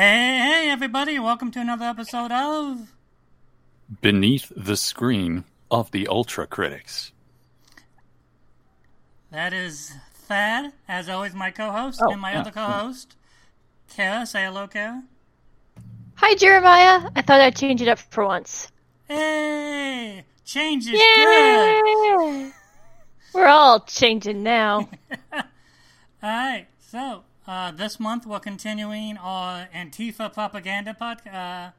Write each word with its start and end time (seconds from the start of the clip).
Hey, 0.00 0.38
hey, 0.38 0.70
everybody! 0.70 1.18
Welcome 1.18 1.50
to 1.50 1.60
another 1.60 1.86
episode 1.86 2.30
of 2.30 2.92
Beneath 4.00 4.52
the 4.56 4.76
Screen 4.76 5.42
of 5.72 5.90
the 5.90 6.06
Ultra 6.06 6.46
Critics. 6.46 7.10
That 9.32 9.52
is 9.52 9.92
Thad, 10.14 10.72
as 10.86 11.08
always, 11.08 11.34
my 11.34 11.50
co-host, 11.50 12.00
Oh, 12.00 12.12
and 12.12 12.20
my 12.20 12.30
yeah, 12.30 12.42
other 12.42 12.52
co-host, 12.52 13.16
Kara. 13.92 14.24
Say 14.24 14.44
hello, 14.44 14.68
Kara. 14.68 15.02
Hi, 16.14 16.36
Jeremiah. 16.36 17.10
I 17.16 17.22
thought 17.22 17.40
I'd 17.40 17.56
change 17.56 17.82
it 17.82 17.88
up 17.88 17.98
for 17.98 18.24
once. 18.24 18.70
Hey, 19.08 20.22
change 20.44 20.86
is 20.86 20.92
good. 20.92 22.52
We're 23.34 23.48
all 23.48 23.80
changing 23.80 24.44
now. 24.44 24.88
All 25.32 25.42
right, 26.22 26.68
so 26.78 27.24
uh, 27.48 27.72
this 27.72 27.98
month 27.98 28.26
we're 28.26 28.38
continuing 28.38 29.16
our 29.16 29.66
Antifa 29.74 30.32
propaganda 30.32 30.94
pod, 30.94 31.26
uh, 31.26 31.70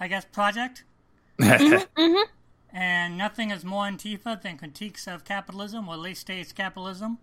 I 0.00 0.08
guess, 0.08 0.24
project. 0.24 0.84
And 2.74 3.18
nothing 3.18 3.50
is 3.50 3.64
more 3.64 3.84
Antifa 3.84 4.40
than 4.40 4.56
critiques 4.56 5.06
of 5.06 5.24
capitalism 5.24 5.88
or 5.88 5.96
late 5.96 6.16
stage 6.16 6.54
capitalism. 6.54 7.18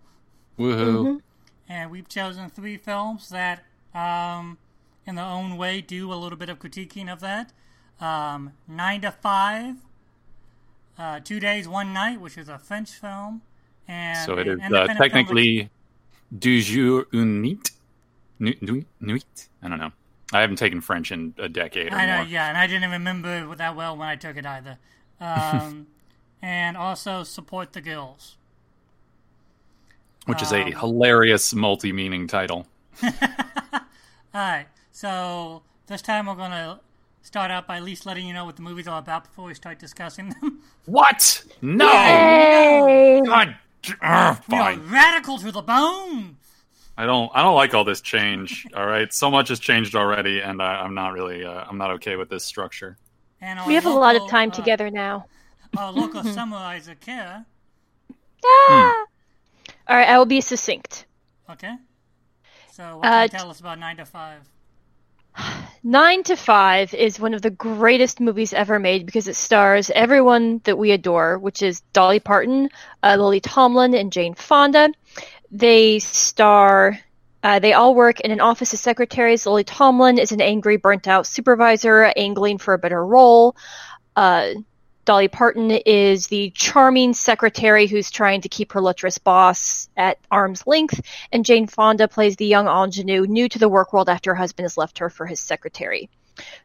Woohoo. 0.59 1.21
And 1.67 1.89
we've 1.89 2.07
chosen 2.07 2.49
three 2.49 2.77
films 2.77 3.29
that, 3.29 3.63
um, 3.95 4.59
in 5.07 5.15
their 5.15 5.25
own 5.25 5.57
way, 5.57 5.81
do 5.81 6.13
a 6.13 6.15
little 6.15 6.37
bit 6.37 6.49
of 6.49 6.59
critiquing 6.59 7.11
of 7.11 7.19
that. 7.21 7.51
Um, 7.99 8.53
Nine 8.67 9.01
to 9.01 9.11
Five, 9.11 9.77
uh, 10.99 11.19
Two 11.21 11.39
Days, 11.39 11.67
One 11.67 11.93
Night, 11.93 12.21
which 12.21 12.37
is 12.37 12.47
a 12.47 12.59
French 12.59 12.91
film. 12.91 13.41
And 13.87 14.23
So 14.25 14.37
it 14.37 14.47
an 14.47 14.61
uh, 14.61 14.65
independent 14.65 14.69
film 14.69 14.87
which- 14.87 14.97
technically 14.97 15.69
du 16.37 16.61
jour 16.61 17.07
une 17.11 17.59
nuit. 18.39 19.47
I 19.61 19.67
don't 19.67 19.79
know. 19.79 19.91
I 20.31 20.41
haven't 20.41 20.57
taken 20.57 20.79
French 20.81 21.11
in 21.11 21.33
a 21.39 21.49
decade 21.49 21.91
or 21.91 21.95
I 21.95 22.05
know, 22.05 22.17
more. 22.17 22.25
yeah, 22.25 22.49
and 22.49 22.57
I 22.57 22.67
didn't 22.67 22.91
remember 22.91 23.55
that 23.55 23.75
well 23.75 23.97
when 23.97 24.07
I 24.07 24.15
took 24.15 24.37
it 24.37 24.45
either. 24.45 24.77
Um, 25.19 25.87
and 26.41 26.77
also 26.77 27.23
support 27.23 27.73
the 27.73 27.81
girls. 27.81 28.37
Which 30.25 30.41
is 30.43 30.53
Um, 30.53 30.59
a 30.61 30.71
hilarious 30.79 31.53
multi-meaning 31.53 32.27
title. 32.27 32.67
All 33.03 33.09
right, 34.33 34.67
so 34.91 35.63
this 35.87 36.01
time 36.03 36.27
we're 36.27 36.35
gonna 36.35 36.79
start 37.23 37.49
out 37.49 37.65
by 37.67 37.77
at 37.77 37.83
least 37.83 38.05
letting 38.05 38.27
you 38.27 38.33
know 38.33 38.45
what 38.45 38.55
the 38.55 38.61
movies 38.61 38.87
are 38.87 38.99
about 38.99 39.23
before 39.23 39.45
we 39.45 39.53
start 39.55 39.79
discussing 39.79 40.29
them. 40.41 40.59
What? 40.85 41.43
No! 41.61 41.87
Hey! 41.87 43.21
God. 43.25 43.55
Ugh, 44.01 44.37
We 44.49 44.57
are 44.57 44.75
radical 44.77 45.37
to 45.37 45.51
the 45.51 45.61
bone. 45.61 46.37
I 46.99 47.05
don't. 47.05 47.31
I 47.33 47.43
don't 47.43 47.55
like 47.55 47.73
all 47.73 47.85
this 47.85 48.01
change. 48.01 48.67
All 48.75 48.85
right, 48.85 49.11
so 49.13 49.31
much 49.31 49.47
has 49.47 49.59
changed 49.59 49.95
already, 49.95 50.41
and 50.41 50.61
I, 50.61 50.81
I'm 50.81 50.93
not 50.93 51.13
really. 51.13 51.45
Uh, 51.45 51.63
I'm 51.65 51.77
not 51.77 51.91
okay 51.91 52.17
with 52.17 52.29
this 52.29 52.43
structure. 52.43 52.97
And 53.39 53.57
We 53.65 53.75
have 53.75 53.85
a 53.85 53.89
lot 53.89 54.17
of 54.17 54.29
time 54.29 54.49
uh, 54.49 54.55
together 54.55 54.91
now. 54.91 55.25
Our 55.77 55.93
local 55.93 56.23
summarizer, 56.35 56.95
Kara. 56.95 57.45
Ah! 58.45 59.05
All 59.87 59.95
right, 59.95 60.09
I 60.09 60.17
will 60.17 60.25
be 60.25 60.41
succinct. 60.41 61.05
Okay. 61.49 61.73
So 62.73 62.97
what 62.97 63.05
Uh, 63.07 63.21
you 63.23 63.29
tell 63.29 63.49
us 63.49 63.61
about 63.61 63.79
Nine 63.79 63.95
to 63.95 64.05
Five? 64.05 64.41
Nine 65.83 66.23
to 66.23 66.35
Five 66.35 66.93
is 66.93 67.17
one 67.17 67.33
of 67.33 67.41
the 67.41 67.49
greatest 67.49 68.19
movies 68.19 68.51
ever 68.51 68.77
made 68.77 69.05
because 69.05 69.29
it 69.29 69.37
stars 69.37 69.89
everyone 69.91 70.59
that 70.65 70.77
we 70.77 70.91
adore, 70.91 71.37
which 71.39 71.61
is 71.61 71.79
Dolly 71.93 72.19
Parton, 72.19 72.69
uh, 73.03 73.15
Lily 73.17 73.39
Tomlin, 73.39 73.93
and 73.95 74.11
Jane 74.11 74.33
Fonda. 74.33 74.89
They 75.51 75.99
star. 75.99 76.99
Uh, 77.41 77.59
they 77.59 77.73
all 77.73 77.95
work 77.95 78.19
in 78.19 78.31
an 78.31 78.41
office 78.41 78.73
of 78.73 78.79
secretaries. 78.79 79.45
Lily 79.45 79.63
Tomlin 79.63 80.19
is 80.19 80.31
an 80.31 80.41
angry, 80.41 80.77
burnt-out 80.77 81.25
supervisor 81.25 82.11
angling 82.15 82.57
for 82.57 82.73
a 82.73 82.77
better 82.77 83.03
role. 83.05 83.55
Uh, 84.15 84.49
Dolly 85.05 85.27
Parton 85.27 85.71
is 85.71 86.27
the 86.27 86.51
charming 86.51 87.13
secretary 87.13 87.87
who's 87.87 88.11
trying 88.11 88.41
to 88.41 88.49
keep 88.49 88.73
her 88.73 88.81
lustrous 88.81 89.17
boss 89.17 89.89
at 89.97 90.19
arm's 90.29 90.67
length, 90.67 91.01
and 91.31 91.45
Jane 91.45 91.65
Fonda 91.65 92.07
plays 92.07 92.35
the 92.35 92.45
young 92.45 92.67
ingenue 92.67 93.25
new 93.25 93.49
to 93.49 93.57
the 93.57 93.69
work 93.69 93.91
world 93.91 94.07
after 94.07 94.31
her 94.31 94.35
husband 94.35 94.65
has 94.65 94.77
left 94.77 94.99
her 94.99 95.09
for 95.09 95.25
his 95.25 95.39
secretary. 95.39 96.09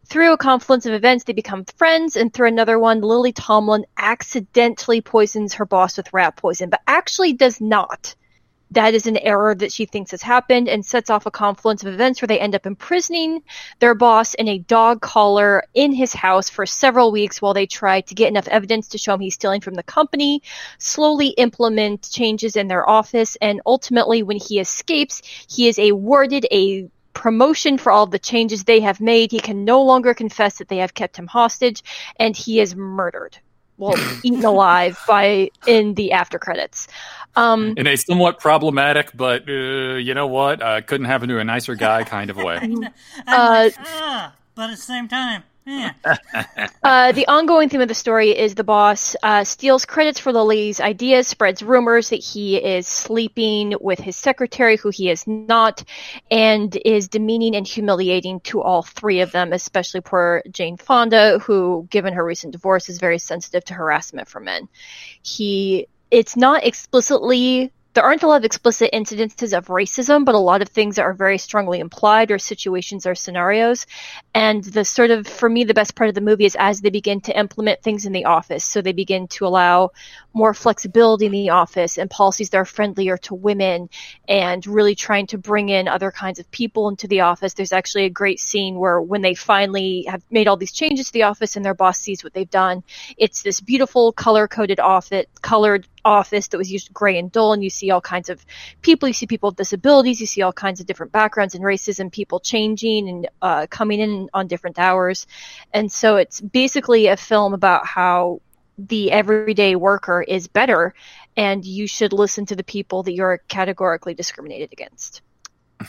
Through 0.07 0.35
a 0.35 0.37
confluence 0.37 0.85
of 0.85 0.93
events, 0.93 1.25
they 1.25 1.33
become 1.33 1.65
friends, 1.65 2.17
and 2.17 2.35
through 2.35 2.49
another 2.49 2.79
one, 2.79 3.01
Lily 3.01 3.33
Tomlin 3.33 3.87
accidentally 3.97 5.01
poisons 5.01 5.55
her 5.55 5.65
boss 5.65 5.97
with 5.97 6.13
rat 6.13 6.37
poison, 6.37 6.69
but 6.69 6.83
actually 6.87 7.33
does 7.33 7.63
not. 7.63 8.15
That 8.71 8.95
is 8.95 9.07
an 9.07 9.19
error 9.19 9.55
that 9.55 9.73
she 9.73 9.85
thinks 9.87 10.11
has 10.11 10.23
happened 10.23 10.69
and 10.69 10.85
sets 10.85 11.11
off 11.11 11.27
a 11.27 11.31
confluence 11.31 11.85
of 11.85 11.93
events 11.93 12.21
where 12.21 12.27
they 12.27 12.41
end 12.41 12.55
up 12.55 12.67
imprisoning 12.67 13.43
their 13.79 13.95
boss 13.95 14.35
in 14.35 14.49
a 14.49 14.59
dog 14.59 15.01
collar 15.01 15.65
in 15.75 15.93
his 15.93 16.13
house 16.13 16.51
for 16.51 16.67
several 16.67 17.13
weeks 17.13 17.41
while 17.41 17.55
they 17.55 17.67
try 17.67 18.01
to 18.01 18.15
get 18.15 18.29
enough 18.29 18.49
evidence 18.49 18.89
to 18.89 18.99
show 18.99 19.15
him 19.15 19.21
he's 19.21 19.35
stealing 19.35 19.61
from 19.61 19.75
the 19.75 19.83
company, 19.83 20.43
slowly 20.79 21.29
implement 21.29 22.11
changes 22.11 22.57
in 22.57 22.67
their 22.67 22.89
office, 22.89 23.37
and 23.41 23.61
ultimately, 23.65 24.23
when 24.23 24.39
he 24.39 24.59
escapes, 24.59 25.23
he 25.49 25.69
is 25.69 25.79
awarded 25.79 26.47
a 26.51 26.89
promotion 27.13 27.79
for 27.79 27.93
all 27.93 28.07
the 28.07 28.19
changes 28.19 28.65
they 28.65 28.81
have 28.81 29.01
made. 29.01 29.31
He 29.31 29.41
can 29.41 29.65
no 29.65 29.83
longer 29.83 30.15
confess 30.15 30.59
that 30.59 30.69
they 30.69 30.79
have 30.79 30.95
kept 30.95 31.17
him 31.17 31.27
hostage, 31.27 31.83
and 32.19 32.37
he 32.37 32.61
is 32.61 32.75
murdered. 32.75 33.39
Well, 33.77 34.05
eaten 34.23 34.45
alive 34.45 34.99
by 35.07 35.51
in 35.67 35.95
the 35.95 36.13
after 36.13 36.39
credits. 36.39 36.87
Um, 37.37 37.75
In 37.77 37.87
a 37.87 37.97
somewhat 37.97 38.39
problematic, 38.39 39.11
but 39.15 39.49
uh, 39.49 39.97
you 39.97 40.15
know 40.15 40.27
what? 40.29 40.63
Uh, 40.63 40.81
couldn't 40.83 41.07
happen 41.07 41.29
to 41.29 41.39
a 41.41 41.45
nicer 41.45 41.75
guy 41.75 42.05
kind 42.05 42.31
of 42.31 42.37
way. 42.37 42.59
I'm 43.27 43.47
Uh, 43.51 43.51
like, 43.51 43.75
ah, 43.79 44.35
but 44.55 44.71
at 44.71 44.77
the 44.77 44.83
same 44.83 45.09
time, 45.09 45.43
yeah. 45.43 45.54
Uh, 45.67 47.13
the 47.13 47.27
ongoing 47.27 47.69
theme 47.69 47.81
of 47.81 47.89
the 47.89 47.95
story 47.95 48.37
is 48.37 48.55
the 48.55 48.65
boss 48.65 49.17
uh, 49.23 49.43
steals 49.43 49.87
credits 49.87 50.21
for 50.21 50.33
Lily's 50.33 50.81
ideas, 50.81 51.27
spreads 51.27 51.63
rumors 51.63 52.11
that 52.11 52.23
he 52.23 52.57
is 52.57 52.87
sleeping 52.87 53.75
with 53.81 53.99
his 53.99 54.17
secretary, 54.17 54.77
who 54.77 54.91
he 54.91 55.09
is 55.09 55.27
not, 55.27 55.83
and 56.31 56.77
is 56.85 57.09
demeaning 57.09 57.57
and 57.57 57.67
humiliating 57.67 58.41
to 58.41 58.61
all 58.61 58.83
three 58.83 59.21
of 59.21 59.33
them, 59.33 59.53
especially 59.53 60.03
poor 60.03 60.43
Jane 60.51 60.77
Fonda, 60.77 61.39
who, 61.39 61.87
given 61.91 62.13
her 62.15 62.25
recent 62.25 62.53
divorce, 62.53 62.89
is 62.89 62.99
very 62.99 63.19
sensitive 63.19 63.65
to 63.65 63.75
harassment 63.75 64.29
from 64.29 64.45
men. 64.45 64.69
He, 65.23 65.89
it's 66.11 66.37
not 66.37 66.65
explicitly 66.65 67.73
there 67.95 68.05
aren't 68.05 68.25
a 68.25 68.27
lot 68.27 68.39
of 68.39 68.45
explicit 68.45 68.91
incidences 68.93 69.57
of 69.57 69.69
racism, 69.69 70.25
but 70.25 70.35
a 70.35 70.39
lot 70.39 70.63
of 70.63 70.69
things 70.69 70.97
that 70.97 71.03
are 71.03 71.15
very 71.15 71.39
strongly 71.39 71.79
implied 71.79 72.33
or 72.33 72.39
situations 72.39 73.07
or 73.07 73.15
scenarios. 73.15 73.87
And 74.35 74.65
the 74.65 74.85
sort 74.85 75.11
of, 75.11 75.29
for 75.29 75.49
me, 75.49 75.63
the 75.63 75.75
best 75.75 75.95
part 75.95 76.09
of 76.09 76.17
the 76.17 76.21
movie 76.21 76.45
is 76.45 76.57
as 76.59 76.81
they 76.81 76.91
begin 76.91 77.21
to 77.23 77.39
implement 77.39 77.83
things 77.83 78.05
in 78.05 78.13
the 78.13 78.25
office. 78.25 78.65
So 78.65 78.83
they 78.83 78.93
begin 78.93 79.29
to 79.29 79.47
allow 79.47 79.93
more 80.33 80.53
flexibility 80.53 81.27
in 81.27 81.33
the 81.33 81.51
office 81.51 81.97
and 81.97 82.11
policies 82.11 82.51
that 82.51 82.59
are 82.59 82.65
friendlier 82.65 83.17
to 83.17 83.35
women 83.37 83.89
and 84.29 84.67
really 84.67 84.97
trying 84.97 85.29
to 85.29 85.39
bring 85.39 85.69
in 85.69 85.87
other 85.87 86.11
kinds 86.11 86.41
of 86.41 86.51
people 86.51 86.89
into 86.89 87.07
the 87.07 87.21
office. 87.21 87.55
There's 87.55 87.73
actually 87.73 88.07
a 88.07 88.11
great 88.11 88.41
scene 88.41 88.75
where 88.75 89.01
when 89.01 89.23
they 89.23 89.35
finally 89.35 90.07
have 90.09 90.25
made 90.33 90.49
all 90.49 90.57
these 90.57 90.73
changes 90.73 91.07
to 91.07 91.13
the 91.13 91.23
office 91.23 91.55
and 91.55 91.65
their 91.65 91.75
boss 91.75 92.01
sees 92.01 92.25
what 92.25 92.35
they've 92.35 92.51
done, 92.51 92.83
it's 93.17 93.43
this 93.43 93.61
beautiful 93.61 94.13
color 94.13 94.49
coded 94.49 94.81
office, 94.81 95.27
colored 95.41 95.87
office 96.05 96.49
that 96.49 96.59
was 96.59 96.71
used 96.71 96.93
gray 96.93 97.19
and 97.19 97.33
dull 97.33 97.53
and 97.53 97.65
you 97.65 97.71
see 97.71 97.84
all 97.91 98.01
kinds 98.01 98.29
of 98.29 98.45
people 98.83 99.09
you 99.09 99.13
see 99.13 99.27
people 99.27 99.51
with 99.51 99.57
disabilities 99.57 100.21
you 100.21 100.27
see 100.27 100.43
all 100.43 100.53
kinds 100.53 100.81
of 100.81 100.87
different 100.87 101.13
backgrounds 101.13 101.55
and 101.55 101.65
races 101.65 102.01
and 102.01 102.13
people 102.13 102.41
changing 102.41 103.09
and 103.09 103.29
uh, 103.43 103.67
coming 103.71 104.01
in 104.01 104.29
on 104.35 104.47
different 104.47 104.79
hours 104.79 105.27
and 105.73 105.91
so 105.91 106.17
it's 106.17 106.41
basically 106.41 107.07
a 107.07 107.17
film 107.17 107.55
about 107.55 107.87
how 107.87 108.41
the 108.79 109.13
everyday 109.13 109.77
worker 109.77 110.21
is 110.23 110.49
better 110.49 110.95
and 111.37 111.65
you 111.65 111.87
should 111.87 112.13
listen 112.13 112.45
to 112.47 112.57
the 112.57 112.65
people 112.65 113.03
that 113.05 113.13
you're 113.13 113.39
categorically 113.49 114.15
discriminated 114.15 114.73
against 114.73 115.23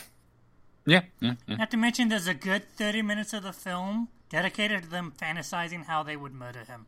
Yeah, 0.87 1.01
yeah, 1.19 1.33
yeah. 1.47 1.55
Not 1.55 1.71
to 1.71 1.77
mention, 1.77 2.09
there's 2.09 2.27
a 2.27 2.35
good 2.35 2.63
30 2.77 3.01
minutes 3.01 3.33
of 3.33 3.41
the 3.41 3.53
film 3.53 4.09
dedicated 4.29 4.83
to 4.83 4.89
them 4.89 5.13
fantasizing 5.19 5.85
how 5.85 6.03
they 6.03 6.15
would 6.15 6.33
murder 6.33 6.63
him. 6.63 6.85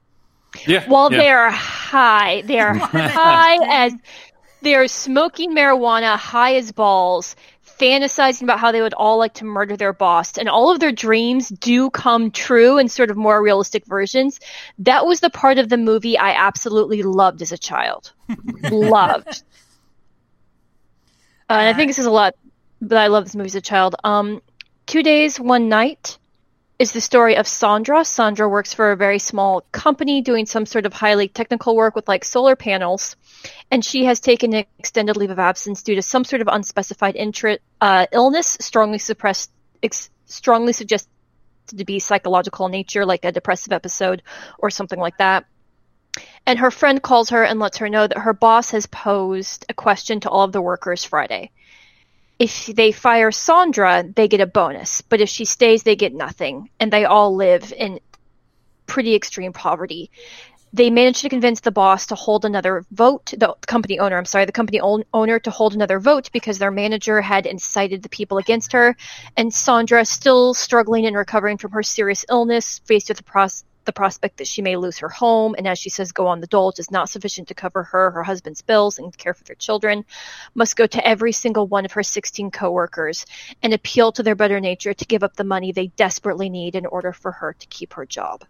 yeah. 0.68 0.88
while 0.88 1.12
yeah. 1.12 1.18
they're 1.18 1.50
high 1.52 2.42
they're 2.42 2.74
high 2.78 3.58
as 3.86 3.94
they're 4.62 4.88
smoking 4.88 5.56
marijuana 5.56 6.18
high 6.18 6.56
as 6.56 6.72
balls 6.72 7.36
fantasizing 7.80 8.44
about 8.44 8.60
how 8.60 8.72
they 8.72 8.82
would 8.82 8.94
all 8.94 9.18
like 9.18 9.36
to 9.36 9.46
murder 9.46 9.78
their 9.78 9.94
boss. 9.94 10.38
And 10.38 10.50
all 10.50 10.72
of 10.72 10.80
their 10.80 10.92
dreams 10.92 11.50
do 11.50 11.90
come 11.90 12.32
true 12.32 12.78
in 12.78 12.90
sort 12.90 13.12
of 13.12 13.18
more 13.18 13.42
realistic 13.42 13.86
versions. 13.86 14.40
That 14.80 15.06
was 15.06 15.20
the 15.20 15.30
part 15.30 15.60
of 15.60 15.70
the 15.70 15.78
movie 15.78 16.18
i 16.18 16.32
absolutely 16.32 17.04
loved 17.04 17.42
as 17.42 17.52
a 17.52 17.58
child. 17.58 18.14
Loved. 18.72 19.44
Uh, 21.50 21.54
and 21.54 21.70
i 21.70 21.74
think 21.74 21.90
this 21.90 22.00
is 22.00 22.06
a 22.06 22.12
lot 22.12 22.36
but 22.82 22.98
i 22.98 23.08
love 23.08 23.24
this 23.24 23.36
movie 23.36 23.48
as 23.48 23.56
a 23.56 23.62
child. 23.62 23.96
Um 24.04 24.42
two 24.86 25.02
days 25.04 25.40
one 25.40 25.70
night 25.70 26.18
is 26.80 26.92
the 26.92 27.02
story 27.02 27.38
of 27.38 27.48
Sandra. 27.48 28.06
Sandra 28.06 28.48
works 28.48 28.74
for 28.74 28.92
a 28.92 28.98
very 28.98 29.18
small 29.18 29.62
company 29.72 30.22
doing 30.22 30.46
some 30.46 30.66
sort 30.66 30.86
of 30.86 30.94
highly 30.94 31.28
technical 31.28 31.76
work 31.76 31.96
with 31.96 32.08
like 32.08 32.24
solar 32.24 32.56
panels. 32.56 33.16
And 33.72 33.84
she 33.84 34.06
has 34.06 34.20
taken 34.20 34.54
an 34.54 34.66
extended 34.78 35.18
leave 35.18 35.32
of 35.32 35.40
absence 35.40 35.82
due 35.82 35.96
to 35.96 36.02
some 36.02 36.24
sort 36.24 36.42
of 36.42 36.48
unspecified 36.48 37.18
uh, 37.82 38.06
illness, 38.12 38.58
strongly 38.60 39.00
suppressed 39.00 39.52
ex- 39.82 40.10
strongly 40.26 40.74
suggested 40.74 41.10
to 41.68 41.84
be 41.84 42.00
psychological 42.00 42.68
in 42.68 42.72
nature, 42.72 43.06
like 43.06 43.26
a 43.26 43.32
depressive 43.32 43.74
episode 43.74 44.22
or 44.60 44.70
something 44.70 45.00
like 45.00 45.18
that. 45.18 45.46
And 46.46 46.60
her 46.60 46.72
friend 46.72 47.02
calls 47.02 47.30
her 47.32 47.44
and 47.44 47.60
lets 47.60 47.78
her 47.78 47.90
know 47.90 48.08
that 48.08 48.18
her 48.18 48.34
boss 48.34 48.72
has 48.72 48.86
posed 48.86 49.66
a 49.70 49.74
question 49.74 50.20
to 50.22 50.30
all 50.30 50.44
of 50.44 50.52
the 50.52 50.62
workers 50.62 51.04
Friday. 51.04 51.52
If 52.40 52.68
they 52.68 52.92
fire 52.92 53.32
Sandra, 53.32 54.04
they 54.04 54.28
get 54.28 54.42
a 54.42 54.46
bonus, 54.46 55.02
but 55.02 55.22
if 55.22 55.30
she 55.30 55.46
stays, 55.46 55.84
they 55.84 55.96
get 55.96 56.14
nothing. 56.14 56.70
And 56.80 56.94
they 56.94 57.06
all 57.06 57.36
live 57.36 57.74
in 57.74 58.00
pretty 58.86 59.16
extreme 59.16 59.54
poverty. 59.54 60.12
They 60.74 60.90
managed 60.90 61.22
to 61.22 61.30
convince 61.30 61.62
the 61.62 61.72
boss 61.72 62.08
to 62.08 62.16
hold 62.16 62.46
another 62.46 62.86
vote, 62.92 63.34
the 63.38 63.56
company 63.66 64.00
owner, 64.00 64.18
I'm 64.18 64.26
sorry, 64.26 64.46
the 64.46 64.52
company 64.52 64.80
own, 64.80 65.04
owner 65.14 65.40
to 65.40 65.50
hold 65.50 65.74
another 65.74 66.00
vote 66.00 66.30
because 66.32 66.60
their 66.60 66.72
manager 66.72 67.22
had 67.22 67.46
incited 67.46 68.04
the 68.04 68.10
people 68.10 68.38
against 68.38 68.74
her. 68.74 68.96
And 69.36 69.52
Sandra, 69.52 70.06
still 70.06 70.54
struggling 70.54 71.06
and 71.06 71.16
recovering 71.16 71.58
from 71.58 71.72
her 71.72 71.84
serious 71.84 72.26
illness, 72.30 72.80
faced 72.86 73.10
with 73.10 73.18
the 73.18 73.24
pros- 73.24 73.64
the 73.88 73.94
prospect 73.94 74.38
that 74.38 74.46
she 74.46 74.62
may 74.62 74.76
lose 74.76 75.00
her 75.00 75.10
home, 75.10 75.56
and 75.58 75.68
as 75.68 75.80
she 75.80 75.90
says, 75.90 76.12
go 76.12 76.28
on 76.28 76.42
the 76.42 76.46
dole 76.46 76.72
is 76.78 76.92
not 76.92 77.10
sufficient 77.10 77.48
to 77.48 77.56
cover 77.56 77.82
her, 77.82 78.12
her 78.12 78.22
husband's 78.22 78.62
bills, 78.62 79.00
and 79.00 79.18
care 79.18 79.34
for 79.34 79.44
their 79.46 79.56
children, 79.56 80.06
must 80.54 80.76
go 80.76 80.86
to 80.86 81.08
every 81.08 81.32
single 81.32 81.66
one 81.66 81.86
of 81.86 81.94
her 81.94 82.04
16 82.04 82.52
coworkers 82.52 83.26
and 83.64 83.74
appeal 83.74 84.12
to 84.12 84.22
their 84.22 84.36
better 84.36 84.60
nature 84.60 84.94
to 84.94 85.06
give 85.06 85.24
up 85.24 85.36
the 85.36 85.44
money 85.44 85.72
they 85.72 85.88
desperately 85.88 86.50
need 86.50 86.76
in 86.76 86.86
order 86.86 87.14
for 87.14 87.32
her 87.32 87.54
to 87.54 87.68
keep 87.68 87.94
her 87.94 88.06
job. 88.06 88.44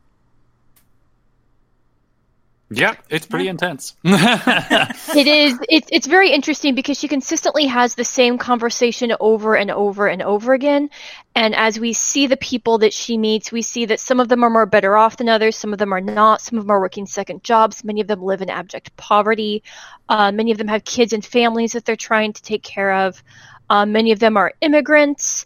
Yeah, 2.69 2.95
it's 3.09 3.25
pretty 3.25 3.47
intense. 3.47 3.95
it 4.03 5.27
is. 5.27 5.57
It's 5.69 5.87
it's 5.89 6.05
very 6.05 6.31
interesting 6.31 6.75
because 6.75 6.99
she 6.99 7.07
consistently 7.07 7.65
has 7.67 7.95
the 7.95 8.03
same 8.03 8.37
conversation 8.37 9.13
over 9.21 9.55
and 9.55 9.71
over 9.71 10.07
and 10.07 10.21
over 10.21 10.53
again. 10.53 10.89
And 11.33 11.55
as 11.55 11.79
we 11.79 11.93
see 11.93 12.27
the 12.27 12.35
people 12.35 12.79
that 12.79 12.93
she 12.93 13.17
meets 13.17 13.53
we 13.53 13.61
see 13.61 13.85
that 13.85 14.01
some 14.01 14.19
of 14.19 14.27
them 14.27 14.43
are 14.43 14.49
more 14.49 14.65
better 14.65 14.97
off 14.97 15.15
than 15.15 15.29
others. 15.29 15.55
Some 15.55 15.71
of 15.71 15.79
them 15.79 15.93
are 15.93 16.01
not. 16.01 16.41
Some 16.41 16.57
of 16.57 16.65
them 16.65 16.71
are 16.71 16.81
working 16.81 17.05
second 17.05 17.41
jobs. 17.41 17.85
Many 17.85 18.01
of 18.01 18.07
them 18.07 18.21
live 18.21 18.41
in 18.41 18.49
abject 18.49 18.97
poverty. 18.97 19.63
Uh, 20.09 20.33
many 20.33 20.51
of 20.51 20.57
them 20.57 20.67
have 20.67 20.83
kids 20.83 21.13
and 21.13 21.23
families 21.23 21.71
that 21.71 21.85
they're 21.85 21.95
trying 21.95 22.33
to 22.33 22.41
take 22.41 22.63
care 22.63 22.91
of. 22.91 23.23
Uh, 23.69 23.85
many 23.85 24.11
of 24.11 24.19
them 24.19 24.35
are 24.35 24.53
immigrants 24.59 25.45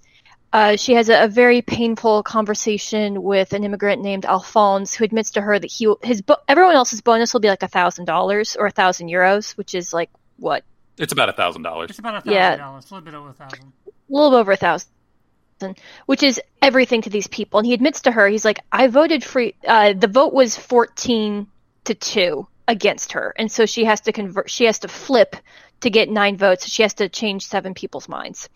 uh, 0.53 0.75
she 0.75 0.94
has 0.94 1.09
a, 1.09 1.24
a, 1.24 1.27
very 1.27 1.62
painful 1.62 2.24
conversation 2.24 3.24
with 3.24 3.53
an 3.53 3.63
immigrant 3.63 4.01
named 4.01 4.25
Alphonse, 4.25 4.94
who 4.94 5.06
admits 5.06 5.31
to 5.31 5.42
her 5.42 5.57
that 5.57 5.71
he 5.71 5.94
his 6.03 6.21
everyone 6.48 6.75
else's 6.75 7.01
bonus 7.01 7.33
will 7.33 7.39
be 7.39 7.48
like 7.48 7.63
a 7.63 7.69
thousand 7.69 8.06
dollars 8.06 8.57
or 8.57 8.65
a 8.65 8.71
thousand 8.71 9.07
euros, 9.07 9.56
which 9.57 9.74
is 9.74 9.94
like 9.94 10.09
what? 10.38 10.65
It's 10.98 11.13
about 11.13 11.30
a 11.30 11.33
thousand 11.33 11.62
dollars. 11.62 11.92
It's 11.92 12.00
about 12.00 12.18
a 12.18 12.21
thousand 12.21 12.59
dollars, 12.59 12.92
a 12.92 12.94
little 12.94 13.06
bit 13.06 13.13
over 13.13 13.30
a 13.30 13.33
thousand. 13.33 13.71
A 13.88 13.92
little 14.09 14.36
over 14.36 14.51
a 14.51 14.57
thousand, 14.57 14.89
which 16.06 16.21
is 16.21 16.42
everything 16.62 17.01
to 17.04 17.09
these 17.09 17.27
people. 17.27 17.59
And 17.59 17.65
he 17.65 17.74
admits 17.74 18.01
to 18.01 18.12
her, 18.12 18.27
he's 18.27 18.44
like, 18.44 18.59
I 18.71 18.88
voted 18.88 19.24
for 19.24 19.45
uh, 19.65 19.94
the 19.94 20.07
vote 20.07 20.33
was 20.33 20.57
fourteen 20.57 21.47
to 21.86 21.94
two 21.94 22.47
against 22.68 23.13
her, 23.13 23.33
and 23.38 23.50
so 23.50 23.65
she 23.65 23.86
has 23.86 24.01
to 24.01 24.12
convert. 24.12 24.50
She 24.50 24.65
has 24.65 24.80
to 24.80 24.89
flip 24.89 25.38
to 25.80 25.89
get 25.89 26.09
nine 26.09 26.36
votes. 26.36 26.68
She 26.68 26.81
has 26.81 26.95
to 26.95 27.07
change 27.07 27.47
seven 27.47 27.74
people's 27.74 28.09
minds. 28.09 28.50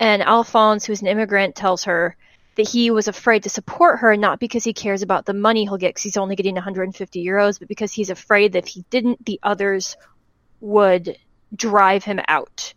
And 0.00 0.22
Alphonse, 0.22 0.84
who's 0.84 1.02
an 1.02 1.08
immigrant, 1.08 1.56
tells 1.56 1.84
her 1.84 2.16
that 2.56 2.68
he 2.68 2.90
was 2.90 3.08
afraid 3.08 3.44
to 3.44 3.50
support 3.50 4.00
her, 4.00 4.16
not 4.16 4.40
because 4.40 4.64
he 4.64 4.72
cares 4.72 5.02
about 5.02 5.26
the 5.26 5.34
money 5.34 5.64
he'll 5.64 5.76
get 5.76 5.90
because 5.90 6.02
he's 6.02 6.16
only 6.16 6.36
getting 6.36 6.54
150 6.54 7.24
euros, 7.24 7.58
but 7.58 7.68
because 7.68 7.92
he's 7.92 8.10
afraid 8.10 8.52
that 8.52 8.64
if 8.64 8.68
he 8.68 8.84
didn't, 8.90 9.24
the 9.24 9.38
others 9.42 9.96
would 10.60 11.16
drive 11.54 12.04
him 12.04 12.20
out. 12.26 12.74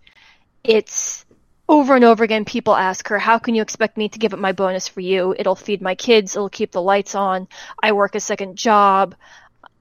It's 0.63 1.25
over 1.67 1.95
and 1.95 2.03
over 2.03 2.23
again, 2.23 2.45
people 2.45 2.75
ask 2.75 3.07
her, 3.07 3.17
How 3.17 3.39
can 3.39 3.55
you 3.55 3.61
expect 3.61 3.97
me 3.97 4.09
to 4.09 4.19
give 4.19 4.33
up 4.33 4.39
my 4.39 4.51
bonus 4.51 4.87
for 4.87 4.99
you? 4.99 5.33
It'll 5.37 5.55
feed 5.55 5.81
my 5.81 5.95
kids, 5.95 6.35
it'll 6.35 6.49
keep 6.49 6.71
the 6.71 6.81
lights 6.81 7.15
on. 7.15 7.47
I 7.81 7.93
work 7.93 8.15
a 8.15 8.19
second 8.19 8.57
job. 8.57 9.15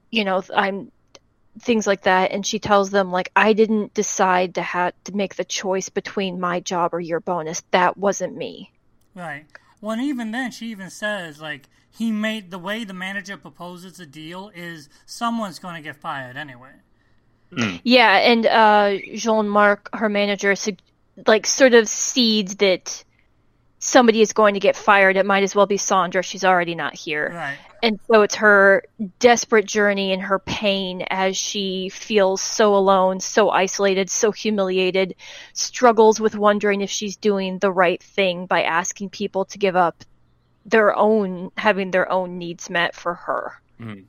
You 0.09 0.25
know, 0.25 0.41
I'm 0.55 0.91
things 1.59 1.85
like 1.85 2.03
that 2.03 2.31
and 2.31 2.45
she 2.45 2.59
tells 2.59 2.91
them 2.91 3.11
like 3.11 3.29
i 3.35 3.53
didn't 3.53 3.93
decide 3.93 4.55
to 4.55 4.61
have 4.61 4.93
to 5.03 5.15
make 5.15 5.35
the 5.35 5.43
choice 5.43 5.89
between 5.89 6.39
my 6.39 6.59
job 6.59 6.93
or 6.93 6.99
your 6.99 7.19
bonus. 7.19 7.61
That 7.71 7.97
wasn't 7.97 8.35
me. 8.35 8.71
Right. 9.15 9.45
Well 9.81 9.91
and 9.91 10.01
even 10.01 10.31
then 10.31 10.51
she 10.51 10.67
even 10.67 10.89
says 10.89 11.41
like 11.41 11.67
he 11.89 12.11
made 12.11 12.51
the 12.51 12.59
way 12.59 12.83
the 12.83 12.93
manager 12.93 13.35
proposes 13.35 13.97
the 13.97 14.05
deal 14.05 14.51
is 14.55 14.87
someone's 15.05 15.59
going 15.59 15.75
to 15.75 15.81
get 15.81 15.97
fired 15.97 16.37
anyway. 16.37 16.71
Mm. 17.51 17.81
yeah 17.83 18.17
and 18.17 18.45
uh 18.45 18.97
jean-marc 19.13 19.89
her 19.93 20.07
manager 20.07 20.55
like 21.27 21.45
sort 21.45 21.73
of 21.73 21.89
seeds 21.89 22.55
that 22.55 23.03
somebody 23.81 24.21
is 24.21 24.31
going 24.31 24.53
to 24.53 24.59
get 24.59 24.75
fired 24.75 25.17
it 25.17 25.25
might 25.25 25.43
as 25.43 25.53
well 25.53 25.65
be 25.65 25.77
sandra 25.77 26.23
she's 26.23 26.45
already 26.45 26.75
not 26.75 26.95
here 26.95 27.31
right 27.33 27.57
and 27.83 27.99
so 28.05 28.21
it's 28.21 28.35
her 28.35 28.83
desperate 29.19 29.65
journey 29.65 30.13
and 30.13 30.21
her 30.21 30.37
pain 30.39 31.03
as 31.09 31.35
she 31.35 31.89
feels 31.89 32.41
so 32.41 32.75
alone, 32.75 33.19
so 33.19 33.49
isolated, 33.49 34.09
so 34.09 34.31
humiliated, 34.31 35.15
struggles 35.53 36.19
with 36.19 36.35
wondering 36.35 36.81
if 36.81 36.91
she's 36.91 37.17
doing 37.17 37.57
the 37.57 37.71
right 37.71 38.01
thing 38.01 38.45
by 38.45 38.63
asking 38.63 39.09
people 39.09 39.45
to 39.45 39.57
give 39.57 39.75
up 39.75 40.03
their 40.63 40.95
own 40.95 41.51
having 41.57 41.89
their 41.89 42.11
own 42.11 42.37
needs 42.37 42.69
met 42.69 42.95
for 42.95 43.15
her. 43.15 43.59
Mm-hmm. 43.79 44.01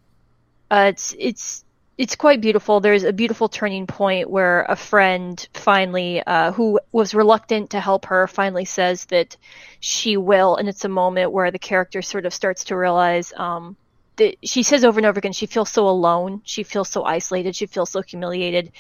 Uh, 0.71 0.85
it's 0.89 1.15
it's 1.19 1.65
it's 1.99 2.17
quite 2.17 2.41
beautiful. 2.41 2.81
There's 2.81 3.05
a 3.05 3.12
beautiful 3.12 3.49
turning 3.49 3.87
point 3.87 4.31
where 4.31 4.62
a 4.62 4.77
friend 4.77 5.47
finally, 5.55 6.23
uh, 6.27 6.53
who 6.53 6.81
was 6.91 7.15
reluctant 7.15 7.71
to 7.71 7.81
help 7.81 8.06
her, 8.06 8.27
finally 8.27 8.65
says 8.65 9.05
that 9.06 9.37
she 9.81 10.17
will, 10.17 10.56
and 10.56 10.69
it's 10.69 10.85
a 10.85 10.89
moment 10.89 11.33
where 11.33 11.50
the 11.50 11.59
character 11.59 12.00
sort 12.00 12.25
of 12.25 12.33
starts 12.33 12.65
to 12.65 12.77
realize 12.77 13.33
um, 13.37 13.77
that 14.17 14.37
she 14.43 14.62
says 14.62 14.85
over 14.85 14.99
and 14.99 15.06
over 15.06 15.19
again 15.19 15.33
she 15.33 15.47
feels 15.47 15.71
so 15.71 15.89
alone, 15.89 16.41
she 16.44 16.62
feels 16.62 16.89
so 16.89 17.05
isolated, 17.05 17.55
she 17.55 17.67
feels 17.67 17.91
so 17.91 18.00
humiliated, 18.00 18.73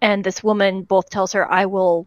and 0.00 0.22
this 0.22 0.44
woman 0.44 0.82
both 0.82 1.08
tells 1.08 1.32
her, 1.32 1.50
"I 1.50 1.66
will 1.66 2.06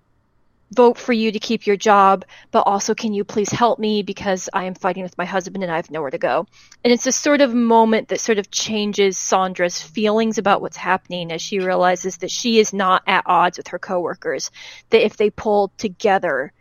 vote 0.71 0.97
for 0.97 1.13
you 1.13 1.31
to 1.31 1.39
keep 1.39 1.67
your 1.67 1.75
job, 1.75 2.25
but 2.51 2.61
also 2.61 2.95
can 2.95 3.13
you 3.13 3.23
please 3.23 3.49
help 3.49 3.79
me 3.79 4.03
because 4.03 4.49
I 4.53 4.65
am 4.65 4.73
fighting 4.73 5.03
with 5.03 5.17
my 5.17 5.25
husband 5.25 5.63
and 5.63 5.71
I 5.71 5.75
have 5.75 5.91
nowhere 5.91 6.11
to 6.11 6.17
go. 6.17 6.47
And 6.83 6.93
it's 6.93 7.07
a 7.07 7.11
sort 7.11 7.41
of 7.41 7.53
moment 7.53 8.07
that 8.09 8.19
sort 8.19 8.39
of 8.39 8.49
changes 8.49 9.17
Sandra's 9.17 9.81
feelings 9.81 10.37
about 10.37 10.61
what's 10.61 10.77
happening 10.77 11.31
as 11.31 11.41
she 11.41 11.59
realizes 11.59 12.17
that 12.17 12.31
she 12.31 12.59
is 12.59 12.73
not 12.73 13.03
at 13.05 13.23
odds 13.25 13.57
with 13.57 13.67
her 13.69 13.79
coworkers, 13.79 14.51
that 14.89 15.03
if 15.03 15.17
they 15.17 15.29
pull 15.29 15.71
together, 15.77 16.53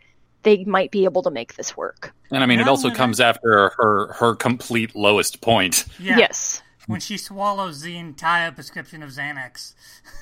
they 0.43 0.63
might 0.65 0.91
be 0.91 1.05
able 1.05 1.23
to 1.23 1.31
make 1.31 1.55
this 1.55 1.77
work. 1.77 2.13
And 2.31 2.43
I 2.43 2.47
mean, 2.47 2.59
it 2.59 2.67
also 2.67 2.89
comes 2.89 3.19
after 3.19 3.69
her 3.77 4.13
her 4.13 4.35
complete 4.35 4.95
lowest 4.95 5.41
point. 5.41 5.85
Yeah. 5.99 6.17
Yes 6.17 6.61
when 6.91 6.99
she 6.99 7.17
swallows 7.17 7.81
the 7.81 7.97
entire 7.97 8.51
prescription 8.51 9.01
of 9.01 9.09
Xanax. 9.09 9.73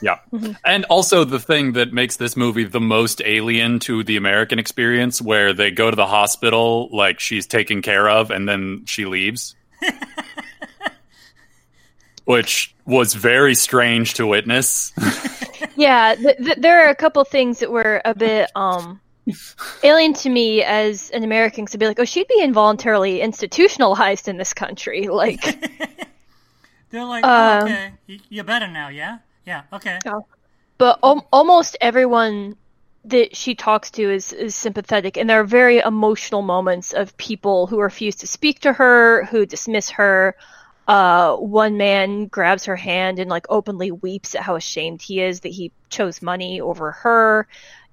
Yeah. 0.01 0.19
and 0.65 0.85
also 0.85 1.23
the 1.23 1.39
thing 1.39 1.73
that 1.73 1.91
makes 1.91 2.17
this 2.17 2.37
movie 2.37 2.63
the 2.63 2.79
most 2.79 3.21
alien 3.25 3.79
to 3.79 4.03
the 4.03 4.15
American 4.17 4.59
experience 4.59 5.21
where 5.21 5.53
they 5.53 5.71
go 5.71 5.89
to 5.89 5.95
the 5.95 6.05
hospital 6.05 6.89
like 6.95 7.19
she's 7.19 7.47
taken 7.47 7.81
care 7.81 8.07
of 8.09 8.31
and 8.31 8.47
then 8.47 8.83
she 8.85 9.05
leaves. 9.05 9.55
Which 12.25 12.75
was 12.85 13.15
very 13.15 13.55
strange 13.55 14.13
to 14.15 14.27
witness. 14.27 14.93
yeah, 15.75 16.13
th- 16.15 16.37
th- 16.37 16.57
there 16.59 16.85
are 16.85 16.89
a 16.89 16.95
couple 16.95 17.23
things 17.23 17.59
that 17.59 17.71
were 17.71 18.01
a 18.05 18.13
bit 18.13 18.51
um 18.55 19.01
alien 19.83 20.13
to 20.13 20.29
me 20.29 20.63
as 20.63 21.09
an 21.11 21.23
American 21.23 21.65
to 21.67 21.77
be 21.77 21.87
like, 21.87 21.99
oh, 21.99 22.05
she'd 22.05 22.27
be 22.27 22.41
involuntarily 22.41 23.21
institutionalized 23.21 24.27
in 24.27 24.37
this 24.37 24.53
country. 24.53 25.07
Like, 25.07 25.43
they're 26.89 27.05
like, 27.05 27.23
oh, 27.25 27.63
okay, 27.63 27.93
you're 28.29 28.43
better 28.43 28.67
now, 28.67 28.89
yeah? 28.89 29.19
Yeah, 29.45 29.63
okay. 29.73 29.99
But 30.77 30.99
al- 31.03 31.27
almost 31.31 31.77
everyone 31.81 32.55
that 33.05 33.35
she 33.35 33.55
talks 33.55 33.91
to 33.91 34.03
is, 34.11 34.33
is 34.33 34.55
sympathetic, 34.55 35.17
and 35.17 35.29
there 35.29 35.39
are 35.39 35.45
very 35.45 35.79
emotional 35.79 36.41
moments 36.41 36.93
of 36.93 37.15
people 37.17 37.67
who 37.67 37.79
refuse 37.79 38.15
to 38.17 38.27
speak 38.27 38.59
to 38.61 38.73
her, 38.73 39.25
who 39.25 39.45
dismiss 39.45 39.89
her. 39.91 40.35
Uh, 40.87 41.35
one 41.35 41.77
man 41.77 42.25
grabs 42.25 42.65
her 42.65 42.75
hand 42.75 43.19
and 43.19 43.29
like 43.29 43.45
openly 43.49 43.91
weeps 43.91 44.33
at 44.33 44.41
how 44.41 44.55
ashamed 44.55 45.01
he 45.01 45.21
is 45.21 45.41
that 45.41 45.49
he 45.49 45.71
chose 45.89 46.21
money 46.21 46.61
over 46.61 46.91
her. 46.91 47.47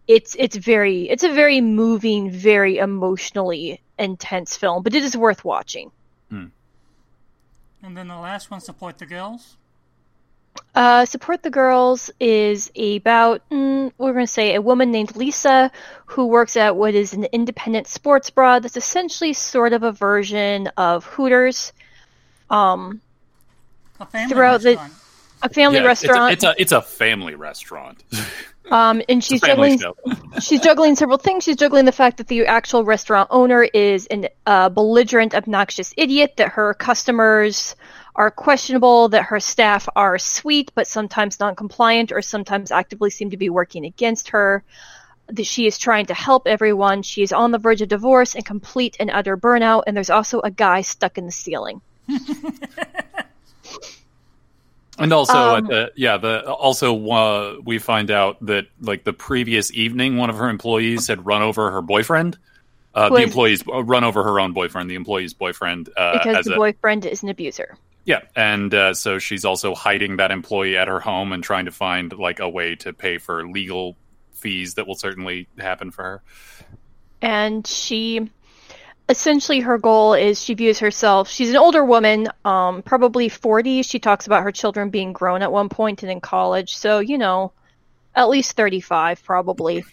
It's 0.06 0.36
it's 0.38 0.56
very 0.56 1.08
it's 1.10 1.24
a 1.24 1.32
very 1.32 1.60
moving, 1.60 2.30
very 2.30 2.78
emotionally 2.78 3.82
intense 3.98 4.56
film, 4.56 4.82
but 4.82 4.94
it 4.94 5.02
is 5.04 5.16
worth 5.16 5.44
watching. 5.44 5.90
Hmm. 6.30 6.46
And 7.86 7.96
then 7.96 8.08
the 8.08 8.18
last 8.18 8.50
one, 8.50 8.60
Support 8.60 8.98
the 8.98 9.06
Girls. 9.06 9.56
Uh, 10.74 11.04
Support 11.04 11.44
the 11.44 11.50
Girls 11.50 12.10
is 12.18 12.68
about, 12.76 13.48
mm, 13.48 13.92
we're 13.96 14.12
going 14.12 14.26
to 14.26 14.32
say, 14.32 14.56
a 14.56 14.60
woman 14.60 14.90
named 14.90 15.14
Lisa 15.14 15.70
who 16.06 16.26
works 16.26 16.56
at 16.56 16.74
what 16.74 16.96
is 16.96 17.12
an 17.12 17.24
independent 17.26 17.86
sports 17.86 18.28
bra 18.30 18.58
that's 18.58 18.76
essentially 18.76 19.32
sort 19.32 19.72
of 19.72 19.84
a 19.84 19.92
version 19.92 20.66
of 20.76 21.04
Hooters. 21.04 21.72
Um, 22.50 23.00
a 24.00 24.06
family 24.06 24.34
throughout 24.34 24.64
restaurant. 24.64 24.92
the 25.40 25.46
a 25.46 25.48
family 25.48 25.78
Yeah, 25.78 25.90
it's 25.92 26.02
a- 26.02 26.08
restaurant. 26.08 26.32
It's 26.32 26.44
a, 26.44 26.54
it's 26.58 26.72
a 26.72 26.82
family 26.82 27.36
restaurant. 27.36 28.02
Um, 28.70 29.02
and 29.08 29.22
she's 29.22 29.40
juggling. 29.40 29.80
she's 30.40 30.60
juggling 30.60 30.96
several 30.96 31.18
things. 31.18 31.44
She's 31.44 31.56
juggling 31.56 31.84
the 31.84 31.92
fact 31.92 32.18
that 32.18 32.28
the 32.28 32.46
actual 32.46 32.84
restaurant 32.84 33.28
owner 33.30 33.62
is 33.62 34.06
an 34.06 34.28
uh, 34.44 34.68
belligerent, 34.68 35.34
obnoxious 35.34 35.94
idiot. 35.96 36.34
That 36.36 36.50
her 36.50 36.74
customers 36.74 37.76
are 38.14 38.30
questionable. 38.30 39.08
That 39.10 39.24
her 39.24 39.40
staff 39.40 39.88
are 39.94 40.18
sweet 40.18 40.72
but 40.74 40.86
sometimes 40.86 41.38
non-compliant, 41.38 42.12
or 42.12 42.22
sometimes 42.22 42.70
actively 42.70 43.10
seem 43.10 43.30
to 43.30 43.36
be 43.36 43.50
working 43.50 43.84
against 43.84 44.30
her. 44.30 44.64
That 45.28 45.46
she 45.46 45.66
is 45.66 45.78
trying 45.78 46.06
to 46.06 46.14
help 46.14 46.46
everyone. 46.46 47.02
She 47.02 47.22
is 47.22 47.32
on 47.32 47.50
the 47.50 47.58
verge 47.58 47.82
of 47.82 47.88
divorce 47.88 48.34
and 48.34 48.44
complete 48.44 48.96
and 49.00 49.10
utter 49.10 49.36
burnout. 49.36 49.84
And 49.86 49.96
there's 49.96 50.10
also 50.10 50.40
a 50.40 50.50
guy 50.50 50.82
stuck 50.82 51.18
in 51.18 51.26
the 51.26 51.32
ceiling. 51.32 51.80
And 54.98 55.12
also, 55.12 55.36
Um, 55.36 55.64
at 55.64 55.70
the, 55.70 55.92
yeah, 55.96 56.16
the 56.16 56.50
also 56.50 57.08
uh, 57.10 57.56
we 57.64 57.78
find 57.78 58.10
out 58.10 58.44
that 58.46 58.66
like 58.80 59.04
the 59.04 59.12
previous 59.12 59.72
evening, 59.72 60.16
one 60.16 60.30
of 60.30 60.36
her 60.36 60.48
employees 60.48 61.06
had 61.08 61.26
run 61.26 61.42
over 61.42 61.70
her 61.70 61.82
boyfriend. 61.82 62.38
Uh, 62.94 63.10
the 63.10 63.16
employees 63.22 63.62
uh, 63.68 63.84
run 63.84 64.04
over 64.04 64.22
her 64.24 64.40
own 64.40 64.52
boyfriend, 64.54 64.88
the 64.90 64.94
employee's 64.94 65.34
boyfriend, 65.34 65.90
uh, 65.98 66.12
Because 66.24 66.46
the 66.46 66.54
a 66.54 66.56
boyfriend 66.56 67.04
is 67.04 67.22
an 67.22 67.28
abuser. 67.28 67.76
yeah, 68.06 68.20
and 68.34 68.72
uh, 68.72 68.94
so 68.94 69.18
she's 69.18 69.44
also 69.44 69.74
hiding 69.74 70.16
that 70.16 70.30
employee 70.30 70.78
at 70.78 70.88
her 70.88 70.98
home 71.00 71.32
and 71.32 71.44
trying 71.44 71.66
to 71.66 71.72
find 71.72 72.14
like 72.14 72.40
a 72.40 72.48
way 72.48 72.74
to 72.76 72.94
pay 72.94 73.18
for 73.18 73.46
legal 73.46 73.96
fees 74.32 74.74
that 74.74 74.86
will 74.86 74.94
certainly 74.94 75.46
happen 75.58 75.90
for 75.90 76.02
her. 76.04 76.22
and 77.20 77.66
she 77.66 78.30
essentially 79.08 79.60
her 79.60 79.78
goal 79.78 80.14
is 80.14 80.42
she 80.42 80.54
views 80.54 80.80
herself 80.80 81.28
she's 81.28 81.50
an 81.50 81.56
older 81.56 81.84
woman 81.84 82.28
um 82.44 82.82
probably 82.82 83.28
40 83.28 83.82
she 83.82 83.98
talks 83.98 84.26
about 84.26 84.42
her 84.42 84.50
children 84.50 84.90
being 84.90 85.12
grown 85.12 85.42
at 85.42 85.52
one 85.52 85.68
point 85.68 86.02
and 86.02 86.10
in 86.10 86.20
college. 86.20 86.76
So 86.76 86.98
you 86.98 87.18
know 87.18 87.52
at 88.14 88.28
least 88.28 88.56
35 88.56 89.22
probably. 89.22 89.84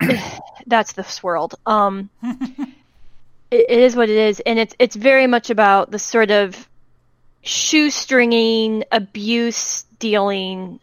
That's 0.66 0.92
this 0.92 1.22
world. 1.22 1.54
Um 1.66 2.10
it, 2.22 3.66
it 3.68 3.78
is 3.80 3.96
what 3.96 4.08
it 4.08 4.16
is. 4.16 4.40
And 4.40 4.58
it's 4.58 4.74
it's 4.78 4.96
very 4.96 5.26
much 5.26 5.50
about 5.50 5.90
the 5.90 5.98
sort 5.98 6.30
of 6.30 6.68
shoestringing 7.44 8.84
abuse 8.92 9.82
dealing 9.98 10.78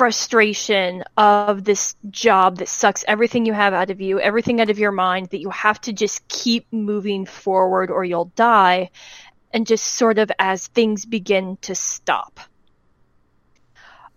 frustration 0.00 1.04
of 1.18 1.62
this 1.62 1.94
job 2.08 2.56
that 2.56 2.68
sucks 2.68 3.04
everything 3.06 3.44
you 3.44 3.52
have 3.52 3.74
out 3.74 3.90
of 3.90 4.00
you, 4.00 4.18
everything 4.18 4.58
out 4.58 4.70
of 4.70 4.78
your 4.78 4.92
mind, 4.92 5.28
that 5.28 5.40
you 5.40 5.50
have 5.50 5.78
to 5.78 5.92
just 5.92 6.26
keep 6.26 6.66
moving 6.72 7.26
forward 7.26 7.90
or 7.90 8.02
you'll 8.02 8.32
die, 8.34 8.88
and 9.52 9.66
just 9.66 9.84
sort 9.84 10.18
of 10.18 10.32
as 10.38 10.68
things 10.68 11.04
begin 11.04 11.58
to 11.60 11.74
stop. 11.74 12.40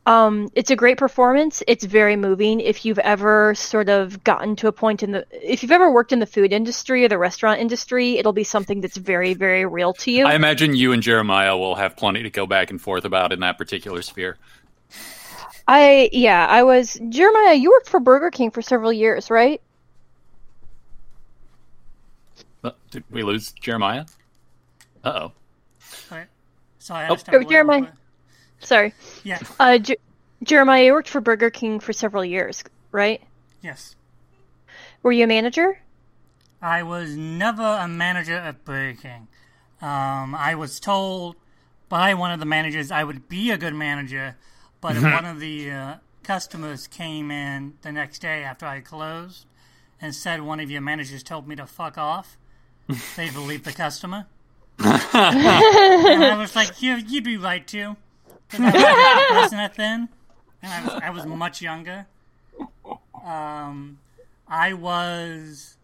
Um, 0.06 0.48
it's 0.56 0.72
a 0.72 0.78
great 0.78 0.98
performance. 0.98 1.62
It's 1.68 1.84
very 1.84 2.16
moving. 2.16 2.62
If 2.62 2.86
you've 2.86 3.00
ever 3.00 3.54
sort 3.54 3.90
of 3.90 4.24
gotten 4.24 4.56
to 4.58 4.70
a 4.70 4.72
point 4.72 5.04
in 5.04 5.12
the, 5.12 5.28
if 5.32 5.64
you've 5.64 5.72
ever 5.74 5.92
worked 5.92 6.14
in 6.14 6.20
the 6.20 6.26
food 6.26 6.54
industry 6.54 7.04
or 7.04 7.10
the 7.10 7.18
restaurant 7.18 7.60
industry, 7.60 8.18
it'll 8.18 8.32
be 8.32 8.46
something 8.46 8.80
that's 8.80 8.96
very, 8.96 9.34
very 9.34 9.66
real 9.66 9.92
to 9.96 10.12
you. 10.12 10.26
I 10.28 10.36
imagine 10.36 10.78
you 10.78 10.94
and 10.94 11.04
Jeremiah 11.04 11.58
will 11.58 11.76
have 11.76 11.98
plenty 11.98 12.24
to 12.24 12.30
go 12.30 12.48
back 12.48 12.72
and 12.72 12.82
forth 12.82 13.04
about 13.04 13.34
in 13.34 13.42
that 13.42 13.58
particular 13.58 14.02
sphere. 14.02 14.38
I, 15.68 16.10
yeah, 16.12 16.46
I 16.50 16.64
was, 16.64 17.00
Jeremiah, 17.10 17.54
you 17.56 17.70
worked 17.72 17.88
for 17.90 18.00
Burger 18.00 18.30
King 18.32 18.52
for 18.52 18.62
several 18.62 18.92
years, 18.92 19.30
right? 19.32 19.62
Uh, 22.64 22.72
Did 22.92 23.04
we 23.10 23.24
lose 23.24 23.52
Jeremiah? 23.54 24.06
Uh 25.04 25.10
oh. 25.24 25.32
Sorry, 25.80 26.26
Sorry 26.80 27.06
I 27.06 27.10
Oh. 27.10 27.16
just 27.16 27.26
have 27.28 27.36
a 27.36 27.46
Oh, 27.46 27.50
Jeremiah. 27.50 27.80
little- 27.82 27.96
Sorry. 28.60 28.94
Yeah. 29.24 29.40
Uh, 29.60 29.78
J- 29.78 29.98
Jeremiah, 30.44 30.86
you 30.86 30.94
worked 30.94 31.10
for 31.10 31.20
Burger 31.22 31.50
King 31.50 31.80
for 31.80 31.92
several 31.94 32.24
years, 32.24 32.64
right? 32.92 33.22
Yes. 33.62 33.96
Were 35.02 35.12
you 35.12 35.26
a 35.26 35.28
manager? 35.28 35.80
I 36.62 36.84
was 36.84 37.16
never 37.18 37.64
a 37.64 37.88
manager 37.90 38.36
at 38.36 38.64
Burger 38.64 38.98
King. 39.02 39.28
Um, 39.82 40.34
I 40.34 40.56
was 40.56 40.80
told 40.80 41.36
by 41.90 42.14
one 42.14 42.32
of 42.32 42.40
the 42.40 42.46
managers 42.46 42.90
I 42.92 43.04
would 43.04 43.28
be 43.28 43.52
a 43.52 43.58
good 43.58 43.74
manager, 43.76 44.38
but 44.84 45.02
one 45.02 45.26
of 45.26 45.40
the 45.40 45.72
uh, 45.72 45.96
customers 46.24 46.88
came 46.88 47.32
in 47.32 47.74
the 47.82 47.92
next 47.92 48.20
day 48.20 48.44
after 48.44 48.66
I 48.66 48.82
closed 48.82 49.46
and 50.02 50.14
said 50.14 50.42
one 50.42 50.60
of 50.60 50.70
your 50.70 50.82
managers 50.82 51.24
told 51.24 51.48
me 51.48 51.56
to 51.56 51.66
fuck 51.66 51.98
off, 51.98 52.38
they 53.16 53.30
believed 53.30 53.64
the 53.64 53.72
customer. 53.72 54.26
and 54.78 55.00
I 55.14 56.36
was 56.38 56.54
like, 56.56 56.82
you, 56.82 56.96
you'd 56.96 57.24
be 57.24 57.38
right 57.38 57.66
too. 57.66 57.96
I 58.52 59.30
wasn't 59.42 59.62
that 59.62 59.76
then, 59.76 60.10
and 60.62 60.72
I 60.72 60.84
was, 60.84 61.02
I 61.04 61.10
was 61.12 61.26
much 61.26 61.62
younger. 61.62 62.06
Um, 63.26 64.00
I 64.48 64.74
was 64.74 65.78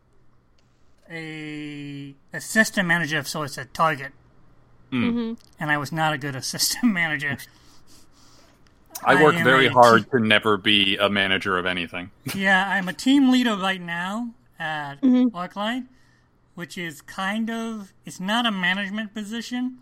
a 1.10 2.14
assistant 2.34 2.88
manager 2.88 3.18
of 3.18 3.28
sorts 3.28 3.58
at 3.58 3.74
Target, 3.74 4.12
and 5.60 5.72
I 5.72 5.78
was 5.78 5.92
not 5.92 6.14
a 6.14 6.18
good 6.18 6.36
assistant 6.36 6.92
manager. 7.02 7.38
I 9.04 9.14
I 9.14 9.24
work 9.24 9.36
am 9.36 9.44
very 9.44 9.68
a 9.68 9.72
hard 9.72 10.10
to 10.12 10.20
never 10.20 10.58
be 10.58 10.98
a 10.98 11.10
manager 11.10 11.58
of 11.58 11.66
anything. 11.66 12.12
yeah, 12.36 12.70
I'm 12.70 12.88
a 12.88 12.94
team 12.94 13.32
leader 13.32 13.56
right 13.56 13.82
now 13.82 14.30
at 14.60 15.02
mm-hmm. 15.02 15.36
Arclight, 15.36 15.88
which 16.56 16.78
is 16.78 17.02
kind 17.02 17.50
of 17.50 17.94
it's 18.06 18.20
not 18.20 18.46
a 18.46 18.52
management 18.52 19.14
position. 19.14 19.78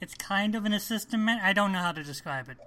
It's 0.00 0.14
kind 0.14 0.54
of 0.54 0.64
an 0.64 0.72
assistant 0.72 1.22
man. 1.22 1.40
I 1.42 1.52
don't 1.52 1.72
know 1.72 1.78
how 1.78 1.92
to 1.92 2.02
describe 2.02 2.48
it. 2.48 2.58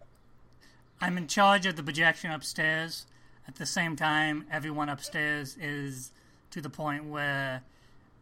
I'm 1.00 1.18
in 1.18 1.28
charge 1.28 1.66
of 1.66 1.76
the 1.76 1.84
projection 1.84 2.32
upstairs. 2.32 3.06
At 3.48 3.56
the 3.56 3.66
same 3.66 3.96
time, 3.96 4.46
everyone 4.52 4.90
upstairs 4.90 5.56
is 5.60 6.12
to 6.52 6.60
the 6.60 6.70
point 6.70 7.06
where 7.06 7.64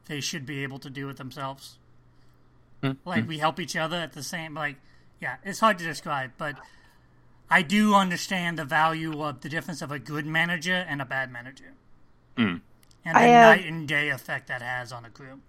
they 0.06 0.22
should 0.22 0.46
be 0.46 0.62
able 0.62 0.78
to 0.80 0.90
do 0.90 1.10
it 1.10 1.18
themselves. 1.18 1.78
Hmm, 2.84 2.92
like 3.06 3.24
hmm. 3.24 3.30
we 3.30 3.38
help 3.40 3.60
each 3.60 3.76
other 3.76 3.98
at 3.98 4.14
the 4.14 4.24
same 4.24 4.54
like 4.54 4.76
yeah, 5.22 5.38
it's 5.44 5.60
hard 5.60 5.78
to 5.80 5.86
describe, 5.86 6.32
but 6.38 6.58
I 7.50 7.62
do 7.62 7.94
understand 7.94 8.58
the 8.58 8.66
value 8.66 9.24
of 9.24 9.42
the 9.42 9.50
difference 9.50 9.82
of 9.82 9.92
a 9.92 10.00
good 10.00 10.26
manager 10.26 10.86
and 10.88 11.02
a 11.02 11.06
bad 11.06 11.32
manager. 11.32 11.74
And 13.06 13.16
the 13.16 13.20
I, 13.20 13.30
uh, 13.30 13.56
night 13.56 13.66
and 13.66 13.88
day 13.88 14.10
effect 14.10 14.48
that 14.48 14.62
has 14.62 14.92
on 14.92 15.06
a 15.06 15.10
crew. 15.10 15.40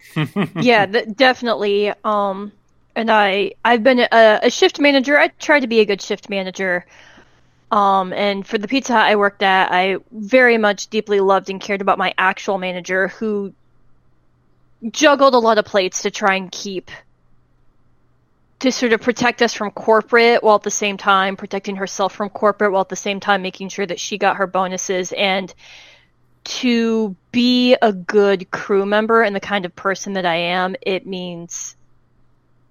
yeah, 0.61 0.85
th- 0.85 1.07
definitely. 1.15 1.91
Um, 2.03 2.51
and 2.95 3.09
I 3.09 3.53
I've 3.65 3.83
been 3.83 3.99
a, 3.99 4.39
a 4.43 4.49
shift 4.49 4.79
manager. 4.79 5.17
I 5.17 5.29
try 5.39 5.59
to 5.59 5.67
be 5.67 5.79
a 5.79 5.85
good 5.85 6.01
shift 6.01 6.29
manager. 6.29 6.85
Um, 7.71 8.13
and 8.13 8.47
for 8.47 8.57
the 8.57 8.67
Pizza 8.67 8.93
Hut 8.93 9.07
I 9.07 9.15
worked 9.15 9.43
at, 9.43 9.71
I 9.71 9.97
very 10.11 10.57
much 10.57 10.87
deeply 10.87 11.19
loved 11.19 11.49
and 11.49 11.59
cared 11.59 11.81
about 11.81 11.97
my 11.97 12.13
actual 12.17 12.57
manager, 12.57 13.09
who 13.09 13.53
juggled 14.91 15.33
a 15.33 15.39
lot 15.39 15.57
of 15.57 15.65
plates 15.65 16.03
to 16.03 16.11
try 16.11 16.35
and 16.35 16.51
keep 16.51 16.91
to 18.59 18.71
sort 18.71 18.93
of 18.93 19.01
protect 19.01 19.41
us 19.41 19.53
from 19.53 19.71
corporate 19.71 20.43
while 20.43 20.55
at 20.55 20.63
the 20.63 20.71
same 20.71 20.97
time 20.97 21.35
protecting 21.37 21.75
herself 21.75 22.13
from 22.13 22.29
corporate 22.29 22.71
while 22.71 22.81
at 22.81 22.89
the 22.89 22.95
same 22.95 23.19
time 23.19 23.41
making 23.41 23.69
sure 23.69 23.85
that 23.85 23.99
she 23.99 24.17
got 24.17 24.37
her 24.37 24.47
bonuses 24.47 25.13
and 25.13 25.53
to 26.43 27.15
be 27.31 27.75
a 27.81 27.91
good 27.91 28.49
crew 28.51 28.85
member 28.85 29.21
and 29.21 29.35
the 29.35 29.39
kind 29.39 29.65
of 29.65 29.75
person 29.75 30.13
that 30.13 30.25
I 30.25 30.35
am, 30.35 30.75
it 30.81 31.05
means 31.05 31.75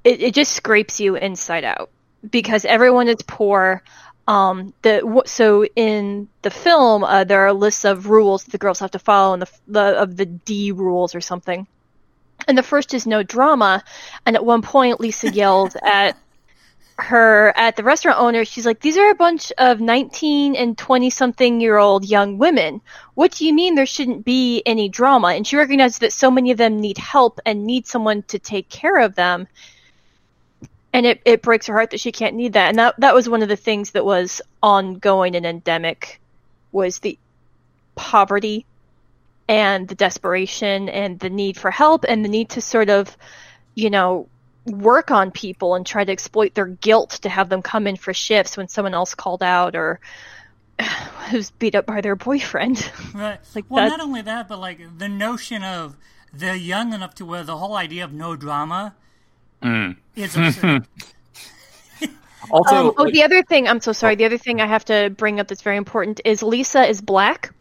it, 0.02 0.22
it 0.22 0.34
just 0.34 0.52
scrapes 0.52 0.98
you 0.98 1.16
inside 1.16 1.64
out 1.64 1.90
because 2.28 2.64
everyone 2.64 3.08
is 3.08 3.22
poor. 3.26 3.82
Um, 4.26 4.72
the 4.82 5.22
so 5.26 5.66
in 5.76 6.28
the 6.42 6.50
film, 6.50 7.04
uh, 7.04 7.24
there 7.24 7.46
are 7.46 7.52
lists 7.52 7.84
of 7.84 8.08
rules 8.08 8.44
the 8.44 8.58
girls 8.58 8.80
have 8.80 8.92
to 8.92 8.98
follow, 8.98 9.34
and 9.34 9.42
the, 9.42 9.50
the 9.68 9.80
of 9.80 10.16
the 10.16 10.26
D 10.26 10.72
rules 10.72 11.14
or 11.14 11.20
something. 11.20 11.66
And 12.46 12.56
the 12.56 12.62
first 12.62 12.94
is 12.94 13.06
no 13.06 13.22
drama. 13.22 13.82
And 14.24 14.36
at 14.36 14.44
one 14.44 14.62
point, 14.62 15.00
Lisa 15.00 15.30
yelled 15.30 15.76
at 15.82 16.16
her 16.98 17.52
at 17.56 17.76
the 17.76 17.82
restaurant 17.82 18.18
owner. 18.18 18.44
She's 18.44 18.66
like, 18.66 18.80
"These 18.80 18.96
are 18.96 19.10
a 19.10 19.14
bunch 19.14 19.52
of 19.58 19.80
19 19.80 20.56
and 20.56 20.78
20 20.78 21.10
something 21.10 21.60
year 21.60 21.76
old 21.76 22.04
young 22.04 22.38
women. 22.38 22.80
What 23.14 23.32
do 23.32 23.46
you 23.46 23.54
mean 23.54 23.74
there 23.74 23.86
shouldn't 23.86 24.24
be 24.24 24.62
any 24.64 24.88
drama?" 24.88 25.28
And 25.28 25.46
she 25.46 25.56
recognizes 25.56 25.98
that 25.98 26.12
so 26.12 26.30
many 26.30 26.50
of 26.50 26.58
them 26.58 26.80
need 26.80 26.98
help 26.98 27.40
and 27.44 27.66
need 27.66 27.86
someone 27.86 28.22
to 28.24 28.38
take 28.38 28.68
care 28.68 28.98
of 28.98 29.14
them. 29.14 29.46
And 30.92 31.04
it, 31.04 31.20
it 31.26 31.42
breaks 31.42 31.66
her 31.66 31.74
heart 31.74 31.90
that 31.90 32.00
she 32.00 32.12
can't 32.12 32.36
need 32.36 32.54
that. 32.54 32.70
And 32.70 32.78
that 32.78 32.94
that 32.98 33.14
was 33.14 33.28
one 33.28 33.42
of 33.42 33.48
the 33.48 33.56
things 33.56 33.90
that 33.90 34.04
was 34.04 34.40
ongoing 34.62 35.36
and 35.36 35.44
endemic 35.44 36.20
was 36.72 37.00
the 37.00 37.18
poverty 37.94 38.64
and 39.48 39.86
the 39.88 39.94
desperation 39.94 40.88
and 40.88 41.18
the 41.20 41.30
need 41.30 41.56
for 41.56 41.70
help 41.70 42.04
and 42.08 42.24
the 42.24 42.28
need 42.28 42.50
to 42.50 42.60
sort 42.60 42.90
of, 42.90 43.16
you 43.74 43.90
know, 43.90 44.28
work 44.66 45.10
on 45.12 45.30
people 45.30 45.74
and 45.76 45.86
try 45.86 46.04
to 46.04 46.10
exploit 46.10 46.54
their 46.54 46.66
guilt 46.66 47.10
to 47.22 47.28
have 47.28 47.48
them 47.48 47.62
come 47.62 47.86
in 47.86 47.94
for 47.96 48.12
shifts 48.12 48.56
when 48.56 48.66
someone 48.68 48.94
else 48.94 49.14
called 49.14 49.42
out 49.42 49.76
or 49.76 50.00
who's 51.30 51.50
beat 51.52 51.74
up 51.74 51.86
by 51.86 52.00
their 52.00 52.16
boyfriend. 52.16 52.90
Right. 53.14 53.38
like 53.54 53.64
well, 53.68 53.84
that- 53.84 53.96
not 53.96 54.00
only 54.00 54.22
that, 54.22 54.48
but 54.48 54.58
like 54.58 54.80
the 54.98 55.08
notion 55.08 55.62
of 55.62 55.96
they're 56.32 56.56
young 56.56 56.92
enough 56.92 57.14
to 57.14 57.24
where 57.24 57.44
the 57.44 57.56
whole 57.56 57.76
idea 57.76 58.04
of 58.04 58.12
no 58.12 58.36
drama 58.36 58.94
Mm. 59.62 59.96
is 60.14 60.36
absurd. 60.36 60.86
Also, 62.50 62.76
Um, 62.90 62.94
oh, 62.98 63.02
like- 63.04 63.12
the 63.14 63.22
other 63.24 63.42
thing, 63.42 63.66
I'm 63.66 63.80
so 63.80 63.92
sorry. 63.92 64.14
The 64.14 64.24
other 64.26 64.38
thing 64.38 64.60
I 64.60 64.66
have 64.66 64.84
to 64.86 65.10
bring 65.10 65.40
up 65.40 65.48
that's 65.48 65.62
very 65.62 65.76
important 65.78 66.20
is 66.24 66.42
Lisa 66.42 66.84
is 66.86 67.00
black. 67.00 67.52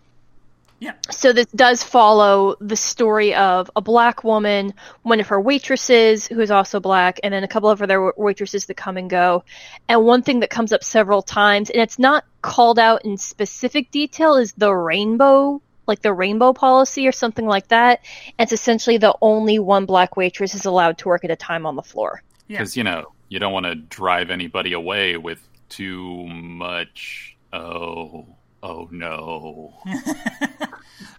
Yeah. 0.79 0.93
So 1.09 1.31
this 1.31 1.47
does 1.47 1.83
follow 1.83 2.55
the 2.59 2.75
story 2.75 3.33
of 3.33 3.71
a 3.75 3.81
black 3.81 4.23
woman, 4.23 4.73
one 5.03 5.19
of 5.19 5.27
her 5.27 5.39
waitresses 5.39 6.27
who 6.27 6.39
is 6.41 6.51
also 6.51 6.79
black, 6.79 7.19
and 7.23 7.33
then 7.33 7.43
a 7.43 7.47
couple 7.47 7.69
of 7.69 7.81
other 7.81 8.13
waitresses 8.17 8.65
that 8.65 8.75
come 8.75 8.97
and 8.97 9.09
go. 9.09 9.43
And 9.87 10.03
one 10.03 10.21
thing 10.21 10.41
that 10.41 10.49
comes 10.49 10.73
up 10.73 10.83
several 10.83 11.21
times, 11.21 11.69
and 11.69 11.81
it's 11.81 11.97
not 11.97 12.25
called 12.41 12.77
out 12.77 13.05
in 13.05 13.17
specific 13.17 13.89
detail, 13.91 14.35
is 14.35 14.53
the 14.53 14.73
rainbow, 14.73 15.61
like 15.87 16.01
the 16.01 16.13
rainbow 16.13 16.51
policy 16.51 17.07
or 17.07 17.13
something 17.13 17.45
like 17.45 17.69
that. 17.69 18.01
And 18.37 18.45
it's 18.45 18.53
essentially 18.53 18.97
the 18.97 19.15
only 19.21 19.59
one 19.59 19.85
black 19.85 20.17
waitress 20.17 20.55
is 20.55 20.65
allowed 20.65 20.97
to 20.99 21.07
work 21.07 21.23
at 21.23 21.31
a 21.31 21.35
time 21.37 21.65
on 21.65 21.75
the 21.75 21.83
floor. 21.83 22.21
Yeah. 22.47 22.59
because 22.59 22.77
you 22.77 22.83
know 22.83 23.11
you 23.29 23.39
don't 23.39 23.53
want 23.53 23.65
to 23.65 23.75
drive 23.75 24.29
anybody 24.29 24.73
away 24.73 25.17
with 25.17 25.41
too 25.69 26.27
much. 26.27 27.35
Oh, 27.51 28.27
oh 28.65 28.87
no. 28.91 29.73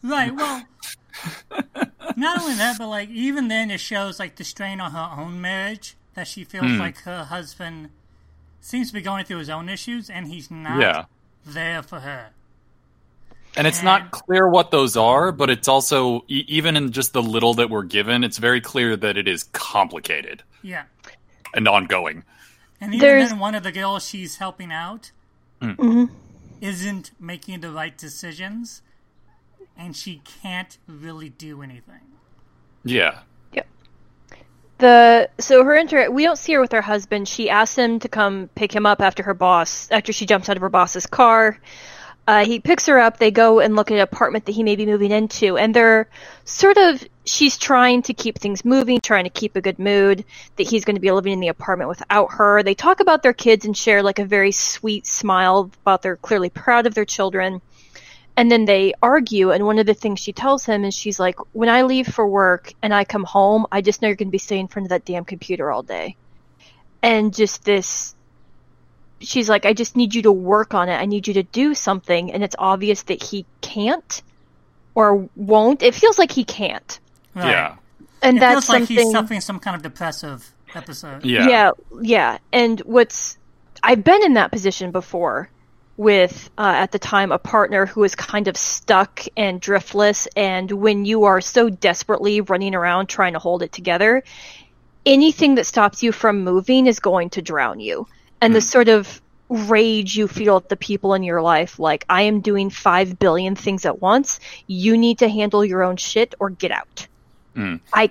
Right. 0.02 0.32
Well, 0.34 0.62
not 2.16 2.40
only 2.40 2.54
that, 2.54 2.76
but 2.78 2.88
like 2.88 3.08
even 3.10 3.48
then, 3.48 3.70
it 3.70 3.80
shows 3.80 4.18
like 4.20 4.36
the 4.36 4.44
strain 4.44 4.80
on 4.80 4.92
her 4.92 5.10
own 5.20 5.40
marriage 5.40 5.96
that 6.14 6.28
she 6.28 6.44
feels 6.44 6.66
Hmm. 6.66 6.78
like 6.78 6.98
her 7.02 7.24
husband 7.24 7.90
seems 8.60 8.88
to 8.88 8.94
be 8.94 9.00
going 9.00 9.24
through 9.24 9.38
his 9.38 9.50
own 9.50 9.68
issues, 9.68 10.08
and 10.08 10.28
he's 10.28 10.50
not 10.50 10.80
Yeah. 10.80 11.04
there 11.44 11.82
for 11.82 12.00
her. 12.00 12.30
And 13.56 13.66
it's 13.66 13.82
not 13.82 14.10
clear 14.12 14.46
what 14.48 14.70
those 14.70 14.96
are, 14.96 15.32
but 15.32 15.48
it's 15.50 15.66
also 15.66 16.24
e- 16.28 16.44
even 16.46 16.76
in 16.76 16.92
just 16.92 17.12
the 17.12 17.22
little 17.22 17.54
that 17.54 17.68
we're 17.70 17.84
given, 17.84 18.22
it's 18.22 18.38
very 18.38 18.60
clear 18.60 18.96
that 18.96 19.16
it 19.16 19.26
is 19.26 19.44
complicated 19.52 20.42
Yeah. 20.62 20.84
and 21.54 21.66
ongoing. 21.66 22.22
And 22.80 22.94
even 22.94 23.00
There's- 23.00 23.30
then, 23.30 23.38
one 23.38 23.54
of 23.54 23.62
the 23.62 23.72
girls 23.72 24.06
she's 24.06 24.36
helping 24.36 24.70
out 24.72 25.10
Mm-hmm. 25.62 26.04
Isn't 26.60 27.10
making 27.20 27.60
the 27.60 27.70
right 27.70 27.96
decisions, 27.96 28.82
and 29.76 29.96
she 29.96 30.22
can't 30.42 30.78
really 30.86 31.28
do 31.28 31.62
anything. 31.62 32.00
Yeah. 32.84 33.20
Yep. 33.52 33.66
The 34.78 35.30
so 35.38 35.64
her 35.64 35.74
inter 35.74 36.10
we 36.10 36.24
don't 36.24 36.38
see 36.38 36.52
her 36.54 36.60
with 36.60 36.72
her 36.72 36.82
husband. 36.82 37.28
She 37.28 37.50
asks 37.50 37.76
him 37.76 37.98
to 38.00 38.08
come 38.08 38.48
pick 38.54 38.74
him 38.74 38.86
up 38.86 39.00
after 39.00 39.22
her 39.22 39.34
boss 39.34 39.90
after 39.90 40.12
she 40.12 40.26
jumps 40.26 40.48
out 40.48 40.56
of 40.56 40.62
her 40.62 40.68
boss's 40.68 41.06
car. 41.06 41.58
Uh, 42.26 42.44
he 42.44 42.58
picks 42.58 42.86
her 42.86 42.98
up. 42.98 43.18
They 43.18 43.30
go 43.30 43.60
and 43.60 43.76
look 43.76 43.90
at 43.90 43.94
an 43.94 44.00
apartment 44.00 44.46
that 44.46 44.52
he 44.52 44.64
may 44.64 44.74
be 44.74 44.84
moving 44.84 45.12
into, 45.12 45.56
and 45.56 45.72
they're 45.72 46.08
sort 46.44 46.76
of 46.76 47.06
she's 47.24 47.56
trying 47.56 48.02
to 48.02 48.14
keep 48.14 48.38
things 48.38 48.64
moving, 48.64 49.00
trying 49.00 49.24
to 49.24 49.30
keep 49.30 49.54
a 49.54 49.60
good 49.60 49.78
mood. 49.78 50.24
That 50.56 50.68
he's 50.68 50.84
going 50.84 50.96
to 50.96 51.00
be 51.00 51.12
living 51.12 51.32
in 51.32 51.40
the 51.40 51.48
apartment 51.48 51.88
without 51.88 52.32
her. 52.32 52.62
They 52.62 52.74
talk 52.74 52.98
about 52.98 53.22
their 53.22 53.32
kids 53.32 53.64
and 53.64 53.76
share 53.76 54.02
like 54.02 54.18
a 54.18 54.24
very 54.24 54.50
sweet 54.50 55.06
smile 55.06 55.70
about 55.82 56.02
they're 56.02 56.16
clearly 56.16 56.50
proud 56.50 56.86
of 56.86 56.94
their 56.94 57.04
children. 57.04 57.62
And 58.36 58.50
then 58.50 58.66
they 58.66 58.92
argue, 59.02 59.52
and 59.52 59.64
one 59.64 59.78
of 59.78 59.86
the 59.86 59.94
things 59.94 60.20
she 60.20 60.32
tells 60.32 60.66
him 60.66 60.84
is 60.84 60.94
she's 60.94 61.20
like, 61.20 61.36
When 61.54 61.68
I 61.68 61.82
leave 61.82 62.08
for 62.08 62.26
work 62.26 62.72
and 62.82 62.92
I 62.92 63.04
come 63.04 63.24
home, 63.24 63.66
I 63.70 63.82
just 63.82 64.02
know 64.02 64.08
you're 64.08 64.16
going 64.16 64.28
to 64.28 64.32
be 64.32 64.38
sitting 64.38 64.62
in 64.62 64.68
front 64.68 64.86
of 64.86 64.90
that 64.90 65.04
damn 65.04 65.24
computer 65.24 65.70
all 65.70 65.82
day. 65.82 66.16
And 67.02 67.32
just 67.32 67.64
this, 67.64 68.15
she's 69.20 69.48
like, 69.48 69.64
I 69.66 69.72
just 69.72 69.96
need 69.96 70.14
you 70.14 70.22
to 70.22 70.32
work 70.32 70.74
on 70.74 70.88
it. 70.88 70.94
I 70.96 71.06
need 71.06 71.26
you 71.28 71.34
to 71.34 71.42
do 71.42 71.74
something. 71.74 72.32
And 72.32 72.42
it's 72.44 72.56
obvious 72.58 73.02
that 73.04 73.22
he 73.22 73.46
can't 73.60 74.22
or 74.94 75.28
won't. 75.36 75.82
It 75.82 75.94
feels 75.94 76.18
like 76.18 76.30
he 76.32 76.44
can't. 76.44 76.98
Right. 77.34 77.50
Yeah. 77.50 77.76
And 78.22 78.36
It 78.38 78.40
that's 78.40 78.66
feels 78.66 78.68
like 78.68 78.78
something. 78.88 78.96
he's 78.96 79.10
suffering 79.12 79.40
some 79.40 79.60
kind 79.60 79.76
of 79.76 79.82
depressive 79.82 80.52
episode. 80.74 81.24
Yeah. 81.24 81.48
yeah 81.48 81.70
yeah 82.02 82.38
and 82.52 82.80
what's 82.80 83.38
i've 83.82 84.04
been 84.04 84.22
in 84.24 84.34
that 84.34 84.50
position 84.50 84.90
before 84.90 85.48
with 85.96 86.50
uh, 86.58 86.72
at 86.76 86.92
the 86.92 86.98
time 86.98 87.32
a 87.32 87.38
partner 87.38 87.86
who 87.86 88.04
is 88.04 88.14
kind 88.14 88.48
of 88.48 88.56
stuck 88.58 89.22
and 89.38 89.62
driftless 89.62 90.26
and 90.36 90.70
when 90.70 91.06
you 91.06 91.24
are 91.24 91.40
so 91.40 91.70
desperately 91.70 92.42
running 92.42 92.74
around 92.74 93.06
trying 93.06 93.32
to 93.32 93.38
hold 93.38 93.62
it 93.62 93.72
together 93.72 94.22
anything 95.06 95.54
that 95.54 95.64
stops 95.64 96.02
you 96.02 96.12
from 96.12 96.44
moving 96.44 96.86
is 96.86 97.00
going 97.00 97.30
to 97.30 97.40
drown 97.40 97.80
you 97.80 98.06
and 98.40 98.54
the 98.54 98.60
sort 98.60 98.88
of 98.88 99.20
rage 99.48 100.16
you 100.16 100.26
feel 100.26 100.56
at 100.56 100.68
the 100.68 100.76
people 100.76 101.14
in 101.14 101.22
your 101.22 101.40
life 101.40 101.78
like 101.78 102.04
i 102.08 102.22
am 102.22 102.40
doing 102.40 102.68
5 102.68 103.18
billion 103.18 103.54
things 103.54 103.84
at 103.84 104.00
once 104.00 104.40
you 104.66 104.98
need 104.98 105.18
to 105.18 105.28
handle 105.28 105.64
your 105.64 105.82
own 105.82 105.96
shit 105.96 106.34
or 106.40 106.50
get 106.50 106.70
out 106.70 107.06
Mm. 107.54 107.80
i 107.94 108.10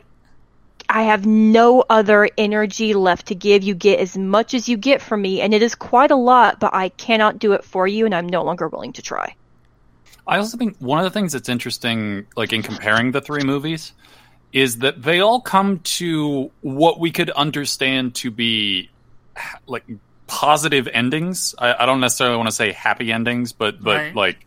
I 0.89 1.03
have 1.03 1.25
no 1.25 1.83
other 1.89 2.29
energy 2.38 2.93
left 2.93 3.27
to 3.27 3.35
give. 3.35 3.63
You 3.63 3.73
get 3.73 3.99
as 3.99 4.17
much 4.17 4.53
as 4.53 4.69
you 4.69 4.77
get 4.77 5.01
from 5.01 5.21
me, 5.21 5.41
and 5.41 5.53
it 5.53 5.61
is 5.61 5.75
quite 5.75 6.11
a 6.11 6.15
lot, 6.15 6.59
but 6.59 6.73
I 6.73 6.89
cannot 6.89 7.39
do 7.39 7.53
it 7.53 7.63
for 7.63 7.88
you, 7.88 8.05
and 8.05 8.13
I'm 8.13 8.27
no 8.27 8.43
longer 8.43 8.67
willing 8.67 8.93
to 8.93 9.01
try. 9.01 9.35
I 10.27 10.38
also 10.38 10.57
think 10.57 10.77
one 10.79 10.99
of 10.99 11.05
the 11.05 11.11
things 11.11 11.33
that's 11.33 11.49
interesting, 11.49 12.27
like 12.35 12.53
in 12.53 12.61
comparing 12.63 13.11
the 13.11 13.21
three 13.21 13.43
movies, 13.43 13.93
is 14.53 14.79
that 14.79 15.01
they 15.01 15.19
all 15.19 15.41
come 15.41 15.79
to 15.79 16.51
what 16.61 16.99
we 16.99 17.11
could 17.11 17.29
understand 17.31 18.15
to 18.15 18.31
be 18.31 18.89
like 19.67 19.83
positive 20.27 20.88
endings. 20.91 21.55
I, 21.57 21.83
I 21.83 21.85
don't 21.85 21.99
necessarily 21.99 22.38
want 22.38 22.49
to 22.49 22.55
say 22.55 22.71
happy 22.71 23.11
endings, 23.11 23.53
but 23.53 23.81
but 23.83 23.95
Right. 23.97 24.15
like 24.15 24.45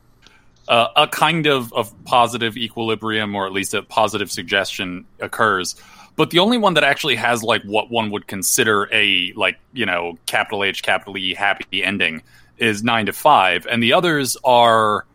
uh, 0.66 0.88
a 0.96 1.06
kind 1.06 1.46
of 1.46 1.72
of 1.72 1.92
positive 2.04 2.56
equilibrium, 2.56 3.34
or 3.34 3.46
at 3.46 3.52
least 3.52 3.74
a 3.74 3.82
positive 3.82 4.30
suggestion 4.30 5.06
occurs. 5.20 5.76
But 6.16 6.30
the 6.30 6.40
only 6.40 6.58
one 6.58 6.74
that 6.74 6.84
actually 6.84 7.14
has 7.16 7.42
like 7.42 7.62
what 7.62 7.90
one 7.90 8.10
would 8.10 8.26
consider 8.26 8.88
a 8.92 9.32
like 9.36 9.58
you 9.72 9.86
know 9.86 10.18
capital 10.26 10.64
H 10.64 10.82
capital 10.82 11.16
E 11.16 11.34
happy 11.34 11.82
ending 11.84 12.22
is 12.56 12.82
nine 12.82 13.06
to 13.06 13.12
five, 13.12 13.66
and 13.70 13.82
the 13.82 13.92
others 13.92 14.36
are 14.42 15.06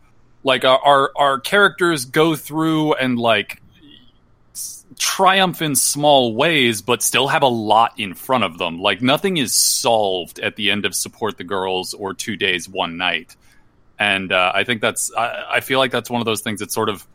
like 0.44 0.64
our 0.64 0.80
our, 0.82 1.12
our 1.16 1.40
characters 1.40 2.04
go 2.06 2.34
through 2.36 2.94
and 2.94 3.18
like 3.18 3.60
triumph 4.98 5.62
in 5.62 5.76
small 5.76 6.34
ways 6.34 6.82
but 6.82 7.02
still 7.02 7.28
have 7.28 7.42
a 7.42 7.48
lot 7.48 7.98
in 7.98 8.14
front 8.14 8.44
of 8.44 8.58
them. 8.58 8.80
Like 8.80 9.02
nothing 9.02 9.36
is 9.36 9.54
solved 9.54 10.38
at 10.38 10.56
the 10.56 10.70
end 10.70 10.84
of 10.84 10.94
support 10.94 11.38
the 11.38 11.44
girls 11.44 11.94
or 11.94 12.14
two 12.14 12.36
days 12.36 12.68
one 12.68 12.96
night. 12.96 13.36
And 13.98 14.32
uh, 14.32 14.50
i 14.54 14.64
think 14.64 14.80
that's 14.80 15.12
I, 15.14 15.44
I 15.54 15.60
feel 15.60 15.78
like 15.78 15.92
that's 15.92 16.10
one 16.10 16.20
of 16.20 16.24
those 16.24 16.40
things 16.40 16.60
that's 16.60 16.74
sort 16.74 16.88
of 16.88 17.06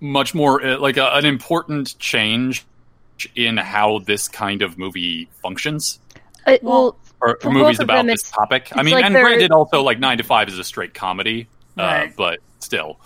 much 0.00 0.34
more 0.34 0.64
uh, 0.64 0.78
like 0.78 0.96
a, 0.96 1.06
an 1.14 1.24
important 1.24 1.98
change 1.98 2.64
in 3.34 3.56
how 3.56 3.98
this 4.00 4.28
kind 4.28 4.62
of 4.62 4.78
movie 4.78 5.28
functions. 5.42 5.98
Uh, 6.46 6.58
well, 6.62 6.96
or, 7.20 7.38
For 7.40 7.48
or 7.48 7.52
movies 7.52 7.80
about 7.80 7.96
them, 7.96 8.06
this 8.06 8.30
topic. 8.30 8.68
I 8.72 8.82
mean, 8.82 8.94
like 8.94 9.04
and 9.04 9.14
they're- 9.14 9.22
granted, 9.22 9.52
also 9.52 9.82
like 9.82 9.98
Nine 9.98 10.18
to 10.18 10.24
Five 10.24 10.48
is 10.48 10.58
a 10.58 10.64
straight 10.64 10.94
comedy, 10.94 11.48
uh, 11.76 12.06
but 12.16 12.40
still, 12.58 13.00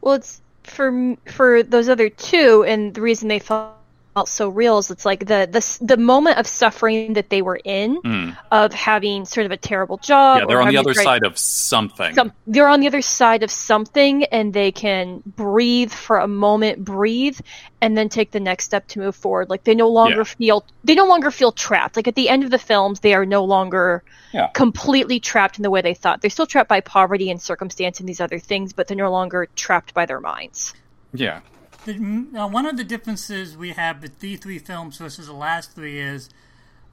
well, 0.00 0.14
it's 0.14 0.40
for 0.68 1.16
for 1.26 1.62
those 1.62 1.88
other 1.88 2.08
two, 2.08 2.64
and 2.66 2.94
the 2.94 3.00
reason 3.00 3.28
they 3.28 3.38
felt 3.38 3.77
so 4.26 4.48
real 4.48 4.78
is 4.78 4.90
it's 4.90 5.04
like 5.04 5.20
the 5.20 5.46
the 5.50 5.78
the 5.84 5.96
moment 5.96 6.38
of 6.38 6.46
suffering 6.46 7.12
that 7.12 7.30
they 7.30 7.42
were 7.42 7.60
in, 7.64 8.00
Mm. 8.02 8.36
of 8.50 8.72
having 8.72 9.24
sort 9.26 9.46
of 9.46 9.52
a 9.52 9.56
terrible 9.56 9.98
job. 9.98 10.40
yeah, 10.40 10.46
they're 10.46 10.60
on 10.62 10.68
the 10.68 10.78
other 10.78 10.94
side 10.94 11.24
of 11.24 11.38
something. 11.38 12.14
some 12.14 12.32
they're 12.46 12.68
on 12.68 12.80
the 12.80 12.86
other 12.86 13.02
side 13.02 13.42
of 13.42 13.50
something 13.50 14.24
and 14.24 14.52
they 14.54 14.72
can 14.72 15.22
breathe 15.26 15.92
for 15.92 16.18
a 16.18 16.26
moment 16.28 16.84
breathe 16.84 17.38
and 17.80 17.96
then 17.96 18.08
take 18.08 18.30
the 18.32 18.40
next 18.40 18.64
step 18.64 18.88
to 18.88 18.98
move 18.98 19.14
forward 19.14 19.48
like 19.50 19.62
they 19.64 19.74
no 19.74 19.88
longer 19.88 20.18
Yeah. 20.18 20.24
feel 20.24 20.64
they 20.84 20.94
no 20.94 21.06
longer 21.06 21.30
feel 21.30 21.52
trapped 21.52 21.96
like 21.96 22.08
at 22.08 22.14
the 22.14 22.28
end 22.28 22.42
of 22.44 22.50
the 22.50 22.58
films 22.58 23.00
they 23.00 23.14
are 23.14 23.26
no 23.26 23.44
longer 23.44 24.02
Yeah. 24.32 24.48
completely 24.48 25.20
trapped 25.20 25.58
in 25.58 25.62
the 25.62 25.70
way 25.70 25.80
they 25.82 25.94
thought 25.94 26.20
they're 26.20 26.30
still 26.30 26.46
trapped 26.46 26.68
by 26.68 26.80
poverty 26.80 27.30
and 27.30 27.40
circumstance 27.40 28.00
and 28.00 28.08
these 28.08 28.20
other 28.20 28.38
things 28.38 28.72
but 28.72 28.88
they're 28.88 28.96
no 28.96 29.10
longer 29.10 29.48
trapped 29.54 29.94
by 29.94 30.06
their 30.06 30.20
minds 30.20 30.74
Yeah, 31.14 31.40
The, 31.88 32.26
uh, 32.38 32.46
one 32.48 32.66
of 32.66 32.76
the 32.76 32.84
differences 32.84 33.56
we 33.56 33.70
have 33.70 34.02
with 34.02 34.18
these 34.20 34.40
three 34.40 34.58
films 34.58 34.98
versus 34.98 35.26
the 35.26 35.32
last 35.32 35.72
three 35.72 35.98
is 35.98 36.28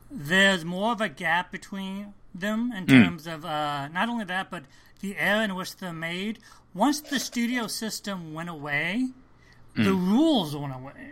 there's 0.10 0.63
more 0.63 0.93
of 0.93 1.01
a 1.01 1.10
gap 1.10 1.51
between 1.51 2.13
them 2.34 2.71
in 2.71 2.88
terms 2.88 3.27
of 3.27 3.43
uh, 3.43 3.89
not 3.89 4.08
only 4.08 4.23
that, 4.23 4.49
but 4.49 4.63
the 5.01 5.17
era 5.17 5.43
in 5.43 5.53
which 5.55 5.75
they're 5.77 5.91
made. 5.91 6.39
Once 6.73 7.01
the 7.01 7.19
studio 7.19 7.67
system 7.67 8.34
went 8.34 8.47
away, 8.49 9.10
the 9.75 9.91
rules 9.93 10.55
went 10.55 10.73
away. 10.73 11.12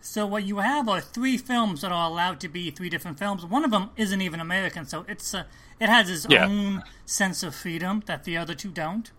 So 0.00 0.24
what 0.24 0.44
you 0.44 0.58
have 0.58 0.88
are 0.88 1.00
three 1.00 1.36
films 1.38 1.80
that 1.80 1.90
are 1.90 2.08
allowed 2.08 2.38
to 2.40 2.48
be 2.48 2.70
three 2.70 2.88
different 2.88 3.18
films. 3.18 3.44
One 3.44 3.64
of 3.64 3.72
them 3.72 3.90
isn't 3.96 4.20
even 4.20 4.38
American, 4.38 4.86
so 4.86 5.04
it's 5.08 5.34
uh, 5.34 5.42
it 5.80 5.88
has 5.88 6.08
its 6.08 6.26
Yeah. 6.28 6.46
own 6.46 6.84
sense 7.04 7.42
of 7.42 7.52
freedom 7.54 8.02
that 8.06 8.22
the 8.22 8.36
other 8.36 8.54
two 8.54 8.70
don't 8.70 9.10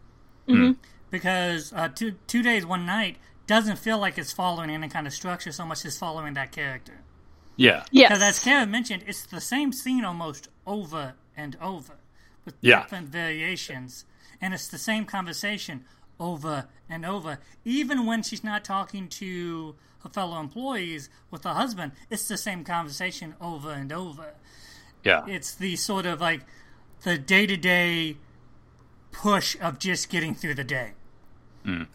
Mm-hmm. 0.48 0.74
because 1.12 1.74
uh, 1.74 1.90
two 1.90 2.14
two 2.28 2.42
days 2.44 2.66
one 2.66 2.86
night 2.86 3.18
doesn't 3.48 3.78
feel 3.80 3.98
like 4.00 4.18
it's 4.18 4.32
following 4.32 4.70
any 4.70 4.88
kind 4.90 5.06
of 5.08 5.14
structure 5.14 5.52
so 5.52 5.66
much 5.66 5.86
as 5.86 5.98
following 5.98 6.34
that 6.36 6.52
character. 6.52 7.02
yeah, 7.56 7.84
Yeah. 7.92 8.08
Because 8.08 8.24
as 8.24 8.36
yes 8.38 8.44
Kara 8.44 8.66
mentioned, 8.66 9.04
it's 9.06 9.26
the 9.26 9.42
same 9.42 9.72
scene 9.74 10.04
almost 10.06 10.48
over 10.66 11.14
and 11.38 11.56
over 11.62 11.96
with 12.46 12.56
Yeah. 12.62 12.82
different 12.84 13.10
variations, 13.10 14.06
and 14.42 14.54
it's 14.54 14.68
the 14.68 14.78
same 14.78 15.06
conversation 15.06 15.86
over 16.20 16.68
and 16.90 17.06
over. 17.06 17.40
Even 17.66 18.06
when 18.06 18.24
she's 18.24 18.44
not 18.44 18.64
talking 18.64 19.08
to 19.10 19.76
her 20.04 20.10
fellow 20.10 20.40
employees 20.40 21.10
with 21.32 21.44
her 21.44 21.54
husband, 21.54 21.92
it's 22.10 22.28
the 22.28 22.38
same 22.38 22.64
conversation 22.64 23.36
over 23.40 23.72
and 23.72 23.92
over. 23.92 24.34
Yeah. 25.04 25.26
It's 25.28 25.54
the 25.54 25.76
sort 25.76 26.06
of 26.06 26.22
like 26.22 26.42
the 27.04 27.18
day 27.18 27.46
to 27.46 27.58
day 27.58 28.18
push 29.12 29.56
of 29.62 29.78
just 29.80 30.10
getting 30.10 30.34
through 30.34 30.56
the 30.56 30.64
day. 30.64 30.94
Yeah, 31.66 31.86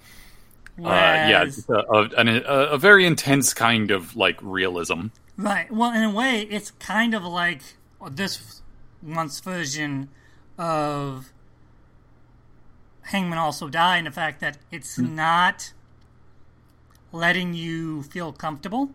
Whereas- 0.79 1.59
it's 1.59 1.69
a, 1.69 1.75
a, 1.75 2.09
a, 2.17 2.67
a 2.75 2.79
very 2.79 3.05
intense 3.05 3.53
kind 3.55 3.91
of 3.91 4.17
like 4.17 4.39
realism. 4.41 5.09
Right. 5.37 5.71
Well, 5.73 5.93
in 5.93 6.03
a 6.03 6.11
way, 6.11 6.43
it's 6.43 6.71
kind 6.73 7.15
of 7.15 7.25
like 7.25 7.63
this 8.11 8.63
month's 9.03 9.41
version 9.41 10.09
of 10.57 11.33
Hangmen 13.03 13.39
Also 13.39 13.69
Die 13.69 13.97
in 13.99 14.05
the 14.05 14.11
fact 14.11 14.41
that 14.41 14.59
it's 14.71 14.99
not 14.99 15.73
letting 17.13 17.55
you 17.55 18.03
feel 18.03 18.33
comfortable. 18.33 18.91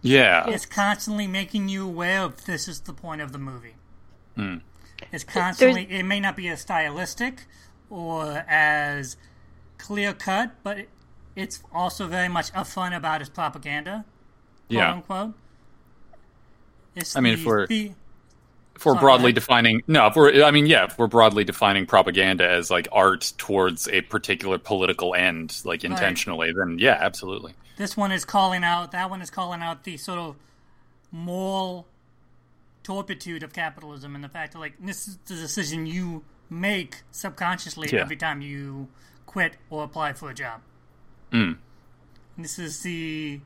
Yeah, 0.00 0.48
It's 0.48 0.64
constantly 0.64 1.26
making 1.26 1.68
you 1.68 1.84
aware 1.86 2.22
of 2.22 2.44
this 2.44 2.68
is 2.68 2.80
the 2.80 2.92
point 2.92 3.20
of 3.20 3.32
the 3.32 3.38
movie. 3.38 3.74
Hmm. 4.36 4.56
It's 5.12 5.24
constantly, 5.24 5.88
it 5.90 6.04
may 6.04 6.20
not 6.20 6.36
be 6.36 6.48
as 6.48 6.60
stylistic 6.60 7.46
or 7.90 8.44
as 8.48 9.16
clear 9.76 10.12
cut, 10.12 10.52
but 10.62 10.78
it, 10.78 10.88
it's 11.36 11.62
also 11.72 12.06
very 12.06 12.28
much 12.28 12.50
a 12.54 12.64
fun 12.64 12.92
about 12.92 13.20
its 13.20 13.30
propaganda, 13.30 14.04
quote 14.68 14.76
yeah. 14.78 14.92
unquote. 14.92 15.34
It's 16.96 17.16
I 17.16 17.20
mean, 17.20 17.34
the- 17.34 17.40
if 17.40 17.46
we're- 17.46 17.66
the- 17.66 17.92
If 18.76 18.86
we're 18.86 18.94
broadly 18.94 19.32
defining, 19.32 19.82
no, 19.88 20.06
if 20.06 20.14
we're, 20.14 20.44
I 20.44 20.52
mean, 20.52 20.66
yeah, 20.66 20.84
if 20.84 20.96
we're 20.98 21.08
broadly 21.08 21.42
defining 21.42 21.84
propaganda 21.84 22.48
as 22.48 22.70
like 22.70 22.86
art 22.92 23.32
towards 23.36 23.88
a 23.88 24.02
particular 24.02 24.56
political 24.56 25.16
end, 25.16 25.60
like 25.64 25.82
intentionally, 25.82 26.52
then 26.56 26.78
yeah, 26.78 26.96
absolutely. 27.00 27.54
this 27.76 27.96
one 27.96 28.12
is 28.12 28.24
calling 28.24 28.62
out, 28.62 28.92
that 28.92 29.10
one 29.10 29.20
is 29.20 29.30
calling 29.30 29.62
out 29.62 29.82
the 29.82 29.96
sort 29.96 30.20
of 30.20 30.36
moral 31.10 31.88
torpitude 32.84 33.42
of 33.42 33.52
capitalism 33.52 34.14
and 34.14 34.22
the 34.22 34.28
fact 34.28 34.52
that, 34.52 34.60
like, 34.60 34.74
this 34.80 35.08
is 35.08 35.18
the 35.26 35.34
decision 35.34 35.84
you 35.86 36.24
make 36.48 37.02
subconsciously 37.10 37.88
Yeah. 37.92 38.00
every 38.00 38.16
time 38.16 38.40
you 38.42 38.88
quit 39.26 39.56
or 39.70 39.82
apply 39.84 40.12
for 40.12 40.30
a 40.30 40.34
job. 40.34 40.60
Mm. 41.32 41.58
This 42.36 42.58
is 42.58 42.82
the 42.82 43.40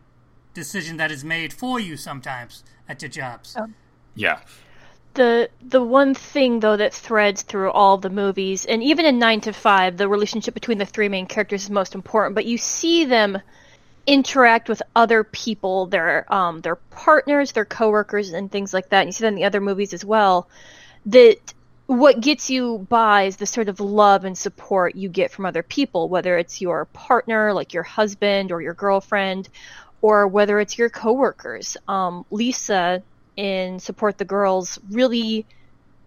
decision 0.55 0.97
that 0.99 1.11
is 1.11 1.25
made 1.25 1.53
for 1.53 1.81
you 1.81 1.97
sometimes 1.97 2.62
at 2.88 3.03
your 3.03 3.09
jobs. 3.09 3.57
Yeah, 4.14 4.40
the 5.14 5.51
the 5.61 5.83
one 5.83 6.14
thing 6.14 6.61
though 6.61 6.77
that 6.77 6.95
threads 6.95 7.42
through 7.42 7.71
all 7.71 7.99
the 7.99 8.11
movies 8.11 8.64
and 8.64 8.83
even 8.83 9.05
in 9.05 9.18
9 9.18 9.42
to 9.42 9.53
5 9.53 9.97
the 9.97 10.09
relationship 10.09 10.55
between 10.55 10.79
the 10.79 10.87
three 10.87 11.09
main 11.09 11.27
characters 11.27 11.64
is 11.64 11.71
most 11.71 11.95
important 11.95 12.35
but 12.35 12.47
you 12.47 12.57
see 12.57 13.05
them 13.05 13.38
interact 14.07 14.68
with 14.68 14.83
other 14.97 15.23
people 15.23 15.87
their 15.87 16.33
um 16.33 16.61
their 16.61 16.77
partners 16.77 17.53
their 17.53 17.64
coworkers 17.64 18.33
and 18.33 18.51
things 18.51 18.73
like 18.73 18.88
that 18.88 19.01
and 19.01 19.09
you 19.09 19.12
see 19.12 19.23
that 19.23 19.29
in 19.29 19.35
the 19.35 19.45
other 19.45 19.61
movies 19.61 19.92
as 19.92 20.05
well 20.05 20.49
that 21.07 21.55
what 21.92 22.20
gets 22.20 22.48
you 22.48 22.78
by 22.88 23.24
is 23.24 23.37
the 23.37 23.46
sort 23.46 23.68
of 23.68 23.78
love 23.78 24.24
and 24.24 24.37
support 24.37 24.96
you 24.96 25.09
get 25.09 25.31
from 25.31 25.44
other 25.44 25.62
people 25.62 26.09
whether 26.09 26.38
it's 26.38 26.61
your 26.61 26.87
partner 26.87 27.52
like 27.52 27.74
your 27.74 27.83
husband 27.83 28.50
or 28.50 28.62
your 28.62 28.74
girlfriend 28.74 29.48
or 30.00 30.26
whether 30.26 30.59
it's 30.59 30.78
your 30.78 30.88
coworkers. 30.90 31.76
Um 31.87 32.24
lisa 32.31 33.02
in 33.37 33.78
support 33.78 34.18
the 34.18 34.24
girls 34.24 34.78
really 34.90 35.46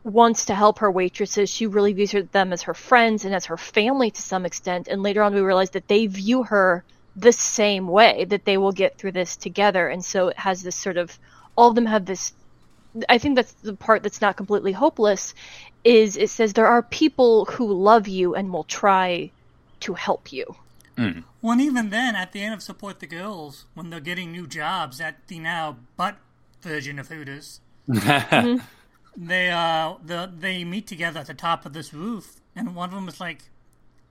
wants 0.03 0.45
to 0.45 0.55
help 0.55 0.79
her 0.79 0.91
waitresses. 0.91 1.49
She 1.49 1.65
really 1.65 1.93
views 1.93 2.13
them 2.31 2.53
as 2.53 2.63
her 2.63 2.75
friends 2.75 3.25
and 3.25 3.33
as 3.33 3.45
her 3.45 3.57
family 3.57 4.11
to 4.11 4.21
some 4.21 4.45
extent. 4.45 4.87
And 4.87 5.01
later 5.01 5.23
on 5.23 5.33
we 5.33 5.41
realize 5.41 5.71
that 5.71 5.87
they 5.87 6.05
view 6.07 6.43
her 6.43 6.83
the 7.15 7.31
same 7.31 7.87
way 7.87 8.25
that 8.25 8.45
they 8.45 8.57
will 8.57 8.71
get 8.71 8.97
through 8.97 9.13
this 9.13 9.35
together. 9.35 9.87
And 9.87 10.03
so 10.03 10.27
it 10.27 10.37
has 10.37 10.61
this 10.61 10.75
sort 10.75 10.97
of 10.97 11.17
all 11.55 11.69
of 11.69 11.75
them 11.75 11.85
have 11.85 12.05
this 12.05 12.33
I 13.09 13.17
think 13.17 13.35
that's 13.35 13.51
the 13.53 13.73
part 13.73 14.03
that's 14.03 14.21
not 14.21 14.37
completely 14.37 14.71
hopeless 14.71 15.33
is 15.85 16.17
it 16.17 16.29
says 16.31 16.53
there 16.53 16.67
are 16.67 16.81
people 16.81 17.45
who 17.45 17.71
love 17.71 18.07
you 18.07 18.35
and 18.35 18.51
will 18.51 18.63
try 18.65 19.31
to 19.81 19.93
help 19.93 20.33
you. 20.33 20.55
Well, 21.41 21.51
and 21.53 21.61
even 21.61 21.89
then, 21.91 22.15
at 22.15 22.31
the 22.31 22.41
end 22.41 22.53
of 22.53 22.63
Support 22.63 22.99
the 22.99 23.07
Girls, 23.07 23.65
when 23.75 23.89
they're 23.89 23.99
getting 23.99 24.31
new 24.31 24.47
jobs 24.47 24.99
at 24.99 25.27
the 25.27 25.39
now 25.39 25.77
butt 25.95 26.17
version 26.61 26.97
of 26.97 27.09
Hooters, 27.09 27.59
they 27.87 29.51
uh 29.51 29.93
the, 30.03 30.31
they 30.35 30.63
meet 30.63 30.87
together 30.87 31.19
at 31.19 31.27
the 31.27 31.33
top 31.33 31.65
of 31.65 31.73
this 31.73 31.93
roof, 31.93 32.41
and 32.55 32.75
one 32.75 32.89
of 32.89 32.95
them 32.95 33.07
is 33.07 33.19
like, 33.19 33.43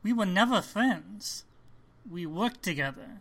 "We 0.03 0.13
were 0.13 0.27
never 0.27 0.63
friends. 0.63 1.45
We 2.09 2.27
worked 2.27 2.63
together, 2.63 3.21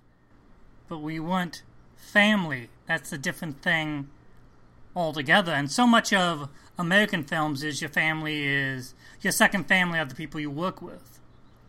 but 0.87 0.99
we 0.99 1.19
weren't 1.19 1.63
family. 1.95 2.69
That's 2.85 3.11
a 3.13 3.17
different 3.17 3.61
thing 3.63 4.09
altogether." 4.95 5.53
And 5.53 5.71
so 5.71 5.87
much 5.87 6.13
of 6.13 6.49
American 6.77 7.23
films 7.23 7.63
is 7.63 7.81
your 7.81 7.89
family 7.89 8.43
is 8.47 8.93
your 9.21 9.31
second 9.31 9.65
family 9.67 9.99
are 9.99 10.05
the 10.05 10.15
people 10.15 10.39
you 10.39 10.49
work 10.49 10.81
with. 10.81 11.19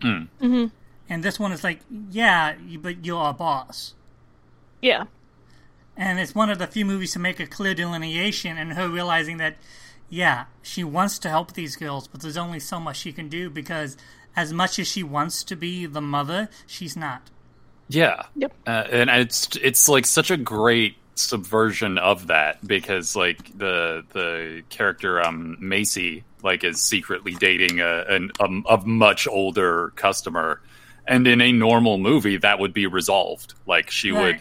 And 0.03 1.23
this 1.23 1.39
one 1.39 1.53
is 1.53 1.63
like, 1.63 1.81
yeah, 2.11 2.55
you- 2.67 2.79
but 2.79 3.05
you're 3.05 3.19
our 3.21 3.35
boss. 3.35 3.95
Yeah. 4.81 5.05
And 5.97 6.19
it's 6.19 6.35
one 6.35 6.51
of 6.51 6.59
the 6.59 6.67
few 6.67 6.85
movies 6.85 7.13
to 7.13 7.19
make 7.19 7.39
a 7.41 7.47
clear 7.47 7.75
delineation 7.75 8.57
and 8.59 8.73
her 8.73 8.89
realizing 8.89 9.37
that, 9.39 9.57
yeah, 10.09 10.47
she 10.63 10.83
wants 10.83 11.19
to 11.21 11.29
help 11.29 11.53
these 11.53 11.77
girls, 11.77 12.09
but 12.09 12.21
there's 12.21 12.37
only 12.37 12.59
so 12.61 12.81
much 12.81 12.97
she 12.97 13.13
can 13.13 13.29
do 13.29 13.49
because 13.51 13.97
as 14.35 14.53
much 14.53 14.79
as 14.79 14.89
she 14.89 15.03
wants 15.03 15.45
to 15.45 15.57
be 15.57 15.87
the 15.87 16.01
mother, 16.01 16.49
she's 16.67 16.97
not. 16.97 17.31
Yeah. 17.89 18.23
Yep. 18.37 18.53
Uh, 18.67 18.71
and 18.91 19.11
it's 19.11 19.57
it's 19.63 19.89
like 19.89 20.07
such 20.07 20.31
a 20.31 20.37
great 20.39 20.97
subversion 21.15 21.99
of 21.99 22.27
that 22.27 22.65
because 22.67 23.15
like 23.15 23.57
the 23.57 24.05
the 24.13 24.63
character 24.69 25.23
um 25.23 25.57
Macy 25.61 26.25
like 26.43 26.65
is 26.65 26.81
secretly 26.81 27.35
dating 27.35 27.81
a 27.81 28.05
an, 28.09 28.31
a, 28.41 28.75
a 28.75 28.87
much 28.87 29.27
older 29.27 29.93
customer. 29.97 30.61
And 31.07 31.27
in 31.27 31.41
a 31.43 31.53
normal 31.53 31.99
movie 31.99 32.39
that 32.39 32.59
would 32.59 32.73
be 32.73 32.87
resolved. 32.87 33.55
Like 33.67 33.91
she 33.91 34.11
would 34.13 34.41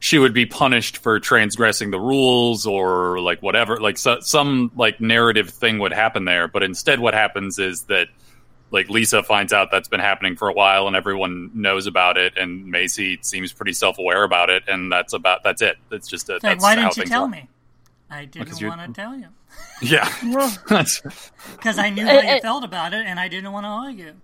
she 0.00 0.18
would 0.18 0.32
be 0.32 0.46
punished 0.46 0.98
for 0.98 1.18
transgressing 1.18 1.90
the 1.90 1.98
rules 1.98 2.66
or 2.66 3.20
like 3.20 3.42
whatever. 3.42 3.80
Like 3.80 3.98
so, 3.98 4.20
some 4.20 4.70
like 4.76 5.00
narrative 5.00 5.50
thing 5.50 5.78
would 5.80 5.92
happen 5.92 6.24
there. 6.24 6.46
But 6.46 6.62
instead 6.62 7.00
what 7.00 7.14
happens 7.14 7.58
is 7.58 7.84
that 7.84 8.08
like 8.70 8.88
Lisa 8.90 9.22
finds 9.22 9.52
out 9.52 9.70
that's 9.70 9.88
been 9.88 10.00
happening 10.00 10.36
for 10.36 10.48
a 10.48 10.52
while 10.52 10.86
and 10.86 10.96
everyone 10.96 11.50
knows 11.54 11.86
about 11.86 12.16
it 12.18 12.36
and 12.36 12.66
Macy 12.66 13.18
seems 13.22 13.52
pretty 13.52 13.72
self-aware 13.72 14.22
about 14.24 14.50
it 14.50 14.64
and 14.68 14.90
that's 14.92 15.12
about 15.12 15.42
that's 15.42 15.62
it 15.62 15.76
it's 15.90 16.06
just 16.08 16.28
a, 16.28 16.36
It's 16.36 16.44
like, 16.44 16.52
that's 16.54 16.62
why 16.62 16.74
didn't 16.76 16.96
you 16.96 17.04
tell 17.04 17.24
are. 17.24 17.28
me? 17.28 17.48
I 18.10 18.24
didn't 18.24 18.60
you're- 18.60 18.74
want 18.76 18.94
to 18.94 19.00
tell 19.00 19.16
you. 19.16 19.26
yeah 19.82 20.08
That's- 20.68 21.00
Because 21.56 21.78
I 21.78 21.90
knew 21.90 22.04
Uh, 22.06 22.08
how 22.08 22.20
you 22.20 22.28
uh, 22.36 22.40
felt 22.40 22.64
about 22.64 22.92
it 22.94 23.06
and 23.06 23.18
I 23.18 23.28
didn't 23.28 23.52
want 23.52 23.64
to 23.64 23.68
argue. 23.68 24.14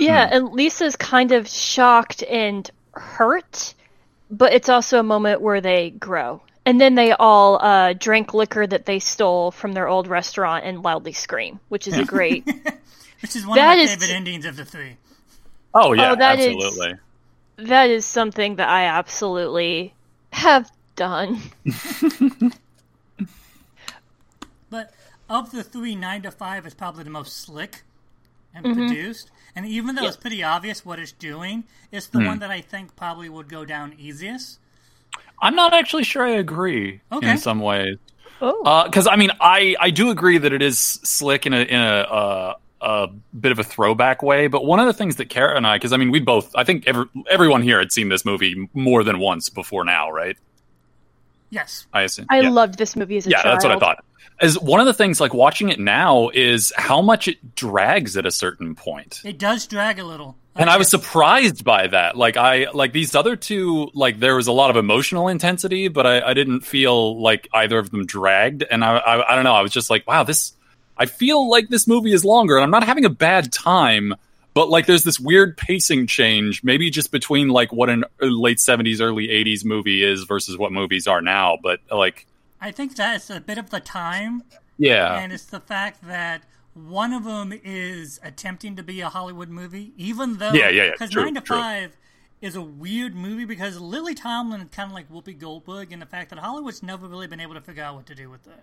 Yeah, 0.00 0.28
and 0.30 0.50
Lisa's 0.52 0.94
kind 0.94 1.32
of 1.32 1.48
shocked 1.48 2.22
and 2.22 2.70
hurt, 2.92 3.74
but 4.30 4.52
it's 4.52 4.68
also 4.68 5.00
a 5.00 5.02
moment 5.02 5.40
where 5.40 5.60
they 5.60 5.90
grow. 5.90 6.40
And 6.64 6.80
then 6.80 6.94
they 6.94 7.12
all 7.12 7.58
uh, 7.60 7.94
drink 7.94 8.32
liquor 8.32 8.64
that 8.66 8.86
they 8.86 8.98
stole 9.00 9.50
from 9.50 9.72
their 9.72 9.88
old 9.88 10.06
restaurant 10.06 10.64
and 10.66 10.82
loudly 10.84 11.14
scream, 11.14 11.58
which 11.68 11.88
is 11.88 11.96
a 11.98 12.04
great. 12.04 12.46
Which 13.22 13.34
is 13.36 13.46
one 13.46 13.56
That 13.56 13.72
of 13.72 13.76
my 13.78 13.82
is- 13.84 13.90
favorite 13.90 14.10
endings 14.10 14.44
of 14.44 14.56
the 14.56 14.64
three. 14.64 14.96
oh 15.74 15.92
yeah 15.92 16.12
Oh, 16.12 16.16
that 16.16 16.38
is- 16.38 16.46
absolutely 16.54 16.94
that 17.56 17.90
is 17.90 18.04
something 18.06 18.56
that 18.56 18.68
I 18.68 18.84
absolutely 18.84 19.92
have 20.32 20.70
done. 20.94 21.40
But 24.70 24.92
of 25.28 25.50
the 25.50 25.62
three, 25.64 25.94
nine 25.94 26.22
to 26.22 26.30
five 26.30 26.66
is 26.66 26.74
probably 26.74 27.04
the 27.04 27.10
most 27.10 27.36
slick 27.38 27.82
and 28.54 28.64
Mm-hmm. 28.64 28.74
produced. 28.86 29.30
And 29.56 29.66
even 29.66 29.94
though 29.94 30.04
it's 30.06 30.16
pretty 30.16 30.42
obvious 30.42 30.84
what 30.84 30.98
it's 30.98 31.12
doing, 31.12 31.64
it's 31.90 32.06
the 32.06 32.20
one 32.20 32.38
that 32.40 32.50
I 32.50 32.60
think 32.60 32.94
probably 32.96 33.28
would 33.28 33.48
go 33.48 33.64
down 33.64 33.94
easiest. 33.98 34.58
I'm 35.40 35.54
not 35.54 35.72
actually 35.74 36.04
sure 36.04 36.24
I 36.24 36.30
agree 36.32 37.00
Okay. 37.10 37.30
in 37.30 37.38
some 37.38 37.60
ways 37.60 37.96
Oh, 38.40 38.84
because 38.84 39.06
I 39.08 39.16
mean, 39.16 39.30
I 39.40 39.74
I 39.80 39.90
do 39.90 40.10
agree 40.10 40.38
that 40.38 40.52
it 40.52 40.62
is 40.62 40.78
slick 40.78 41.44
in 41.46 41.54
a 41.54 41.60
in 41.62 41.80
a 41.80 41.84
uh, 42.02 42.54
a 42.80 43.08
bit 43.38 43.52
of 43.52 43.58
a 43.58 43.64
throwback 43.64 44.22
way. 44.22 44.46
But 44.46 44.64
one 44.64 44.80
of 44.80 44.86
the 44.86 44.92
things 44.92 45.16
that 45.16 45.26
Kara 45.26 45.56
and 45.56 45.66
I, 45.66 45.76
because 45.76 45.92
I 45.92 45.96
mean, 45.96 46.10
we 46.10 46.20
both, 46.20 46.54
I 46.54 46.64
think 46.64 46.86
every, 46.86 47.06
everyone 47.28 47.62
here 47.62 47.78
had 47.78 47.92
seen 47.92 48.08
this 48.08 48.24
movie 48.24 48.68
more 48.74 49.04
than 49.04 49.18
once 49.18 49.48
before 49.48 49.84
now, 49.84 50.10
right? 50.10 50.36
Yes. 51.50 51.86
I 51.92 52.02
assume. 52.02 52.26
I 52.28 52.40
yeah. 52.40 52.50
loved 52.50 52.78
this 52.78 52.94
movie 52.94 53.16
as 53.16 53.26
a 53.26 53.30
yeah, 53.30 53.42
child. 53.42 53.54
that's 53.54 53.64
what 53.64 53.72
I 53.74 53.78
thought. 53.78 54.04
As 54.40 54.58
one 54.58 54.78
of 54.78 54.86
the 54.86 54.94
things, 54.94 55.20
like 55.20 55.34
watching 55.34 55.68
it 55.68 55.80
now, 55.80 56.28
is 56.32 56.72
how 56.76 57.02
much 57.02 57.26
it 57.26 57.56
drags 57.56 58.16
at 58.16 58.24
a 58.26 58.30
certain 58.30 58.76
point. 58.76 59.20
It 59.24 59.38
does 59.38 59.66
drag 59.66 59.98
a 59.98 60.04
little. 60.04 60.36
and 60.54 60.70
I 60.70 60.76
was 60.76 60.88
surprised 60.88 61.64
by 61.64 61.88
that. 61.88 62.16
Like 62.16 62.36
I 62.36 62.70
like 62.72 62.92
these 62.92 63.16
other 63.16 63.34
two, 63.34 63.90
like 63.94 64.20
there 64.20 64.36
was 64.36 64.46
a 64.46 64.52
lot 64.52 64.70
of 64.70 64.76
emotional 64.76 65.26
intensity, 65.26 65.88
but 65.88 66.06
I, 66.06 66.20
I 66.20 66.34
didn't 66.34 66.60
feel 66.60 67.20
like 67.20 67.48
either 67.52 67.78
of 67.78 67.90
them 67.90 68.06
dragged. 68.06 68.62
And 68.62 68.84
I, 68.84 68.98
I 68.98 69.32
I 69.32 69.34
don't 69.34 69.42
know. 69.42 69.54
I 69.54 69.62
was 69.62 69.72
just 69.72 69.90
like, 69.90 70.06
wow, 70.06 70.22
this. 70.22 70.52
I 70.98 71.06
feel 71.06 71.48
like 71.48 71.68
this 71.68 71.86
movie 71.86 72.12
is 72.12 72.24
longer, 72.24 72.56
and 72.56 72.64
I'm 72.64 72.70
not 72.70 72.84
having 72.84 73.04
a 73.04 73.10
bad 73.10 73.52
time. 73.52 74.14
But 74.54 74.68
like, 74.70 74.86
there's 74.86 75.04
this 75.04 75.20
weird 75.20 75.56
pacing 75.56 76.08
change, 76.08 76.64
maybe 76.64 76.90
just 76.90 77.12
between 77.12 77.48
like 77.48 77.72
what 77.72 77.88
an 77.88 78.04
uh, 78.20 78.26
late 78.26 78.58
'70s, 78.58 79.00
early 79.00 79.28
'80s 79.28 79.64
movie 79.64 80.02
is 80.02 80.24
versus 80.24 80.58
what 80.58 80.72
movies 80.72 81.06
are 81.06 81.20
now. 81.20 81.58
But 81.62 81.80
like, 81.90 82.26
I 82.60 82.72
think 82.72 82.96
that's 82.96 83.30
a 83.30 83.38
bit 83.40 83.58
of 83.58 83.70
the 83.70 83.78
time 83.78 84.42
Yeah. 84.78 85.16
and 85.20 85.32
it's 85.32 85.44
the 85.44 85.60
fact 85.60 86.02
that 86.08 86.42
one 86.74 87.12
of 87.12 87.22
them 87.24 87.52
is 87.64 88.18
attempting 88.24 88.74
to 88.76 88.82
be 88.82 89.00
a 89.00 89.08
Hollywood 89.08 89.48
movie, 89.48 89.92
even 89.96 90.38
though 90.38 90.52
Yeah, 90.52 90.68
yeah, 90.70 90.84
yeah. 90.84 90.90
because 90.92 91.14
Nine 91.14 91.34
to 91.34 91.40
true. 91.40 91.56
Five 91.56 91.96
is 92.40 92.56
a 92.56 92.62
weird 92.62 93.14
movie 93.14 93.44
because 93.44 93.80
Lily 93.80 94.14
Tomlin 94.14 94.60
is 94.62 94.68
kind 94.70 94.90
of 94.90 94.94
like 94.94 95.08
Whoopi 95.10 95.38
Goldberg 95.38 95.92
in 95.92 95.98
the 96.00 96.06
fact 96.06 96.30
that 96.30 96.38
Hollywood's 96.40 96.82
never 96.82 97.06
really 97.06 97.26
been 97.28 97.40
able 97.40 97.54
to 97.54 97.60
figure 97.60 97.82
out 97.84 97.94
what 97.96 98.06
to 98.06 98.14
do 98.14 98.28
with 98.30 98.46
it. 98.48 98.60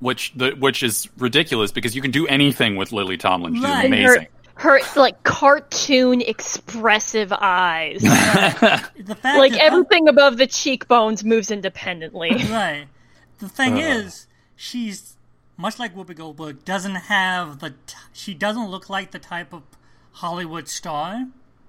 Which 0.00 0.32
the 0.36 0.50
which 0.52 0.82
is 0.82 1.08
ridiculous 1.18 1.72
because 1.72 1.94
you 1.96 2.02
can 2.02 2.10
do 2.10 2.26
anything 2.26 2.76
with 2.76 2.92
Lily 2.92 3.16
Tomlin. 3.16 3.54
She's 3.54 3.64
Right. 3.64 3.86
Amazing. 3.86 4.26
her, 4.56 4.78
her 4.80 5.00
like 5.00 5.22
cartoon 5.22 6.20
expressive 6.20 7.32
eyes. 7.32 8.00
The 8.02 9.14
fact 9.14 9.38
like 9.38 9.52
that 9.52 9.60
everything 9.62 10.08
above 10.08 10.36
the 10.36 10.46
cheekbones 10.46 11.24
moves 11.24 11.50
independently. 11.50 12.30
Right. 12.50 12.86
The 13.38 13.48
thing 13.48 13.74
Uh. 13.74 13.78
is, 14.00 14.26
she's 14.56 15.16
much 15.58 15.78
like 15.78 15.94
Whoopi 15.94 16.16
Goldberg. 16.16 16.64
Doesn't 16.64 16.94
have 16.94 17.58
the. 17.60 17.70
T- 17.70 17.96
she 18.12 18.34
doesn't 18.34 18.68
look 18.70 18.88
like 18.90 19.10
the 19.10 19.18
type 19.18 19.52
of 19.52 19.62
Hollywood 20.12 20.68
star. 20.68 21.26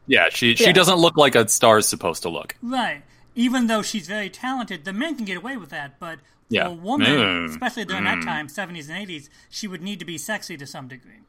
Yeah, 0.08 0.30
she 0.30 0.56
she 0.56 0.66
Yeah. 0.66 0.72
doesn't 0.72 0.98
look 0.98 1.18
like 1.18 1.36
a 1.36 1.48
star 1.50 1.78
is 1.78 1.88
supposed 1.88 2.22
to 2.24 2.30
look. 2.30 2.56
Right. 2.62 3.04
Even 3.36 3.68
though 3.68 3.82
she's 3.82 4.08
very 4.08 4.30
talented, 4.30 4.84
the 4.86 4.94
men 4.94 5.16
can 5.16 5.26
get 5.26 5.36
away 5.38 5.58
with 5.58 5.70
that. 5.70 6.00
But 6.00 6.20
for 6.20 6.37
Yeah. 6.49 6.67
a 6.67 6.71
woman, 6.71 7.07
Mm. 7.07 7.49
especially 7.49 7.86
during 7.86 8.05
that 8.05 8.23
time, 8.23 8.47
seventies 8.49 8.89
and 8.89 8.97
eighties, 8.97 9.29
she 9.49 9.67
would 9.67 9.81
need 9.81 9.99
to 9.99 10.05
be 10.05 10.17
sexy 10.17 10.55
to 10.57 10.65
some 10.67 10.88
degree. 10.88 11.19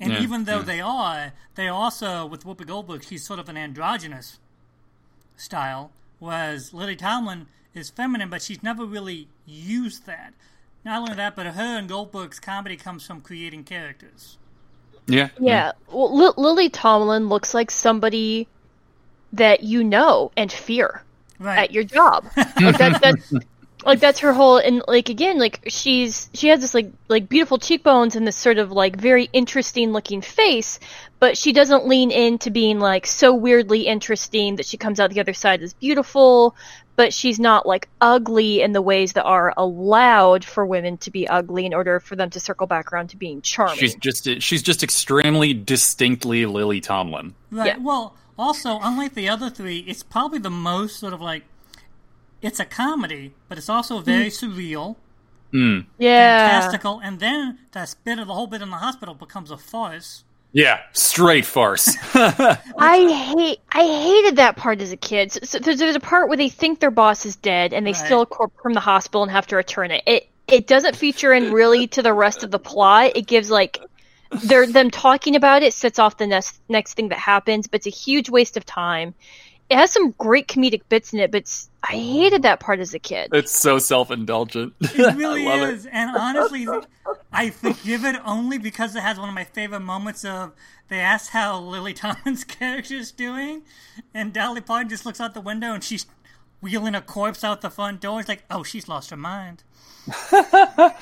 And 0.00 0.12
Yeah, 0.12 0.20
even 0.20 0.44
though 0.44 0.58
yeah. 0.58 0.62
they 0.64 0.80
are, 0.80 1.32
they 1.54 1.68
also 1.68 2.26
with 2.26 2.44
Whoopi 2.44 2.66
Goldberg, 2.66 3.02
she's 3.04 3.24
sort 3.24 3.38
of 3.38 3.48
an 3.48 3.56
androgynous 3.56 4.38
style, 5.36 5.90
whereas 6.18 6.72
Lily 6.74 6.96
Tomlin 6.96 7.46
is 7.74 7.90
feminine, 7.90 8.28
but 8.28 8.42
she's 8.42 8.62
never 8.62 8.84
really 8.84 9.28
used 9.46 10.06
that. 10.06 10.34
Not 10.84 11.00
only 11.00 11.14
that, 11.14 11.36
but 11.36 11.46
her 11.46 11.78
and 11.78 11.88
Goldberg's 11.88 12.38
comedy 12.40 12.76
comes 12.76 13.06
from 13.06 13.20
creating 13.20 13.64
characters. 13.64 14.36
Yeah. 15.06 15.28
Yeah. 15.40 15.72
Well, 15.90 16.14
Li- 16.16 16.34
Lily 16.36 16.68
Tomlin 16.68 17.28
looks 17.28 17.54
like 17.54 17.70
somebody 17.70 18.48
that 19.32 19.62
you 19.62 19.82
know 19.84 20.30
and 20.36 20.50
fear 20.52 21.02
Right. 21.38 21.58
at 21.58 21.70
your 21.72 21.84
job. 21.84 22.24
like 22.36 22.78
that, 22.78 23.00
that's 23.00 23.32
like 23.84 24.00
that's 24.00 24.20
her 24.20 24.32
whole 24.32 24.58
and 24.58 24.82
like 24.86 25.08
again 25.08 25.38
like 25.38 25.60
she's 25.68 26.30
she 26.34 26.48
has 26.48 26.60
this 26.60 26.74
like 26.74 26.92
like 27.08 27.28
beautiful 27.28 27.58
cheekbones 27.58 28.16
and 28.16 28.26
this 28.26 28.36
sort 28.36 28.58
of 28.58 28.72
like 28.72 28.96
very 28.96 29.28
interesting 29.32 29.92
looking 29.92 30.20
face, 30.20 30.78
but 31.18 31.36
she 31.36 31.52
doesn't 31.52 31.86
lean 31.86 32.10
into 32.10 32.50
being 32.50 32.80
like 32.80 33.06
so 33.06 33.34
weirdly 33.34 33.86
interesting 33.86 34.56
that 34.56 34.66
she 34.66 34.76
comes 34.76 35.00
out 35.00 35.10
the 35.10 35.20
other 35.20 35.34
side 35.34 35.62
as 35.62 35.72
beautiful. 35.74 36.54
But 36.94 37.14
she's 37.14 37.40
not 37.40 37.64
like 37.64 37.88
ugly 38.02 38.60
in 38.60 38.72
the 38.72 38.82
ways 38.82 39.14
that 39.14 39.24
are 39.24 39.54
allowed 39.56 40.44
for 40.44 40.66
women 40.66 40.98
to 40.98 41.10
be 41.10 41.26
ugly 41.26 41.64
in 41.64 41.72
order 41.72 42.00
for 42.00 42.16
them 42.16 42.28
to 42.30 42.38
circle 42.38 42.66
back 42.66 42.92
around 42.92 43.08
to 43.08 43.16
being 43.16 43.40
charming. 43.40 43.78
She's 43.78 43.94
just 43.94 44.28
she's 44.42 44.62
just 44.62 44.82
extremely 44.82 45.54
distinctly 45.54 46.44
Lily 46.44 46.82
Tomlin. 46.82 47.34
Right. 47.50 47.68
Yeah. 47.68 47.76
Well, 47.78 48.14
also, 48.38 48.78
unlike 48.82 49.14
the 49.14 49.28
other 49.28 49.50
three, 49.50 49.78
it's 49.80 50.02
probably 50.02 50.38
the 50.38 50.50
most 50.50 50.98
sort 50.98 51.14
of 51.14 51.20
like 51.20 51.44
it's 52.42 52.60
a 52.60 52.64
comedy, 52.64 53.32
but 53.48 53.56
it's 53.58 53.68
also 53.68 54.00
very 54.00 54.26
surreal, 54.28 54.96
Mm. 55.52 55.84
yeah. 55.98 56.48
fantastical, 56.48 56.98
and 57.04 57.20
then 57.20 57.58
that 57.72 57.94
bit 58.04 58.18
of 58.18 58.26
the 58.26 58.34
whole 58.34 58.46
bit 58.46 58.62
in 58.62 58.70
the 58.70 58.76
hospital 58.76 59.14
becomes 59.14 59.50
a 59.50 59.58
farce. 59.58 60.24
Yeah, 60.54 60.80
straight 60.92 61.46
farce. 61.46 61.96
I 62.14 63.32
hate 63.36 63.60
I 63.70 63.84
hated 63.86 64.36
that 64.36 64.56
part 64.56 64.80
as 64.82 64.92
a 64.92 64.96
kid. 64.98 65.32
So, 65.32 65.40
so 65.44 65.58
there's, 65.58 65.78
there's 65.78 65.96
a 65.96 66.00
part 66.00 66.28
where 66.28 66.36
they 66.36 66.48
think 66.50 66.80
their 66.80 66.90
boss 66.90 67.24
is 67.24 67.36
dead 67.36 67.72
and 67.72 67.86
they 67.86 67.92
Right. 67.92 68.04
steal 68.04 68.20
a 68.22 68.26
corpse 68.26 68.56
from 68.62 68.74
the 68.74 68.80
hospital 68.80 69.22
and 69.22 69.30
have 69.32 69.46
to 69.48 69.56
return 69.56 69.90
it. 69.90 70.02
It 70.06 70.28
it 70.48 70.66
doesn't 70.66 70.96
feature 70.96 71.32
in 71.32 71.52
really 71.52 71.86
to 71.88 72.02
the 72.02 72.12
rest 72.12 72.42
of 72.44 72.50
the 72.50 72.58
plot. 72.58 73.12
It 73.14 73.26
gives 73.26 73.50
like 73.50 73.78
they're 74.44 74.66
them 74.66 74.90
talking 74.90 75.36
about 75.36 75.62
it 75.62 75.72
sets 75.72 75.98
off 75.98 76.16
the 76.18 76.26
next 76.26 76.60
next 76.68 76.94
thing 76.94 77.08
that 77.08 77.18
happens, 77.18 77.66
but 77.66 77.78
it's 77.78 77.86
a 77.86 77.90
huge 77.90 78.28
waste 78.28 78.56
of 78.58 78.64
time. 78.66 79.14
It 79.72 79.78
has 79.78 79.90
some 79.90 80.10
great 80.18 80.48
comedic 80.48 80.82
bits 80.90 81.14
in 81.14 81.20
it, 81.20 81.30
but 81.30 81.50
I 81.82 81.92
hated 81.92 82.42
that 82.42 82.60
part 82.60 82.78
as 82.78 82.92
a 82.92 82.98
kid. 82.98 83.30
it's 83.32 83.58
so 83.58 83.78
self 83.78 84.10
indulgent. 84.10 84.74
It 84.82 85.16
really 85.16 85.46
I 85.48 85.56
love 85.56 85.70
is, 85.70 85.86
and 85.86 86.14
honestly, 86.14 86.68
I 87.32 87.48
forgive 87.48 88.04
it 88.04 88.16
only 88.22 88.58
because 88.58 88.94
it 88.94 89.00
has 89.00 89.18
one 89.18 89.30
of 89.30 89.34
my 89.34 89.44
favorite 89.44 89.80
moments 89.80 90.26
of 90.26 90.52
they 90.88 90.98
ask 90.98 91.30
how 91.30 91.58
Lily 91.58 91.94
Tomlin's 91.94 92.44
character 92.58 92.96
is 92.96 93.12
doing, 93.12 93.62
and 94.12 94.34
Dolly 94.34 94.60
Parton 94.60 94.90
just 94.90 95.06
looks 95.06 95.22
out 95.22 95.32
the 95.32 95.40
window 95.40 95.72
and 95.72 95.82
she's 95.82 96.04
wheeling 96.60 96.94
a 96.94 97.00
corpse 97.00 97.42
out 97.42 97.62
the 97.62 97.70
front 97.70 98.02
door. 98.02 98.20
It's 98.20 98.28
like, 98.28 98.44
oh, 98.50 98.62
she's 98.62 98.88
lost 98.88 99.08
her 99.08 99.16
mind. 99.16 99.64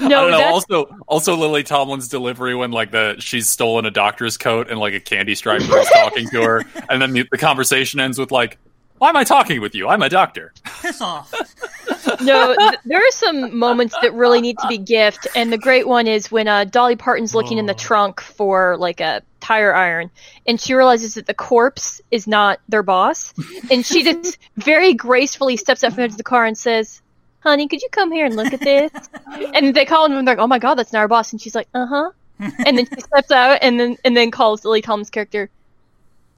No, 0.00 0.06
I 0.06 0.08
don't 0.08 0.30
know. 0.30 0.44
Also, 0.44 0.96
also 1.06 1.36
Lily 1.36 1.62
Tomlin's 1.62 2.08
delivery 2.08 2.54
when 2.54 2.70
like 2.70 2.90
the 2.90 3.16
she's 3.18 3.48
stolen 3.48 3.84
a 3.84 3.90
doctor's 3.90 4.38
coat 4.38 4.70
and 4.70 4.80
like 4.80 4.94
a 4.94 5.00
candy 5.00 5.34
striper 5.34 5.78
is 5.78 5.88
talking 5.90 6.28
to 6.30 6.42
her, 6.42 6.64
and 6.88 7.02
then 7.02 7.12
the, 7.12 7.28
the 7.30 7.36
conversation 7.36 8.00
ends 8.00 8.18
with 8.18 8.30
like, 8.30 8.58
"Why 8.96 9.10
am 9.10 9.16
I 9.16 9.24
talking 9.24 9.60
with 9.60 9.74
you? 9.74 9.88
I'm 9.88 10.02
a 10.02 10.08
doctor." 10.08 10.54
Piss 10.80 11.02
off. 11.02 11.32
no, 12.22 12.54
th- 12.56 12.80
there 12.86 12.98
are 12.98 13.10
some 13.10 13.58
moments 13.58 13.94
that 14.00 14.14
really 14.14 14.40
need 14.40 14.58
to 14.58 14.68
be 14.68 14.78
gift, 14.78 15.26
and 15.34 15.52
the 15.52 15.58
great 15.58 15.86
one 15.86 16.06
is 16.06 16.30
when 16.32 16.48
uh, 16.48 16.64
Dolly 16.64 16.96
Parton's 16.96 17.34
looking 17.34 17.58
in 17.58 17.66
the 17.66 17.74
trunk 17.74 18.22
for 18.22 18.78
like 18.78 19.00
a 19.00 19.22
tire 19.40 19.74
iron, 19.74 20.10
and 20.46 20.58
she 20.58 20.72
realizes 20.72 21.14
that 21.14 21.26
the 21.26 21.34
corpse 21.34 22.00
is 22.10 22.26
not 22.26 22.58
their 22.70 22.82
boss, 22.82 23.34
and 23.70 23.84
she 23.84 24.02
just 24.02 24.38
very 24.56 24.94
gracefully 24.94 25.58
steps 25.58 25.84
up 25.84 25.92
from 25.92 26.08
the 26.08 26.22
car 26.22 26.46
and 26.46 26.56
says, 26.56 27.02
"Honey, 27.40 27.68
could 27.68 27.82
you 27.82 27.88
come 27.90 28.12
here 28.12 28.26
and 28.26 28.36
look 28.36 28.52
at 28.52 28.60
this?" 28.60 28.90
and 29.54 29.74
they 29.74 29.84
call 29.84 30.06
him 30.06 30.12
and 30.12 30.26
they're 30.26 30.36
like, 30.36 30.42
"Oh 30.42 30.46
my 30.46 30.58
god, 30.58 30.74
that's 30.76 30.92
not 30.92 31.00
our 31.00 31.08
boss," 31.08 31.32
and 31.32 31.40
she's 31.40 31.54
like, 31.54 31.68
"Uh 31.74 31.86
huh," 31.86 32.10
and 32.38 32.78
then 32.78 32.86
she 32.86 33.00
steps 33.00 33.30
out 33.30 33.58
and 33.62 33.78
then 33.78 33.96
and 34.04 34.16
then 34.16 34.30
calls 34.30 34.64
Lily 34.64 34.82
Tomlin's 34.82 35.10
character. 35.10 35.50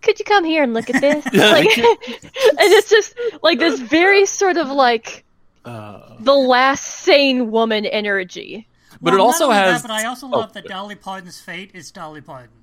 Could 0.03 0.19
you 0.19 0.25
come 0.25 0.45
here 0.45 0.65
and 0.65 0.75
look 0.75 0.91
at 0.91 1.01
this? 1.01 1.25
Like, 1.33 1.79
and 1.79 1.97
it's 2.59 2.91
just 2.91 3.15
like 3.43 3.61
this 3.61 3.79
very 3.79 4.27
sort 4.27 4.57
of 4.57 4.69
like 4.69 5.23
Uh, 5.65 6.17
the 6.19 6.35
last 6.35 6.85
sane 6.85 7.53
woman 7.53 7.87
energy. 7.87 8.67
but 9.01 9.13
Well, 9.13 9.15
it 9.15 9.21
also 9.21 9.45
only 9.45 9.57
that, 9.57 9.73
has. 9.73 9.83
but 9.83 9.93
I 9.93 10.07
also 10.07 10.27
oh, 10.27 10.31
love 10.31 10.55
that 10.55 10.65
Dolly 10.67 10.97
Parton's 10.97 11.41
fate 11.41 11.71
is 11.73 11.93
Dolly 11.93 12.21
Parton. 12.21 12.62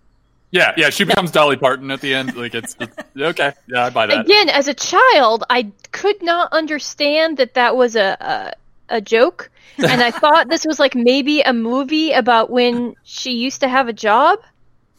Yeah, 0.52 0.74
yeah, 0.78 0.90
she 0.90 1.04
becomes 1.04 1.32
Dolly 1.32 1.58
Parton 1.58 1.92
at 1.92 2.02
the 2.02 2.14
end. 2.14 2.36
Like 2.36 2.56
it's, 2.56 2.76
it's 2.80 2.96
okay. 3.18 3.54
Yeah, 3.68 3.86
I 3.86 3.90
buy 3.90 4.08
that. 4.08 4.22
Again, 4.26 4.50
as 4.50 4.68
a 4.68 4.74
child, 4.74 5.44
I 5.50 5.72
could 5.92 6.22
not 6.24 6.52
understand 6.54 7.38
that 7.38 7.54
that 7.54 7.76
was 7.76 7.96
a 7.96 8.18
a, 8.90 8.98
a 8.98 9.02
joke, 9.02 9.50
and 9.78 10.02
I 10.02 10.12
thought 10.12 10.50
this 10.50 10.66
was 10.66 10.80
like 10.80 10.96
maybe 10.96 11.42
a 11.42 11.54
movie 11.54 12.12
about 12.12 12.50
when 12.50 12.96
she 13.04 13.34
used 13.34 13.62
to 13.62 13.68
have 13.68 13.88
a 13.88 13.94
job. 13.94 14.40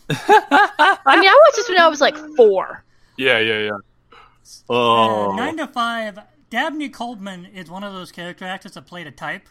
I 0.09 1.17
mean, 1.17 1.29
I 1.29 1.41
watched 1.47 1.57
this 1.57 1.69
when 1.69 1.79
I 1.79 1.89
was 1.89 2.01
like 2.01 2.17
four. 2.37 2.85
Yeah, 3.17 3.39
yeah, 3.39 3.59
yeah. 3.59 3.71
Uh, 4.69 4.73
Oh, 4.73 5.35
Nine 5.37 5.57
to 5.59 5.67
Five. 5.67 6.19
Dabney 6.49 6.89
Coleman 6.89 7.47
is 7.47 7.71
one 7.71 7.85
of 7.85 7.93
those 7.93 8.11
character 8.11 8.45
actors 8.45 8.73
that 8.73 8.87
played 8.87 9.07
a 9.07 9.13
type. 9.13 9.49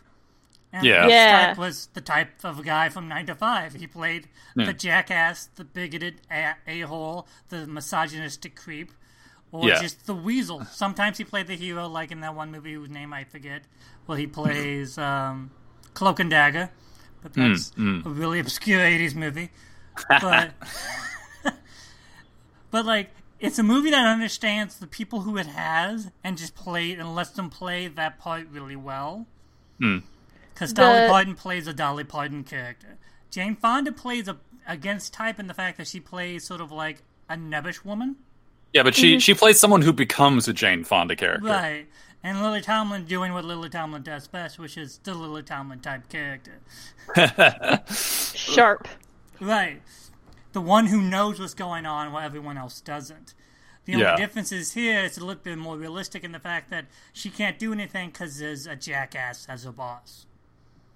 And 0.71 0.85
Yeah. 0.85 1.03
this 1.03 1.11
Yeah. 1.11 1.47
type 1.47 1.57
was 1.57 1.87
the 1.93 2.01
type 2.01 2.43
of 2.43 2.59
a 2.59 2.63
guy 2.63 2.89
from 2.89 3.07
Nine 3.07 3.25
to 3.25 3.35
Five. 3.35 3.73
He 3.73 3.87
played 3.87 4.27
Hmm. 4.55 4.65
the 4.65 4.73
jackass, 4.73 5.47
the 5.55 5.63
bigoted 5.63 6.21
a- 6.31 6.55
a-hole, 6.67 7.27
the 7.49 7.65
misogynistic 7.65 8.55
creep, 8.55 8.91
or 9.51 9.67
Yeah. 9.67 9.81
just 9.81 10.05
the 10.05 10.13
weasel. 10.13 10.65
Sometimes 10.65 11.17
he 11.17 11.23
played 11.23 11.47
the 11.47 11.55
hero, 11.55 11.87
like 11.87 12.11
in 12.11 12.19
that 12.21 12.35
one 12.35 12.51
movie 12.51 12.73
whose 12.73 12.89
name 12.89 13.13
I 13.13 13.23
forget. 13.23 13.63
Well, 14.05 14.17
he 14.17 14.27
plays 14.27 14.97
um, 14.99 15.49
Cloak 15.95 16.19
and 16.19 16.29
Dagger, 16.29 16.69
but 17.23 17.33
Hmm, 17.33 17.49
that's 17.53 17.71
a 17.77 18.09
really 18.09 18.39
obscure 18.39 18.79
'80s 18.81 19.15
movie. 19.15 19.49
But 20.07 20.53
but 22.71 22.85
like 22.85 23.11
it's 23.39 23.57
a 23.57 23.63
movie 23.63 23.89
that 23.89 24.05
understands 24.05 24.75
the 24.77 24.87
people 24.87 25.21
who 25.21 25.37
it 25.37 25.47
has 25.47 26.11
and 26.23 26.37
just 26.37 26.55
play 26.55 26.91
and 26.91 27.15
lets 27.15 27.31
them 27.31 27.49
play 27.49 27.87
that 27.87 28.19
part 28.19 28.47
really 28.51 28.75
well. 28.75 29.25
Hmm. 29.79 29.99
Because 30.59 30.73
Dolly 30.73 31.01
The- 31.03 31.07
Parton 31.07 31.35
plays 31.35 31.67
a 31.67 31.73
Dolly 31.73 32.03
Parton 32.03 32.43
character. 32.43 32.97
Jane 33.31 33.55
Fonda 33.55 33.93
plays 33.93 34.27
a 34.27 34.37
against 34.67 35.13
type 35.13 35.39
in 35.39 35.47
the 35.47 35.53
fact 35.53 35.77
that 35.77 35.87
she 35.87 36.01
plays 36.01 36.43
sort 36.45 36.59
of 36.59 36.69
like 36.69 37.01
a 37.29 37.35
nebbish 37.35 37.85
woman, 37.85 38.17
yeah, 38.73 38.83
but 38.83 38.93
she 38.93 39.13
mm-hmm. 39.13 39.19
she 39.19 39.33
plays 39.33 39.57
someone 39.59 39.81
who 39.83 39.93
becomes 39.93 40.47
a 40.49 40.53
Jane 40.53 40.83
Fonda 40.83 41.15
character. 41.15 41.47
right? 41.47 41.87
And 42.21 42.41
Lily 42.41 42.59
Tomlin 42.59 43.05
doing 43.05 43.31
what 43.33 43.45
Lily 43.45 43.69
Tomlin 43.69 44.03
does 44.03 44.27
best, 44.27 44.59
which 44.59 44.77
is 44.77 44.97
the 45.03 45.13
Lily 45.13 45.43
Tomlin 45.43 45.79
type 45.79 46.09
character, 46.09 46.59
Sharp. 47.93 48.87
right? 49.39 49.81
The 50.51 50.59
one 50.61 50.87
who 50.87 51.01
knows 51.01 51.39
what's 51.39 51.53
going 51.53 51.85
on 51.85 52.11
while 52.11 52.25
everyone 52.25 52.57
else 52.57 52.81
doesn't. 52.81 53.33
The 53.85 53.93
only 53.93 54.05
Yeah. 54.05 54.17
difference 54.17 54.51
is 54.51 54.73
here 54.73 55.05
it's 55.05 55.17
a 55.17 55.21
little 55.25 55.41
bit 55.41 55.57
more 55.57 55.77
realistic 55.77 56.23
in 56.25 56.33
the 56.33 56.39
fact 56.39 56.69
that 56.71 56.85
she 57.13 57.29
can't 57.29 57.57
do 57.57 57.71
anything 57.71 58.09
because 58.09 58.37
there's 58.39 58.67
a 58.67 58.75
jackass 58.75 59.45
as 59.47 59.65
a 59.65 59.71
boss. 59.71 60.25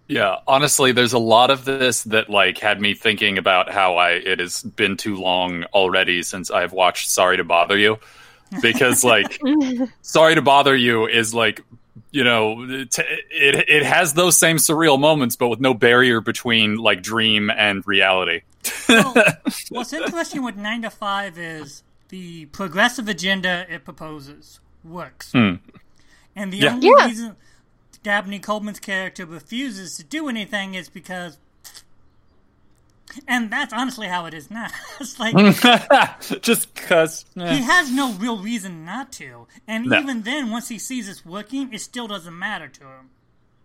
Yeah, 0.08 0.36
honestly, 0.48 0.92
there's 0.92 1.14
a 1.14 1.20
lot 1.20 1.50
of 1.50 1.66
this 1.66 2.04
that 2.04 2.30
like 2.30 2.58
had 2.58 2.82
me 2.82 2.94
thinking 2.94 3.38
about 3.38 3.72
how 3.72 3.96
I 3.96 4.12
it 4.12 4.40
has 4.40 4.62
been 4.62 4.98
too 4.98 5.16
long 5.16 5.64
already 5.74 6.24
since 6.24 6.52
I've 6.52 6.74
watched 6.74 7.10
Sorry 7.10 7.38
to 7.38 7.44
Bother 7.44 7.78
You, 7.78 7.98
because 8.62 9.04
like 9.06 9.40
Sorry 10.02 10.36
to 10.36 10.42
Bother 10.42 10.76
You 10.76 11.08
is 11.08 11.34
like 11.34 11.64
you 12.12 12.24
know, 12.24 12.64
it, 12.70 12.98
it 13.00 13.70
it 13.70 13.84
has 13.84 14.14
those 14.14 14.38
same 14.38 14.58
surreal 14.58 15.00
moments, 15.00 15.36
but 15.36 15.48
with 15.48 15.60
no 15.60 15.74
barrier 15.74 16.22
between 16.22 16.76
like 16.76 17.02
dream 17.02 17.50
and 17.50 17.86
reality. 17.88 18.42
well, 18.90 19.14
what's 19.70 19.94
interesting 19.94 20.44
with 20.44 20.56
nine 20.58 20.82
to 20.84 20.90
five 20.90 21.38
is 21.40 21.82
the 22.10 22.46
progressive 22.48 23.08
agenda 23.08 23.66
it 23.70 23.84
proposes 23.86 24.60
works, 24.84 25.32
Hmm. 25.32 25.56
and 26.36 26.52
the 26.54 26.58
Yeah. 26.58 26.74
only 26.74 26.88
Yeah. 26.88 27.06
reason 27.08 27.36
Dabney 28.04 28.40
Coleman's 28.40 28.80
character 28.80 29.26
refuses 29.26 29.98
to 29.98 30.04
do 30.04 30.28
anything 30.30 30.76
is 30.76 30.90
because. 30.90 31.38
And 33.28 33.52
that's 33.52 33.72
honestly 33.74 34.08
how 34.08 34.26
it 34.26 34.34
is 34.34 34.50
now. 34.50 34.70
it's 35.00 35.20
like 35.20 35.36
Just 36.42 36.74
because. 36.74 37.26
he 37.36 37.62
has 37.62 37.92
no 37.92 38.14
real 38.14 38.40
reason 38.42 38.86
not 38.86 39.12
to, 39.14 39.48
and 39.68 39.86
No. 39.86 40.00
even 40.00 40.24
then, 40.24 40.50
once 40.50 40.68
he 40.68 40.80
sees 40.80 41.08
it's 41.08 41.24
working, 41.26 41.72
it 41.74 41.80
still 41.82 42.08
doesn't 42.08 42.38
matter 42.38 42.68
to 42.68 42.82
him. 42.82 43.10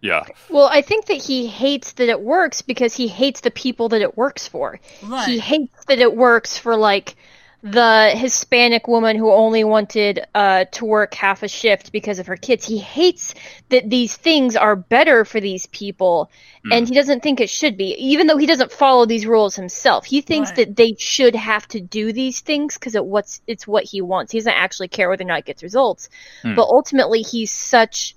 yeah. 0.02 0.24
Well, 0.50 0.66
I 0.70 0.82
think 0.82 1.06
that 1.06 1.22
he 1.22 1.46
hates 1.46 1.92
that 1.92 2.10
it 2.10 2.20
works 2.20 2.60
because 2.60 2.94
he 2.94 3.08
hates 3.08 3.40
the 3.40 3.50
people 3.50 3.88
that 3.90 4.02
it 4.02 4.18
works 4.18 4.46
for. 4.46 4.80
Right. 5.02 5.26
He 5.28 5.38
hates 5.38 5.84
that 5.86 5.98
it 5.98 6.14
works 6.14 6.58
for 6.58 6.76
like 6.76 7.16
the 7.62 8.12
Hispanic 8.14 8.86
woman 8.86 9.16
who 9.16 9.32
only 9.32 9.64
wanted 9.64 10.24
uh, 10.34 10.64
to 10.72 10.84
work 10.84 11.14
half 11.14 11.42
a 11.42 11.48
shift 11.48 11.90
because 11.90 12.20
of 12.20 12.28
her 12.28 12.36
kids. 12.36 12.64
He 12.64 12.78
hates 12.78 13.34
that 13.70 13.90
these 13.90 14.16
things 14.16 14.54
are 14.54 14.76
better 14.76 15.24
for 15.24 15.40
these 15.40 15.66
people, 15.66 16.30
and 16.70 16.86
he 16.88 16.94
doesn't 16.94 17.22
think 17.22 17.40
it 17.40 17.50
should 17.50 17.76
be, 17.76 17.94
even 17.94 18.26
though 18.26 18.36
he 18.36 18.46
doesn't 18.46 18.70
follow 18.70 19.06
these 19.06 19.26
rules 19.26 19.56
himself. 19.56 20.04
He 20.04 20.20
thinks 20.20 20.50
Right. 20.50 20.56
that 20.56 20.76
they 20.76 20.94
should 20.98 21.34
have 21.34 21.66
to 21.68 21.80
do 21.80 22.12
these 22.12 22.40
things 22.40 22.74
because 22.74 22.94
it 22.94 23.04
what's 23.04 23.40
it's 23.46 23.66
what 23.66 23.84
he 23.84 24.02
wants. 24.02 24.32
He 24.32 24.38
doesn't 24.38 24.52
actually 24.52 24.88
care 24.88 25.08
whether 25.08 25.24
or 25.24 25.26
not 25.26 25.40
it 25.40 25.44
gets 25.46 25.62
results, 25.62 26.08
but 26.54 26.62
ultimately 26.68 27.22
he's 27.22 27.50
such 27.52 28.14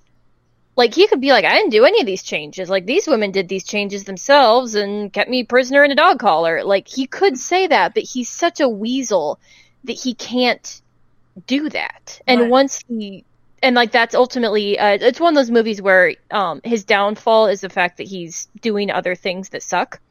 like 0.82 0.96
he 0.96 1.08
could 1.08 1.22
be 1.22 1.32
like, 1.32 1.46
I 1.46 1.54
didn't 1.54 1.70
do 1.72 1.86
any 1.86 2.02
of 2.02 2.08
these 2.08 2.24
changes. 2.24 2.70
Like 2.70 2.88
these 2.88 3.08
women 3.08 3.32
did 3.32 3.48
these 3.48 3.64
changes 3.66 4.04
themselves 4.06 4.74
and 4.76 5.14
kept 5.14 5.30
me 5.30 5.44
prisoner 5.44 5.84
in 5.84 5.92
a 5.92 5.96
dog 5.96 6.20
collar. 6.20 6.64
Like 6.64 6.88
he 6.88 7.06
could 7.08 7.38
say 7.38 7.68
that, 7.68 7.94
but 7.94 8.04
he's 8.04 8.30
such 8.30 8.60
a 8.62 8.68
weasel 8.70 9.40
that 9.84 9.94
he 9.94 10.16
can't 10.16 10.82
do 11.48 11.70
that. 11.70 12.20
And 12.28 12.42
Right. 12.42 12.50
once 12.50 12.84
he 12.88 13.26
and 13.64 13.76
like 13.76 13.92
that's 13.92 14.16
ultimately 14.16 14.80
uh, 14.80 14.98
it's 15.02 15.20
one 15.20 15.34
of 15.34 15.38
those 15.38 15.52
movies 15.52 15.82
where 15.82 16.16
um 16.32 16.62
his 16.64 16.84
downfall 16.86 17.48
is 17.48 17.62
the 17.62 17.70
fact 17.70 17.98
that 17.98 18.08
he's 18.08 18.50
doing 18.62 18.92
other 18.92 19.16
things 19.16 19.50
that 19.52 19.64
suck. 19.64 20.02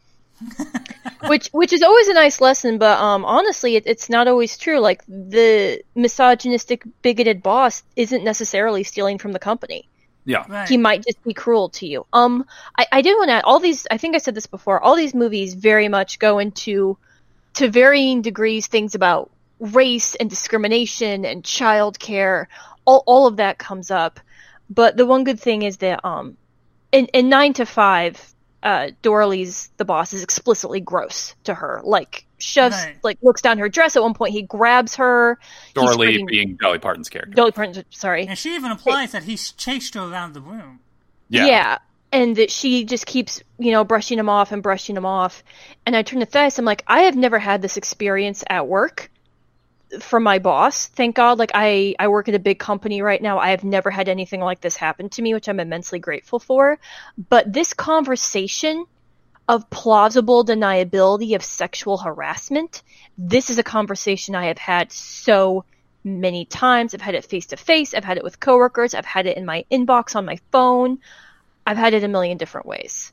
which 1.26 1.48
which 1.52 1.72
is 1.72 1.82
always 1.82 2.08
a 2.08 2.14
nice 2.14 2.40
lesson, 2.40 2.78
but 2.78 2.98
um 2.98 3.24
honestly 3.26 3.76
it, 3.76 3.84
it's 3.86 4.08
not 4.10 4.28
always 4.28 4.56
true. 4.58 4.78
Like 4.80 5.02
the 5.08 5.82
misogynistic 5.96 6.84
bigoted 7.02 7.42
boss 7.42 7.82
isn't 7.96 8.24
necessarily 8.24 8.84
stealing 8.84 9.18
from 9.18 9.32
the 9.32 9.40
company 9.40 9.89
Yeah. 10.30 10.44
Right. 10.48 10.68
he 10.68 10.76
might 10.76 11.04
just 11.04 11.22
be 11.24 11.34
cruel 11.34 11.70
to 11.70 11.86
you. 11.86 12.06
Um, 12.12 12.46
I, 12.78 12.86
I 12.92 13.02
did 13.02 13.16
want 13.16 13.30
to 13.30 13.34
add 13.34 13.44
all 13.44 13.58
these. 13.58 13.86
I 13.90 13.98
think 13.98 14.14
I 14.14 14.18
said 14.18 14.36
this 14.36 14.46
before. 14.46 14.80
All 14.80 14.94
these 14.94 15.12
movies 15.12 15.54
very 15.54 15.88
much 15.88 16.20
go 16.20 16.38
into, 16.38 16.96
to 17.54 17.68
varying 17.68 18.22
degrees, 18.22 18.68
things 18.68 18.94
about 18.94 19.30
race 19.58 20.14
and 20.14 20.30
discrimination 20.30 21.24
and 21.24 21.44
child 21.44 21.98
care. 21.98 22.48
All 22.84 23.02
all 23.06 23.26
of 23.26 23.38
that 23.38 23.58
comes 23.58 23.90
up. 23.90 24.20
But 24.70 24.96
the 24.96 25.04
one 25.04 25.24
good 25.24 25.40
thing 25.40 25.62
is 25.62 25.78
that 25.78 26.04
um, 26.04 26.36
in 26.92 27.06
in 27.06 27.28
nine 27.28 27.52
to 27.54 27.66
five, 27.66 28.34
uh, 28.62 28.90
Doralee's 29.02 29.70
the 29.78 29.84
boss 29.84 30.12
is 30.12 30.22
explicitly 30.22 30.80
gross 30.80 31.34
to 31.44 31.54
her. 31.54 31.80
Like 31.82 32.24
shoves, 32.42 32.74
Right. 32.76 32.96
like 33.02 33.18
looks 33.22 33.42
down 33.42 33.58
her 33.58 33.68
dress. 33.68 33.96
At 33.96 34.02
one 34.02 34.14
point, 34.14 34.32
he 34.32 34.42
grabs 34.42 34.96
her. 34.96 35.38
He's 35.66 35.74
Doralee 35.74 36.26
being 36.26 36.56
Dolly 36.60 36.78
Parton's 36.78 37.08
character. 37.08 37.34
Dolly 37.34 37.52
Parton. 37.52 37.84
Sorry. 37.90 38.26
and 38.26 38.38
she 38.38 38.54
even 38.54 38.70
implies 38.70 39.12
that 39.12 39.24
he's 39.24 39.52
chased 39.52 39.94
her 39.94 40.00
around 40.02 40.34
the 40.34 40.40
room. 40.40 40.80
Yeah. 41.28 41.78
And 42.12 42.34
that 42.36 42.50
she 42.50 42.84
just 42.84 43.06
keeps, 43.06 43.40
you 43.58 43.70
know, 43.70 43.84
brushing 43.84 44.18
him 44.18 44.28
off 44.28 44.50
and 44.50 44.62
brushing 44.64 44.96
him 44.96 45.06
off. 45.06 45.44
And 45.86 45.94
I 45.94 46.02
turn 46.02 46.18
to 46.20 46.26
Thais, 46.26 46.58
I'm 46.58 46.64
like, 46.64 46.82
I 46.88 47.02
have 47.02 47.14
never 47.16 47.38
had 47.38 47.62
this 47.62 47.76
experience 47.76 48.42
at 48.50 48.66
work 48.66 49.10
from 50.00 50.24
my 50.24 50.38
boss. 50.40 50.86
Thank 50.88 51.14
God. 51.16 51.38
Like 51.38 51.52
I, 51.54 51.94
I 52.00 52.08
work 52.08 52.28
at 52.28 52.34
a 52.34 52.40
big 52.40 52.58
company 52.58 53.00
right 53.02 53.20
now. 53.22 53.38
I 53.38 53.50
have 53.50 53.62
never 53.64 53.90
had 53.90 54.08
anything 54.08 54.40
like 54.40 54.60
this 54.60 54.76
happen 54.76 55.08
to 55.10 55.22
me, 55.22 55.34
which 55.34 55.48
I'm 55.48 55.60
immensely 55.60 55.98
grateful 56.00 56.38
for. 56.40 56.78
But 57.28 57.52
this 57.52 57.74
conversation 57.74 58.86
of 59.50 59.68
plausible 59.68 60.44
deniability 60.44 61.34
of 61.34 61.42
sexual 61.42 61.98
harassment, 61.98 62.84
this 63.18 63.50
is 63.50 63.58
a 63.58 63.64
conversation 63.64 64.36
I 64.36 64.46
have 64.46 64.58
had 64.58 64.92
so 64.92 65.64
many 66.04 66.44
times. 66.44 66.94
I've 66.94 67.00
had 67.00 67.16
it 67.16 67.24
face 67.24 67.46
to 67.46 67.56
face. 67.56 67.92
I've 67.92 68.04
had 68.04 68.16
it 68.16 68.22
with 68.22 68.38
coworkers. 68.38 68.94
I've 68.94 69.04
had 69.04 69.26
it 69.26 69.36
in 69.36 69.44
my 69.44 69.64
inbox 69.68 70.14
on 70.14 70.24
my 70.24 70.38
phone. 70.52 71.00
I've 71.66 71.76
had 71.76 71.94
it 71.94 72.04
a 72.04 72.08
million 72.08 72.38
different 72.38 72.68
ways. 72.68 73.12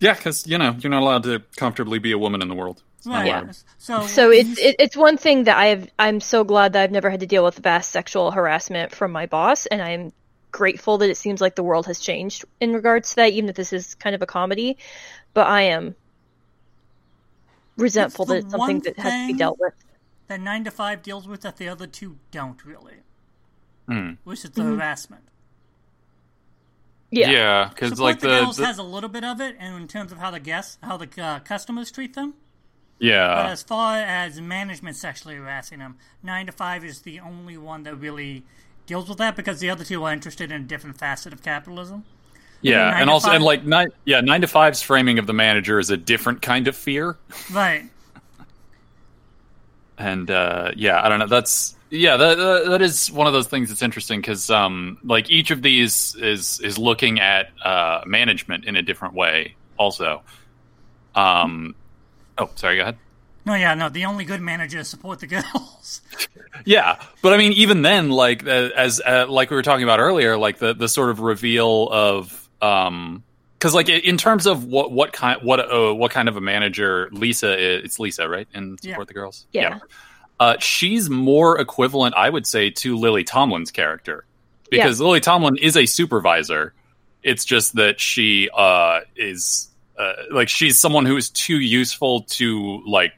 Yeah, 0.00 0.14
because 0.14 0.48
you 0.48 0.58
know 0.58 0.74
you're 0.80 0.90
not 0.90 1.02
allowed 1.02 1.22
to 1.22 1.42
comfortably 1.56 2.00
be 2.00 2.10
a 2.10 2.18
woman 2.18 2.42
in 2.42 2.48
the 2.48 2.56
world. 2.56 2.82
Right. 3.06 3.28
allowed. 3.28 3.56
So 3.78 4.06
So 4.06 4.30
it's 4.32 4.58
it, 4.58 4.74
it's 4.80 4.96
one 4.96 5.18
thing 5.18 5.44
that 5.44 5.56
I've 5.56 5.88
I'm 6.00 6.18
so 6.18 6.42
glad 6.42 6.72
that 6.72 6.82
I've 6.82 6.90
never 6.90 7.10
had 7.10 7.20
to 7.20 7.26
deal 7.26 7.44
with 7.44 7.58
vast 7.58 7.92
sexual 7.92 8.32
harassment 8.32 8.92
from 8.92 9.12
my 9.12 9.26
boss, 9.26 9.66
and 9.66 9.80
I'm 9.80 10.12
grateful 10.52 10.98
that 10.98 11.10
it 11.10 11.16
seems 11.16 11.40
like 11.40 11.54
the 11.56 11.62
world 11.62 11.86
has 11.86 12.00
changed 12.00 12.44
in 12.60 12.72
regards 12.72 13.10
to 13.10 13.16
that, 13.16 13.32
even 13.32 13.48
if 13.50 13.56
this 13.56 13.72
is 13.72 13.94
kind 13.94 14.14
of 14.14 14.22
a 14.22 14.26
comedy. 14.26 14.76
But 15.34 15.46
I 15.46 15.62
am 15.62 15.94
resentful 17.76 18.24
the 18.24 18.34
that 18.34 18.44
it's 18.44 18.50
something 18.50 18.80
that 18.80 18.98
has 18.98 19.12
to 19.12 19.32
be 19.32 19.38
dealt 19.38 19.58
with. 19.60 19.74
that 20.28 20.40
nine 20.40 20.64
to 20.64 20.70
five 20.70 21.02
deals 21.02 21.26
with 21.28 21.42
that 21.42 21.56
the 21.56 21.68
other 21.68 21.86
two 21.86 22.16
don't 22.30 22.64
really, 22.64 22.94
Hmm. 23.86 24.12
which 24.24 24.44
is 24.44 24.50
the 24.50 24.62
Mm-hmm. 24.62 24.76
harassment. 24.76 25.22
Yeah. 27.10 27.30
Yeah, 27.30 27.68
because 27.70 27.90
Support 27.90 28.02
like 28.04 28.20
the, 28.20 28.28
the, 28.28 28.52
the- 28.60 28.66
has 28.66 28.78
a 28.78 28.82
little 28.82 29.08
bit 29.08 29.24
of 29.24 29.40
it, 29.40 29.56
and 29.58 29.76
in 29.76 29.88
terms 29.88 30.12
of 30.12 30.18
how 30.18 30.30
the 30.30 30.40
guests, 30.40 30.76
how 30.82 30.96
the 30.98 31.08
uh, 31.22 31.38
customers 31.40 31.90
treat 31.90 32.14
them. 32.14 32.34
But 32.98 33.06
yeah 33.06 33.48
as 33.50 33.62
far 33.62 33.96
as 33.96 34.40
management 34.40 34.96
sexually 34.96 35.36
harassing 35.36 35.78
them, 35.78 35.96
nine 36.22 36.46
to 36.46 36.52
five 36.52 36.84
is 36.84 37.02
the 37.02 37.20
only 37.20 37.56
one 37.56 37.84
that 37.84 37.94
really 37.94 38.42
deals 38.88 39.08
with 39.08 39.18
that 39.18 39.36
because 39.36 39.60
the 39.60 39.70
other 39.70 39.84
two 39.84 40.02
are 40.02 40.12
interested 40.12 40.50
in 40.50 40.62
a 40.62 40.64
different 40.64 40.98
facet 40.98 41.32
of 41.32 41.42
capitalism. 41.42 42.04
yeah, 42.62 42.90
nine 42.90 43.02
and 43.02 43.10
also 43.10 43.28
five- 43.28 43.36
and 43.36 43.44
like 43.44 43.64
nine 43.64 43.88
yeah 44.04 44.20
nine 44.20 44.40
to 44.40 44.48
five's 44.48 44.82
framing 44.82 45.20
of 45.20 45.26
the 45.28 45.32
manager 45.32 45.78
is 45.78 45.90
a 45.90 45.96
different 45.96 46.42
kind 46.42 46.66
of 46.66 46.74
fear. 46.76 47.16
Right. 47.52 47.84
and 49.98 50.30
uh, 50.30 50.72
yeah, 50.76 51.00
I 51.04 51.08
don't 51.08 51.18
know. 51.20 51.26
That's 51.26 51.76
yeah, 51.90 52.16
that 52.16 52.36
that- 52.36 52.64
that 52.70 52.82
is 52.82 53.10
one 53.12 53.26
of 53.26 53.32
those 53.32 53.46
things 53.46 53.68
that's 53.68 53.82
interesting 53.82 54.20
because 54.20 54.50
um, 54.50 54.98
like 55.04 55.30
each 55.30 55.50
of 55.50 55.62
these 55.62 56.14
is 56.16 56.60
is 56.60 56.78
looking 56.78 57.20
at 57.20 57.50
uh, 57.64 58.02
management 58.06 58.64
in 58.64 58.76
a 58.76 58.82
different 58.82 59.14
way. 59.14 59.54
Also, 59.78 60.22
um, 61.14 61.74
oh, 62.38 62.50
sorry, 62.56 62.76
go 62.76 62.82
ahead. 62.82 62.96
No, 63.44 63.54
yeah, 63.54 63.74
no. 63.74 63.88
The 63.88 64.04
only 64.04 64.24
good 64.24 64.40
manager 64.42 64.78
is 64.80 64.88
support 64.88 65.20
the 65.20 65.26
girls. 65.26 66.00
Yeah, 66.64 67.00
but 67.22 67.32
I 67.32 67.36
mean, 67.36 67.52
even 67.52 67.82
then, 67.82 68.10
like 68.10 68.44
uh, 68.44 68.70
as 68.76 69.00
uh, 69.00 69.26
like 69.28 69.48
we 69.50 69.56
were 69.56 69.62
talking 69.62 69.84
about 69.84 70.00
earlier, 70.00 70.36
like 70.36 70.58
the 70.58 70.74
the 70.74 70.88
sort 70.88 71.10
of 71.10 71.20
reveal 71.20 71.88
of 71.88 72.48
um, 72.60 73.22
because 73.54 73.74
like 73.74 73.88
in 73.88 74.16
terms 74.18 74.46
of 74.46 74.64
what 74.64 74.90
what 74.90 75.12
kind 75.12 75.40
what 75.42 75.60
uh, 75.60 75.94
what 75.94 76.10
kind 76.10 76.28
of 76.28 76.36
a 76.36 76.40
manager 76.40 77.08
Lisa 77.12 77.56
is, 77.56 77.84
it's 77.84 77.98
Lisa, 78.00 78.28
right? 78.28 78.48
And 78.54 78.78
support 78.80 78.98
Yeah. 79.00 79.04
the 79.04 79.14
girls, 79.14 79.46
Yeah. 79.52 79.78
Uh, 80.40 80.56
she's 80.58 81.08
more 81.08 81.60
equivalent, 81.60 82.14
I 82.16 82.28
would 82.28 82.46
say, 82.46 82.70
to 82.70 82.96
Lily 82.96 83.22
Tomlin's 83.24 83.70
character 83.70 84.24
because 84.68 85.00
Lily 85.00 85.20
Tomlin 85.20 85.58
is 85.58 85.76
a 85.76 85.86
supervisor. 85.86 86.74
It's 87.22 87.44
just 87.44 87.76
that 87.76 88.00
she 88.00 88.48
uh, 88.52 89.00
is 89.16 89.68
uh, 89.96 90.12
like 90.32 90.48
she's 90.48 90.78
someone 90.78 91.06
who 91.06 91.16
is 91.16 91.30
too 91.30 91.58
useful 91.60 92.22
to 92.30 92.82
like 92.86 93.12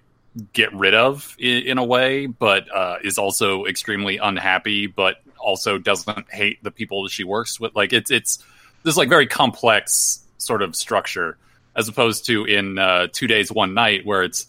get 0.53 0.72
rid 0.74 0.95
of 0.95 1.35
in, 1.39 1.62
in 1.64 1.78
a 1.78 1.85
way, 1.85 2.26
but 2.26 2.74
uh, 2.74 2.97
is 3.03 3.18
also 3.18 3.64
extremely 3.66 4.18
unhappy, 4.18 4.87
but 4.87 5.16
also 5.39 5.78
doesn't 5.78 6.31
hate 6.31 6.62
the 6.62 6.70
people 6.70 7.07
she 7.09 7.24
works 7.24 7.59
with. 7.59 7.74
Like 7.74 7.93
it's 7.93 8.11
it's 8.11 8.45
this 8.83 8.97
like 8.97 9.09
very 9.09 9.26
complex 9.26 10.24
sort 10.39 10.62
of 10.62 10.74
structure 10.76 11.37
as 11.76 11.89
opposed 11.89 12.26
to 12.26 12.45
in 12.45 12.78
uh, 12.78 13.07
two 13.12 13.26
days 13.26 13.51
one 13.53 13.74
night 13.74 14.05
where 14.05 14.22
it's 14.22 14.47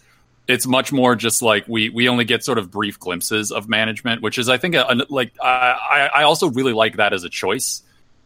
it's 0.48 0.66
much 0.68 0.92
more 0.92 1.16
just 1.16 1.42
like 1.42 1.68
we 1.68 1.90
we 1.90 2.10
only 2.10 2.26
get 2.26 2.44
sort 2.44 2.58
of 2.58 2.72
brief 2.72 3.00
glimpses 3.00 3.52
of 3.52 3.70
management, 3.70 4.22
which 4.22 4.38
is 4.38 4.50
I 4.50 4.58
think 4.58 4.76
a, 4.76 4.86
a- 4.88 5.06
like 5.10 5.34
I 5.42 6.10
I 6.16 6.20
I 6.22 6.24
also 6.24 6.50
really 6.50 6.74
like 6.74 6.98
that 6.98 7.14
as 7.14 7.24
a 7.24 7.30
choice. 7.30 7.84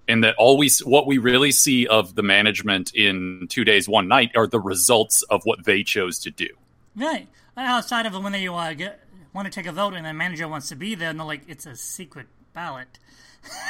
In 0.07 0.21
that 0.21 0.35
all 0.37 0.57
we 0.57 0.69
what 0.83 1.07
we 1.07 1.17
really 1.17 1.51
see 1.51 1.87
of 1.87 2.13
the 2.13 2.21
management 2.21 2.93
in 2.93 3.47
two 3.49 3.63
days 3.63 3.89
one 3.89 4.07
night 4.07 4.31
are 4.35 4.45
the 4.45 4.59
results 4.59 5.23
of 5.23 5.41
what 5.45 5.65
they 5.65 5.81
chose 5.83 6.19
to 6.19 6.31
do. 6.31 6.49
right. 6.95 7.27
Outside 7.57 8.05
of 8.05 8.21
when 8.21 8.33
they 8.33 8.47
uh, 8.47 8.73
get, 8.73 8.99
want 9.33 9.45
to 9.45 9.51
take 9.51 9.65
a 9.65 9.71
vote 9.71 9.93
and 9.93 10.05
the 10.05 10.13
manager 10.13 10.47
wants 10.47 10.69
to 10.69 10.75
be 10.75 10.95
there, 10.95 11.09
and 11.09 11.19
they're 11.19 11.25
like, 11.25 11.43
it's 11.47 11.65
a 11.65 11.75
secret 11.75 12.27
ballot. 12.53 12.99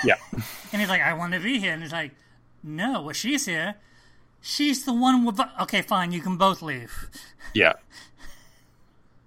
Yeah. 0.04 0.16
And 0.72 0.82
he's 0.82 0.90
like, 0.90 1.02
I 1.02 1.14
want 1.14 1.34
to 1.34 1.40
be 1.40 1.60
here. 1.60 1.72
And 1.72 1.82
he's 1.82 1.94
like, 1.94 2.12
no, 2.64 3.02
well, 3.04 3.14
she's 3.14 3.46
here. 3.46 3.76
She's 4.42 4.84
the 4.84 4.94
one 4.94 5.24
with. 5.24 5.40
Okay, 5.62 5.82
fine, 5.82 6.12
you 6.12 6.22
can 6.22 6.38
both 6.38 6.62
leave. 6.62 7.10
Yeah. 7.54 7.74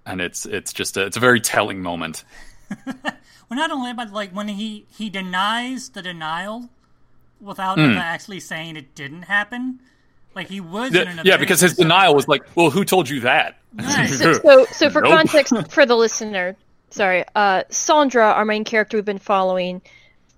And 0.04 0.20
it's 0.20 0.44
it's 0.44 0.72
just 0.72 0.96
a, 0.96 1.06
it's 1.06 1.16
a 1.16 1.20
very 1.20 1.40
telling 1.40 1.80
moment. 1.80 2.24
well, 2.86 3.16
not 3.50 3.70
only 3.70 3.92
but 3.94 4.12
like 4.12 4.30
when 4.32 4.48
he 4.48 4.86
he 4.90 5.08
denies 5.08 5.90
the 5.90 6.02
denial 6.02 6.68
without 7.40 7.78
ever 7.78 7.98
actually 7.98 8.40
saying 8.40 8.76
it 8.76 8.94
didn't 8.94 9.22
happen. 9.22 9.80
Like 10.34 10.48
he 10.48 10.60
was 10.60 10.92
Yeah, 10.92 11.02
in 11.02 11.08
an 11.08 11.20
yeah, 11.24 11.36
because 11.36 11.60
his 11.60 11.74
denial 11.74 12.14
was 12.14 12.28
like, 12.28 12.42
"Well, 12.54 12.70
who 12.70 12.84
told 12.84 13.08
you 13.08 13.20
that?" 13.20 13.56
Right. 13.74 14.08
So, 14.18 14.32
so, 14.34 14.66
so 14.66 14.90
for 14.90 15.02
Nope. 15.02 15.12
context 15.12 15.54
for 15.70 15.86
the 15.86 15.96
listener, 15.96 16.56
sorry, 16.90 17.24
uh, 17.34 17.64
Sandra, 17.70 18.24
our 18.24 18.44
main 18.44 18.64
character 18.64 18.96
we've 18.96 19.04
been 19.04 19.18
following, 19.18 19.82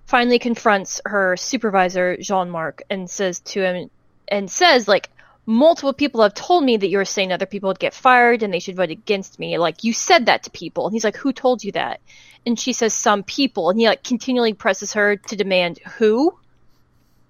finally 0.06 0.38
confronts 0.38 1.00
her 1.04 1.36
supervisor 1.36 2.16
Jean 2.16 2.50
Marc 2.50 2.82
and 2.90 3.08
says 3.08 3.40
to 3.40 3.62
him, 3.62 3.90
and 4.28 4.50
says 4.50 4.88
like, 4.88 5.10
multiple 5.46 5.92
people 5.92 6.22
have 6.22 6.34
told 6.34 6.64
me 6.64 6.76
that 6.76 6.88
you 6.88 6.98
were 6.98 7.04
saying 7.04 7.32
other 7.32 7.46
people 7.46 7.68
would 7.68 7.78
get 7.78 7.94
fired 7.94 8.42
and 8.42 8.52
they 8.52 8.60
should 8.60 8.76
vote 8.76 8.90
against 8.90 9.38
me. 9.38 9.58
Like 9.58 9.84
you 9.84 9.92
said 9.92 10.26
that 10.26 10.44
to 10.44 10.50
people, 10.50 10.86
and 10.86 10.94
he's 10.94 11.04
like, 11.04 11.16
who 11.16 11.32
told 11.32 11.64
you 11.64 11.72
that? 11.72 12.00
And 12.46 12.58
she 12.58 12.72
says 12.72 12.94
some 12.94 13.22
people, 13.22 13.70
and 13.70 13.78
he 13.78 13.86
like 13.86 14.02
continually 14.04 14.54
presses 14.54 14.94
her 14.94 15.16
to 15.16 15.36
demand 15.36 15.78
who. 15.98 16.36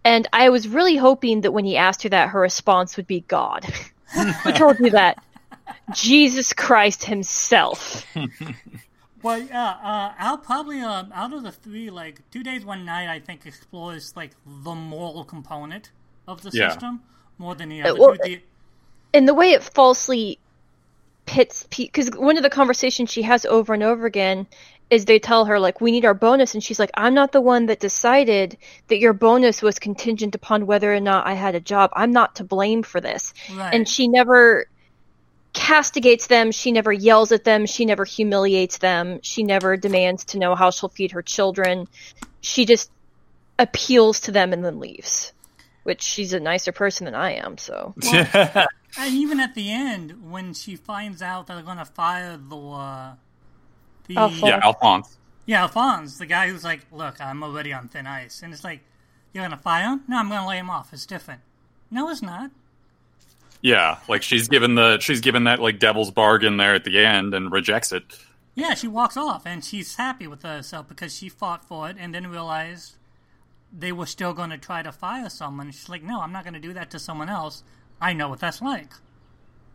And 0.05 0.26
I 0.32 0.48
was 0.48 0.66
really 0.68 0.96
hoping 0.96 1.42
that 1.42 1.53
when 1.53 1.64
he 1.64 1.76
asked 1.76 2.03
her 2.05 2.09
that, 2.09 2.30
her 2.30 2.40
response 2.40 2.96
would 2.96 3.07
be 3.07 3.20
God. 3.20 3.64
who 4.42 4.53
told 4.53 4.78
you 4.80 4.90
that? 4.90 5.22
Jesus 5.94 6.53
Christ 6.53 7.05
himself. 7.05 8.07
Well, 9.22 9.38
yeah, 9.38 9.68
uh, 9.82 10.14
I'll 10.18 10.38
probably 10.38 10.80
uh, 10.80 11.05
out 11.12 11.32
of 11.34 11.42
the 11.42 11.53
three, 11.53 11.90
like 11.90 12.20
two 12.30 12.42
days, 12.42 12.64
one 12.64 12.86
night, 12.86 13.09
I 13.11 13.20
think 13.20 13.44
explores 13.44 14.16
like 14.16 14.30
the 14.46 14.74
moral 14.74 15.24
component 15.24 15.90
of 16.26 16.40
the 16.42 16.51
Yeah. 16.53 16.70
system 16.70 17.03
more 17.36 17.55
than 17.55 17.68
the 17.68 17.82
other 17.82 18.01
well, 18.01 18.12
two. 18.16 18.18
The- 18.22 18.42
And 19.12 19.28
the 19.28 19.34
way 19.34 19.51
it 19.53 19.62
falsely 19.62 20.38
pits 21.26 21.66
because 21.68 22.11
one 22.12 22.38
of 22.38 22.42
the 22.42 22.51
conversations 22.51 23.11
she 23.11 23.22
has 23.22 23.44
over 23.44 23.74
and 23.74 23.82
over 23.82 24.07
again 24.07 24.46
is 24.91 25.05
they 25.05 25.18
tell 25.18 25.45
her 25.45 25.59
like 25.59 25.80
we 25.80 25.93
need 25.93 26.05
our 26.05 26.14
bonus 26.14 26.55
and 26.55 26.62
she's 26.62 26.78
like 26.78 26.91
i'm 26.95 27.14
not 27.14 27.32
the 27.32 27.41
one 27.41 27.66
that 27.66 27.80
decided 27.80 28.59
that 28.88 28.99
your 28.99 29.12
bonus 29.12 29.62
was 29.62 29.78
contingent 29.78 30.34
upon 30.34 30.66
whether 30.66 30.93
or 30.93 31.01
not 31.01 31.26
i 31.26 31.34
had 31.34 31.55
a 31.55 31.61
job. 31.61 31.91
I'm 31.95 32.12
not 32.12 32.36
to 32.36 32.45
blame 32.45 32.82
for 32.82 33.01
this. 33.01 33.32
Right. 33.55 33.74
and 33.74 33.88
she 33.88 34.09
never 34.09 34.66
castigates 35.53 36.28
them. 36.28 36.53
She 36.53 36.70
never 36.70 36.93
yells 36.93 37.32
at 37.32 37.45
them. 37.45 37.66
She 37.66 37.84
never 37.84 38.05
humiliates 38.05 38.78
them. 38.78 39.18
She 39.22 39.43
never 39.43 39.76
demands 39.76 40.24
to 40.26 40.38
know 40.38 40.55
how 40.55 40.70
she'll 40.70 40.88
feed 40.88 41.12
her 41.12 41.22
children. 41.22 41.88
She 42.41 42.66
just 42.66 42.91
appeals 43.59 44.20
to 44.20 44.32
them 44.32 44.53
and 44.53 44.64
then 44.64 44.78
leaves 44.78 45.32
which 45.82 46.03
she's 46.03 46.32
a 46.32 46.41
nicer 46.41 46.72
person 46.72 47.07
than 47.07 47.14
i 47.14 47.32
am 47.32 47.59
so. 47.59 47.95
And 48.99 49.14
even 49.14 49.38
at 49.38 49.55
the 49.55 49.70
end, 49.70 50.30
when 50.30 50.53
she 50.53 50.74
finds 50.74 51.22
out 51.22 51.47
they're 51.47 51.62
going 51.62 51.78
to 51.78 51.84
fire 51.84 52.36
the 52.36 52.57
uh, 52.57 53.14
the 54.14 54.20
Alphonse. 54.20 54.42
yeah, 54.42 54.61
Alphonse. 54.62 55.18
yeah 55.46 55.62
Alphonse, 55.62 56.18
the 56.18 56.26
guy 56.26 56.48
who's 56.48 56.64
like, 56.64 56.80
"Look, 56.92 57.20
I'm 57.20 57.42
already 57.42 57.72
on 57.72 57.88
thin 57.88 58.06
ice," 58.06 58.42
and 58.42 58.52
it's 58.52 58.64
like, 58.64 58.80
"You're 59.32 59.42
going 59.42 59.56
to 59.56 59.62
fire 59.62 59.90
him? 59.90 60.02
No, 60.08 60.18
I'm 60.18 60.28
going 60.28 60.40
to 60.40 60.48
lay 60.48 60.58
him 60.58 60.70
off. 60.70 60.92
It's 60.92 61.06
different." 61.06 61.40
No, 61.90 62.08
it's 62.11 62.22
not. 62.22 62.50
Yeah, 63.62 63.98
like 64.08 64.22
she's 64.22 64.48
given 64.48 64.74
the 64.74 64.98
she's 65.00 65.20
given 65.20 65.44
that 65.44 65.61
like 65.61 65.78
devil's 65.78 66.11
bargain 66.11 66.56
there 66.56 66.74
at 66.74 66.84
the 66.84 66.98
end 66.98 67.34
and 67.34 67.52
rejects 67.52 67.92
it. 67.92 68.04
Yeah, 68.54 68.74
she 68.74 68.88
walks 68.88 69.16
off 69.16 69.46
and 69.46 69.64
she's 69.64 69.96
happy 69.96 70.26
with 70.26 70.42
herself 70.42 70.88
because 70.88 71.16
she 71.16 71.28
fought 71.28 71.64
for 71.64 71.88
it 71.88 71.96
and 71.98 72.14
then 72.14 72.26
realized 72.26 72.96
they 73.72 73.92
were 73.92 74.06
still 74.06 74.32
going 74.32 74.50
to 74.50 74.58
try 74.58 74.82
to 74.82 74.90
fire 74.92 75.28
someone. 75.30 75.70
She's 75.70 75.88
like, 75.88 76.02
no, 76.02 76.20
I'm 76.20 76.32
not 76.32 76.44
going 76.44 76.54
to 76.54 76.61
do 76.61 76.72
that 76.72 76.90
to 76.90 76.98
someone 76.98 77.28
else. 77.28 77.62
I 78.00 78.12
know 78.12 78.28
what 78.28 78.40
that's 78.40 78.61
like. 78.61 78.92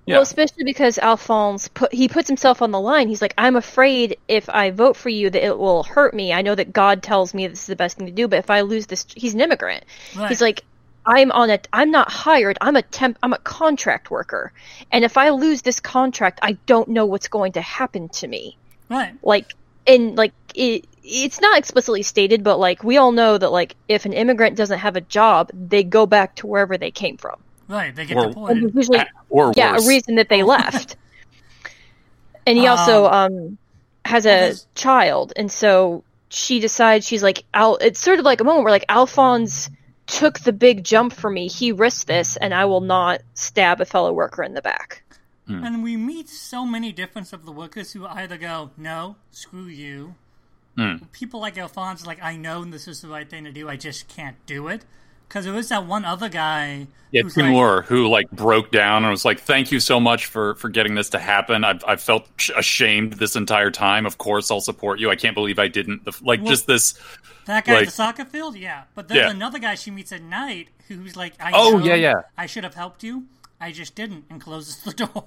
Yeah. 0.05 0.15
Well, 0.15 0.21
especially 0.21 0.63
because 0.65 0.99
Alphonse 0.99 1.67
put 1.67 1.91
he 1.91 2.07
puts 2.07 2.27
himself 2.27 2.61
on 2.61 2.71
the 2.71 2.79
line. 2.79 3.07
He's 3.07 3.21
like, 3.21 3.33
I'm 3.37 3.55
afraid 3.55 4.17
if 4.27 4.49
I 4.49 4.69
vote 4.69 4.95
for 4.95 5.09
you 5.09 5.29
that 5.31 5.43
it 5.43 5.57
will 5.57 5.81
hurt 5.83 6.13
me. 6.13 6.31
I 6.31 6.43
know 6.43 6.53
that 6.53 6.71
God 6.71 7.01
tells 7.01 7.33
me 7.33 7.47
this 7.47 7.61
is 7.61 7.65
the 7.67 7.75
best 7.75 7.97
thing 7.97 8.05
to 8.05 8.13
do, 8.13 8.27
but 8.27 8.37
if 8.37 8.51
I 8.51 8.61
lose 8.61 8.85
this, 8.85 9.05
he's 9.15 9.33
an 9.33 9.41
immigrant. 9.41 9.83
Right. 10.15 10.29
He's 10.29 10.41
like, 10.41 10.63
I'm 11.07 11.31
on 11.31 11.49
a, 11.49 11.59
I'm 11.73 11.89
not 11.89 12.11
hired. 12.11 12.57
I'm 12.61 12.75
a 12.75 12.83
temp. 12.83 13.17
I'm 13.23 13.33
a 13.33 13.39
contract 13.39 14.11
worker, 14.11 14.53
and 14.91 15.03
if 15.03 15.17
I 15.17 15.29
lose 15.29 15.63
this 15.63 15.79
contract, 15.79 16.39
I 16.43 16.53
don't 16.67 16.89
know 16.89 17.07
what's 17.07 17.27
going 17.27 17.53
to 17.53 17.61
happen 17.61 18.09
to 18.09 18.27
me. 18.27 18.57
Right. 18.89 19.15
Like, 19.23 19.53
and 19.87 20.15
like 20.15 20.33
it, 20.53 20.85
it's 21.03 21.41
not 21.41 21.57
explicitly 21.57 22.03
stated, 22.03 22.43
but 22.43 22.59
like 22.59 22.83
we 22.83 22.97
all 22.97 23.11
know 23.11 23.37
that 23.37 23.51
like 23.51 23.75
if 23.87 24.05
an 24.05 24.13
immigrant 24.13 24.55
doesn't 24.55 24.79
have 24.79 24.95
a 24.95 25.01
job, 25.01 25.49
they 25.53 25.83
go 25.83 26.05
back 26.05 26.35
to 26.35 26.47
wherever 26.47 26.77
they 26.77 26.91
came 26.91 27.17
from. 27.17 27.39
Right. 27.67 27.95
They 27.95 28.05
get 28.05 28.17
Or- 28.17 28.23
And 28.25 28.33
deported. 28.33 28.75
usually, 28.75 28.99
or 29.29 29.53
yeah, 29.55 29.73
worse. 29.73 29.85
a 29.85 29.87
reason 29.89 30.15
that 30.15 30.29
they 30.29 30.43
left. 30.43 30.95
and 32.47 32.57
he 32.57 32.67
also 32.67 33.05
um, 33.07 33.33
um 33.33 33.57
has 34.05 34.25
a 34.25 34.29
there's- 34.29 34.67
child, 34.75 35.33
and 35.35 35.51
so 35.51 36.03
she 36.29 36.59
decides 36.59 37.07
she's 37.07 37.23
like, 37.23 37.43
Al. 37.53 37.77
It's 37.77 37.99
sort 37.99 38.19
of 38.19 38.25
like 38.25 38.41
a 38.41 38.43
moment 38.43 38.63
where 38.65 38.71
like 38.71 38.85
Alphonse 38.89 39.69
took 40.07 40.39
the 40.39 40.53
big 40.53 40.83
jump 40.83 41.13
for 41.13 41.29
me. 41.29 41.47
He 41.47 41.71
risked 41.71 42.07
this, 42.07 42.37
and 42.37 42.53
I 42.53 42.65
will 42.65 42.81
not 42.81 43.21
stab 43.33 43.81
a 43.81 43.85
fellow 43.85 44.13
worker 44.13 44.43
in 44.43 44.53
the 44.53 44.61
back. 44.61 45.01
Hmm. 45.47 45.63
And 45.63 45.83
we 45.83 45.95
meet 45.97 46.27
so 46.29 46.65
many 46.65 46.91
different 46.91 47.31
of 47.33 47.45
the 47.45 47.51
workers 47.51 47.93
who 47.93 48.05
either 48.05 48.37
go, 48.37 48.71
no, 48.77 49.15
screw 49.31 49.65
you. 49.65 50.15
Hmm. 50.75 50.97
People 51.11 51.39
like 51.39 51.57
Alphonse 51.57 52.05
like, 52.05 52.21
I 52.21 52.35
know 52.35 52.63
this 52.65 52.87
is 52.87 53.01
the 53.01 53.07
right 53.07 53.29
thing 53.29 53.43
to 53.45 53.51
do, 53.51 53.69
I 53.69 53.75
just 53.77 54.07
can't 54.07 54.35
do 54.45 54.67
it. 54.67 54.83
Because 55.27 55.45
there 55.45 55.53
was 55.53 55.69
that 55.69 55.85
one 55.85 56.05
other 56.05 56.29
guy 56.29 56.87
Yeah, 57.11 57.23
who's 57.23 57.35
like, 57.35 57.45
Timur, 57.47 57.81
who 57.81 58.07
like 58.07 58.29
broke 58.31 58.71
down 58.71 59.03
and 59.03 59.11
was 59.11 59.25
like, 59.25 59.39
"Thank 59.39 59.71
you 59.71 59.79
so 59.79 59.99
much 59.99 60.27
for 60.27 60.55
for 60.55 60.69
getting 60.69 60.95
this 60.95 61.09
to 61.09 61.19
happen. 61.19 61.63
I've 61.63 61.83
I've 61.87 62.01
felt 62.01 62.27
sh- 62.37 62.51
ashamed 62.55 63.13
this 63.13 63.35
entire 63.35 63.71
time. 63.71 64.05
Of 64.05 64.17
course, 64.17 64.49
I'll 64.51 64.61
support 64.61 64.99
you. 64.99 65.09
I 65.09 65.15
can't 65.15 65.35
believe 65.35 65.59
I 65.59 65.67
didn't. 65.67 66.05
The- 66.05 66.17
Like 66.21 66.41
Well- 66.41 66.49
just 66.51 66.67
this. 66.67 66.93
That 67.45 67.65
guy 67.65 67.81
at 67.81 67.85
the 67.85 67.91
soccer 67.91 68.25
field? 68.25 68.55
Yeah. 68.57 68.83
But 68.95 69.07
there's 69.07 69.19
Yeah. 69.25 69.29
another 69.29 69.59
guy 69.59 69.75
she 69.75 69.91
meets 69.91 70.11
at 70.11 70.23
night 70.23 70.69
who's 70.87 71.15
like, 71.15 71.33
I 71.39 71.51
Oh, 71.53 71.77
know 71.77 71.85
yeah, 71.85 71.93
yeah. 71.93 72.21
I 72.37 72.47
should 72.47 72.63
have 72.63 72.73
helped 72.73 73.03
you. 73.03 73.25
I 73.61 73.71
just 73.71 73.93
didn't, 73.95 74.25
and 74.31 74.41
closes 74.41 74.77
the 74.77 74.93
door. 75.05 75.25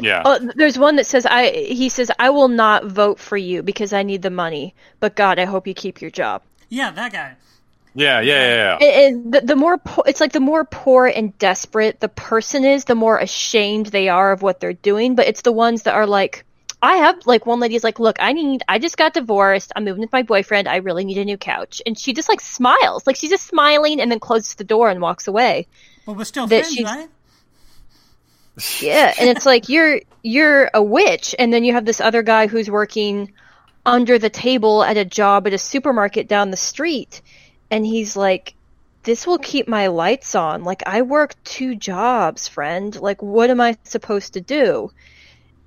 Yeah, 0.00 0.22
Oh, 0.24 0.38
there's 0.56 0.78
one 0.78 0.96
that 0.96 1.06
says 1.06 1.24
I. 1.24 1.50
He 1.50 1.88
says 1.88 2.10
I 2.18 2.28
will 2.30 2.48
not 2.48 2.84
vote 2.86 3.18
for 3.18 3.36
you 3.38 3.62
because 3.62 3.92
I 3.94 4.02
need 4.02 4.20
the 4.22 4.30
money. 4.30 4.74
But 5.00 5.16
God, 5.16 5.38
I 5.38 5.44
hope 5.46 5.66
you 5.66 5.74
keep 5.74 6.00
your 6.02 6.10
job. 6.10 6.42
yeah, 6.68 6.90
that 6.90 7.12
guy. 7.12 7.36
Yeah, 7.94 8.20
yeah, 8.20 8.22
yeah. 8.22 8.78
yeah. 8.80 8.86
And, 8.86 9.24
and 9.24 9.32
the, 9.34 9.40
the 9.40 9.56
more 9.56 9.78
po- 9.78 10.02
it's 10.02 10.20
like 10.20 10.32
the 10.32 10.40
more 10.40 10.64
poor 10.64 11.06
and 11.06 11.36
desperate 11.38 12.00
the 12.00 12.08
person 12.08 12.64
is, 12.64 12.84
the 12.84 12.94
more 12.94 13.18
ashamed 13.18 13.86
they 13.86 14.08
are 14.08 14.32
of 14.32 14.42
what 14.42 14.60
they're 14.60 14.72
doing. 14.72 15.14
But 15.14 15.26
it's 15.28 15.42
the 15.42 15.52
ones 15.52 15.82
that 15.84 15.94
are 15.94 16.06
like, 16.06 16.44
I 16.80 16.96
have 16.98 17.26
like 17.26 17.44
one 17.44 17.58
lady's 17.60 17.82
like, 17.82 17.98
look, 17.98 18.18
I 18.20 18.32
need, 18.32 18.62
I 18.68 18.78
just 18.78 18.96
got 18.96 19.12
divorced. 19.14 19.72
I'm 19.74 19.84
moving 19.84 20.00
with 20.00 20.12
my 20.12 20.22
boyfriend. 20.22 20.68
I 20.68 20.76
really 20.76 21.04
need 21.04 21.18
a 21.18 21.24
new 21.24 21.36
couch, 21.38 21.82
and 21.84 21.98
she 21.98 22.12
just 22.12 22.28
like 22.28 22.40
smiles, 22.40 23.06
like 23.06 23.16
she's 23.16 23.30
just 23.30 23.46
smiling, 23.46 24.00
and 24.00 24.10
then 24.12 24.20
closes 24.20 24.54
the 24.54 24.64
door 24.64 24.88
and 24.88 25.00
walks 25.00 25.26
away. 25.26 25.66
But 26.06 26.16
we're 26.16 26.24
still 26.24 26.46
That 26.46 26.60
friends, 26.60 26.74
she's- 26.74 26.88
right? 26.88 27.08
Yeah, 28.80 29.14
and 29.20 29.28
it's 29.30 29.46
like 29.46 29.68
you're 29.68 30.00
you're 30.22 30.68
a 30.74 30.82
witch, 30.82 31.34
and 31.38 31.52
then 31.52 31.62
you 31.64 31.74
have 31.74 31.84
this 31.84 32.00
other 32.00 32.22
guy 32.24 32.48
who's 32.48 32.68
working 32.68 33.32
under 33.86 34.18
the 34.18 34.30
table 34.30 34.82
at 34.82 34.96
a 34.96 35.04
job 35.04 35.46
at 35.46 35.52
a 35.52 35.58
supermarket 35.58 36.26
down 36.28 36.50
the 36.50 36.56
street, 36.56 37.22
and 37.70 37.86
he's 37.86 38.16
like, 38.16 38.54
"This 39.04 39.26
will 39.26 39.38
keep 39.38 39.68
my 39.68 39.88
lights 39.88 40.34
on. 40.34 40.64
Like 40.64 40.82
I 40.86 41.02
work 41.02 41.34
two 41.44 41.74
jobs, 41.76 42.48
friend. 42.48 42.94
Like 43.00 43.22
what 43.22 43.50
am 43.50 43.60
I 43.60 43.78
supposed 43.84 44.34
to 44.34 44.40
do?" 44.40 44.90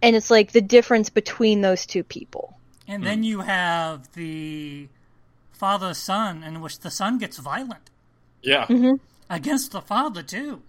And 0.02 0.16
it's 0.16 0.32
like 0.32 0.52
the 0.52 0.62
difference 0.62 1.10
between 1.10 1.62
those 1.62 1.86
two 1.88 2.04
people. 2.04 2.60
And 2.88 3.04
Hmm. 3.04 3.06
then 3.06 3.24
you 3.24 3.42
have 3.42 4.12
the 4.14 4.90
father 5.52 5.94
son, 5.94 6.44
in 6.44 6.62
which 6.62 6.80
the 6.80 6.92
son 6.92 7.18
gets 7.20 7.38
violent 7.40 7.90
yeah, 8.42 8.70
against 9.32 9.72
the 9.72 9.82
father, 9.82 10.22
too. 10.22 10.62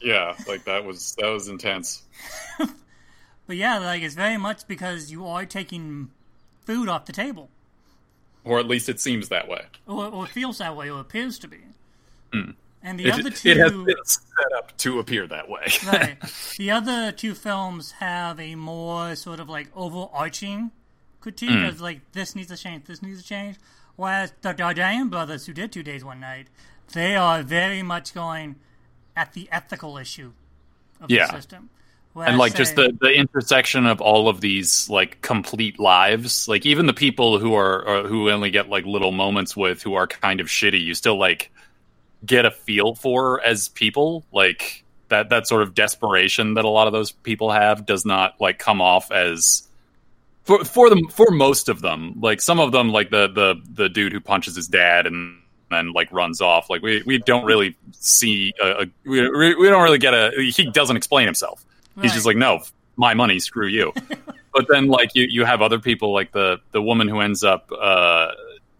yeah. 0.00 0.36
Like 0.46 0.64
that 0.64 0.84
was 0.84 1.14
that 1.18 1.28
was 1.28 1.48
intense. 1.48 2.02
But 3.46 3.56
yeah, 3.56 3.78
like 3.78 4.02
it's 4.02 4.14
very 4.14 4.36
much 4.38 4.66
because 4.66 5.10
you 5.10 5.26
are 5.26 5.44
taking 5.44 6.10
food 6.64 6.88
off 6.88 7.04
the 7.06 7.12
table. 7.12 7.50
Or 8.44 8.58
at 8.58 8.66
least 8.66 8.88
it 8.88 8.98
seems 9.00 9.28
that 9.28 9.48
way. 9.48 9.64
Or, 9.86 10.06
or 10.06 10.24
it 10.24 10.30
feels 10.30 10.58
that 10.58 10.74
way, 10.76 10.90
or 10.90 11.00
appears 11.00 11.38
to 11.40 11.48
be. 11.48 11.58
And 12.32 12.98
the. 12.98 13.06
It, 13.06 13.12
other 13.12 13.30
two. 13.30 13.48
it 13.50 13.56
has 13.58 13.72
been 13.72 13.96
set 14.04 14.52
up 14.56 14.76
to 14.78 14.98
appear 14.98 15.26
that 15.26 15.48
way. 15.48 15.66
right. 15.86 16.16
The 16.56 16.70
other 16.70 17.12
two 17.12 17.34
films 17.34 17.92
have 17.92 18.40
a 18.40 18.54
more 18.54 19.14
sort 19.16 19.40
of 19.40 19.48
like 19.48 19.68
overarching 19.76 20.70
critique 21.20 21.50
Hmm. 21.50 21.64
of 21.66 21.80
like 21.82 22.00
this 22.12 22.34
needs 22.34 22.48
to 22.48 22.56
change, 22.56 22.84
this 22.86 23.02
needs 23.02 23.20
to 23.22 23.28
change. 23.28 23.56
Whereas 23.96 24.32
the 24.40 24.54
Dardenne 24.54 25.10
brothers, 25.10 25.44
who 25.44 25.52
did 25.52 25.70
Two 25.72 25.82
Days 25.82 26.02
One 26.02 26.20
Night, 26.20 26.46
they 26.94 27.14
are 27.16 27.42
very 27.42 27.82
much 27.82 28.14
going 28.14 28.56
at 29.14 29.34
the 29.34 29.46
ethical 29.52 29.98
issue 29.98 30.32
of 31.00 31.10
Yeah. 31.10 31.26
the 31.26 31.32
system. 31.32 31.68
And 32.16 32.38
like 32.38 32.54
just 32.54 32.76
the 32.76 32.96
the 33.00 33.12
intersection 33.12 33.86
of 33.86 34.00
all 34.00 34.28
of 34.28 34.40
these 34.40 34.88
like 34.90 35.20
complete 35.22 35.78
lives. 35.78 36.48
Like 36.48 36.66
even 36.66 36.86
the 36.86 36.92
people 36.92 37.38
who 37.38 37.54
are, 37.54 37.86
are 37.86 38.02
who 38.08 38.30
only 38.30 38.50
get 38.50 38.68
like 38.68 38.84
little 38.84 39.12
moments 39.12 39.56
with 39.56 39.82
who 39.82 39.94
are 39.94 40.06
kind 40.06 40.40
of 40.40 40.48
shitty 40.48 40.80
you 40.80 40.94
still 40.94 41.16
like 41.16 41.50
get 42.24 42.44
a 42.44 42.50
feel 42.50 42.94
for 42.94 43.40
as 43.42 43.68
people. 43.68 44.24
Like 44.32 44.84
that 45.08 45.30
that 45.30 45.46
sort 45.46 45.62
of 45.62 45.74
desperation 45.74 46.54
that 46.54 46.64
a 46.64 46.68
lot 46.68 46.86
of 46.86 46.92
those 46.92 47.12
people 47.12 47.50
have 47.50 47.86
does 47.86 48.04
not 48.04 48.40
like 48.40 48.58
come 48.58 48.80
off 48.80 49.12
as 49.12 49.68
for 50.42 50.64
for 50.64 50.90
them 50.90 51.06
for 51.08 51.30
most 51.30 51.68
of 51.68 51.80
them. 51.80 52.14
Like 52.20 52.40
some 52.40 52.58
of 52.58 52.72
them 52.72 52.90
like 52.90 53.10
the 53.10 53.28
the 53.28 53.54
the 53.72 53.88
dude 53.88 54.12
who 54.12 54.20
punches 54.20 54.56
his 54.56 54.66
dad 54.66 55.06
and 55.06 55.40
then 55.70 55.92
like 55.92 56.10
runs 56.10 56.40
off. 56.40 56.68
Like 56.68 56.82
we 56.82 57.04
we 57.06 57.18
don't 57.18 57.44
really 57.44 57.76
see 57.92 58.52
a, 58.60 58.82
a 58.82 58.86
we, 59.04 59.54
we 59.54 59.68
don't 59.68 59.84
really 59.84 59.98
get 59.98 60.12
a 60.12 60.32
he 60.52 60.68
doesn't 60.68 60.96
explain 60.96 61.26
himself 61.26 61.64
he's 62.02 62.12
just 62.12 62.26
like 62.26 62.36
no 62.36 62.60
my 62.96 63.14
money 63.14 63.38
screw 63.38 63.66
you 63.66 63.92
but 64.54 64.66
then 64.68 64.86
like 64.88 65.10
you 65.14 65.24
you 65.30 65.44
have 65.44 65.62
other 65.62 65.78
people 65.78 66.12
like 66.12 66.32
the 66.32 66.58
the 66.72 66.82
woman 66.82 67.08
who 67.08 67.20
ends 67.20 67.42
up 67.44 67.70
uh 67.80 68.28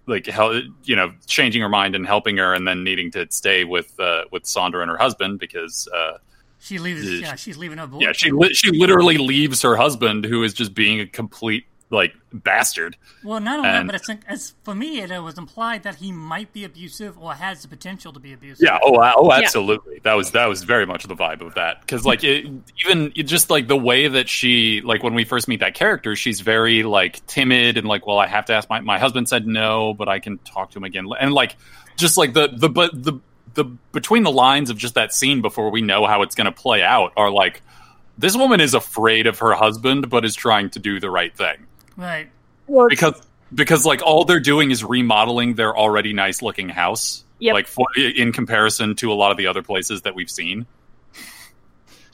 like 0.07 0.27
hel- 0.27 0.61
you 0.85 0.97
know 0.97 1.13
changing 1.27 1.63
her 1.63 1.69
mind 1.69 1.95
and 1.95 2.07
helping 2.07 2.37
her 2.37 2.53
and 2.55 2.67
then 2.67 2.83
needing 2.85 3.11
to 3.11 3.27
stay 3.31 3.65
with 3.65 3.99
uh 4.01 4.23
with 4.33 4.45
Sandra 4.47 4.83
and 4.83 4.91
her 4.91 4.97
husband 4.97 5.39
because 5.39 5.89
uh 5.95 6.19
She 6.59 6.79
leaves. 6.79 7.05
Yeah, 7.05 7.29
Yeah, 7.29 7.35
she's 7.37 7.57
leaving 7.57 7.79
her 7.79 7.87
boy. 7.87 7.99
yeah 8.01 8.13
she 8.13 8.31
li- 8.33 8.53
she 8.55 8.71
literally 8.71 9.17
leaves 9.19 9.63
her 9.63 9.77
husband 9.77 10.25
who 10.25 10.43
is 10.43 10.53
just 10.53 10.75
being 10.75 11.01
a 11.01 11.07
complete 11.07 11.65
like 11.93 12.15
bastard 12.33 12.97
Well, 13.25 13.41
not 13.41 13.59
only 13.59 13.69
And- 13.71 13.89
that, 13.91 13.93
but 14.07 14.17
it's, 14.17 14.25
it's 14.29 14.55
for 14.63 14.75
me. 14.77 15.01
It 15.01 15.11
was 15.23 15.37
implied 15.37 15.83
that 15.83 15.97
he 15.97 16.13
might 16.13 16.53
be 16.53 16.63
abusive 16.65 17.19
or 17.19 17.35
has 17.35 17.63
the 17.63 17.69
potential 17.69 18.13
to 18.13 18.21
be 18.21 18.33
abusive. 18.33 18.65
Yeah. 18.65 18.79
Oh, 18.83 18.97
oh, 19.17 19.29
Yeah. 19.33 19.39
absolutely. 19.45 19.99
That 20.05 20.15
was 20.15 20.31
that 20.31 20.47
was 20.49 20.63
very 20.63 20.87
much 20.87 21.05
the 21.05 21.17
vibe 21.17 21.41
of 21.41 21.55
that 21.57 21.81
because 21.81 22.07
like 22.07 22.23
it, 22.23 22.47
even 22.87 23.13
it 23.17 23.25
just 23.25 23.51
like 23.51 23.67
the 23.67 23.77
way 23.77 24.07
that 24.07 24.29
she 24.29 24.81
like 24.83 25.03
when 25.03 25.15
we 25.15 25.25
first 25.25 25.49
meet 25.49 25.61
that 25.61 25.75
character, 25.75 26.15
she's 26.15 26.41
very 26.41 26.85
like 26.85 27.27
timid 27.27 27.77
and 27.77 27.89
like, 27.89 28.07
well, 28.07 28.19
I 28.19 28.29
have 28.29 28.45
to 28.47 28.55
ask 28.55 28.71
my 28.71 28.81
my 28.81 28.99
husband 29.01 29.29
said 29.29 29.47
no, 29.47 29.93
but 29.93 30.09
I 30.09 30.21
can 30.21 30.39
talk 30.39 30.71
to 30.71 30.79
him 30.79 30.85
again, 30.85 31.07
and 31.19 31.33
like 31.33 31.57
just 31.97 32.17
like 32.17 32.33
the 32.35 32.49
the 32.53 32.69
but 32.69 32.91
the 32.95 33.15
the 33.55 33.65
between 33.91 34.23
the 34.23 34.31
lines 34.31 34.71
of 34.71 34.79
just 34.79 34.95
that 34.95 35.13
scene 35.13 35.43
before 35.43 35.71
we 35.71 35.83
know 35.83 36.07
how 36.07 36.23
it's 36.23 36.37
going 36.37 36.45
to 36.45 36.53
play 36.53 36.85
out 36.85 37.13
are 37.17 37.33
like 37.33 37.63
this 38.17 38.37
woman 38.37 38.61
is 38.61 38.75
afraid 38.75 39.27
of 39.27 39.41
her 39.41 39.55
husband 39.55 40.09
but 40.09 40.25
is 40.25 40.37
trying 40.37 40.71
to 40.71 40.79
do 40.79 41.01
the 41.01 41.11
right 41.11 41.37
thing 41.37 41.57
Right. 42.01 42.31
Well, 42.67 42.89
because 42.89 43.21
because 43.55 43.85
like 43.85 44.01
all 44.03 44.25
they're 44.25 44.41
doing 44.41 44.71
is 44.71 44.83
remodeling 44.85 45.55
their 45.55 45.77
already 45.77 46.13
nice 46.13 46.41
looking 46.43 46.69
house 46.69 47.25
Yep. 47.41 47.55
like 47.55 47.67
for, 47.67 47.87
in 47.97 48.33
comparison 48.33 48.95
to 48.97 49.11
a 49.11 49.15
lot 49.15 49.31
of 49.31 49.39
the 49.39 49.47
other 49.47 49.63
places 49.63 50.03
that 50.03 50.15
we've 50.15 50.31
seen 50.31 50.67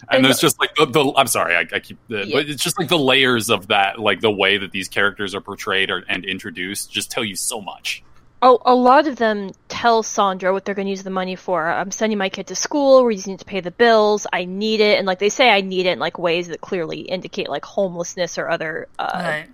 and, 0.08 0.18
And 0.18 0.24
there's 0.24 0.38
just 0.38 0.60
like 0.60 0.74
the, 0.76 0.86
the 0.86 1.12
i'm 1.16 1.26
sorry 1.26 1.56
i, 1.56 1.66
I 1.72 1.80
keep 1.80 1.98
uh, 2.10 2.18
Yeah. 2.18 2.24
but 2.32 2.48
it's 2.48 2.62
just 2.62 2.78
like 2.78 2.88
the 2.88 2.98
layers 2.98 3.50
of 3.50 3.66
that 3.68 3.98
like 3.98 4.20
the 4.20 4.30
way 4.30 4.56
that 4.58 4.70
these 4.70 4.88
characters 4.88 5.34
are 5.34 5.40
portrayed 5.40 5.90
or, 5.90 6.04
and 6.08 6.24
introduced 6.24 6.92
just 6.92 7.10
tell 7.10 7.24
you 7.24 7.34
so 7.34 7.60
much 7.60 8.04
a, 8.42 8.54
a 8.66 8.74
lot 8.74 9.08
of 9.08 9.16
them 9.16 9.50
tell 9.68 10.02
Sandra 10.02 10.52
what 10.52 10.64
they're 10.64 10.74
going 10.74 10.86
to 10.86 10.90
use 10.90 11.02
the 11.02 11.10
money 11.10 11.36
for. 11.36 11.66
I'm 11.66 11.90
sending 11.90 12.18
my 12.18 12.28
kid 12.28 12.48
to 12.48 12.54
school. 12.54 13.02
We're 13.02 13.12
using 13.12 13.32
it 13.32 13.38
to 13.38 13.46
pay 13.46 13.60
the 13.60 13.70
bills. 13.70 14.26
I 14.30 14.44
need 14.44 14.80
it, 14.80 14.98
and 14.98 15.06
like 15.06 15.18
they 15.18 15.30
say, 15.30 15.48
I 15.48 15.62
need 15.62 15.86
it 15.86 15.92
in 15.94 15.98
like 15.98 16.18
ways 16.18 16.48
that 16.48 16.60
clearly 16.60 17.00
indicate 17.00 17.48
like 17.48 17.64
homelessness 17.64 18.36
or 18.36 18.50
other 18.50 18.88
uh, 18.98 19.10
Right. 19.14 19.46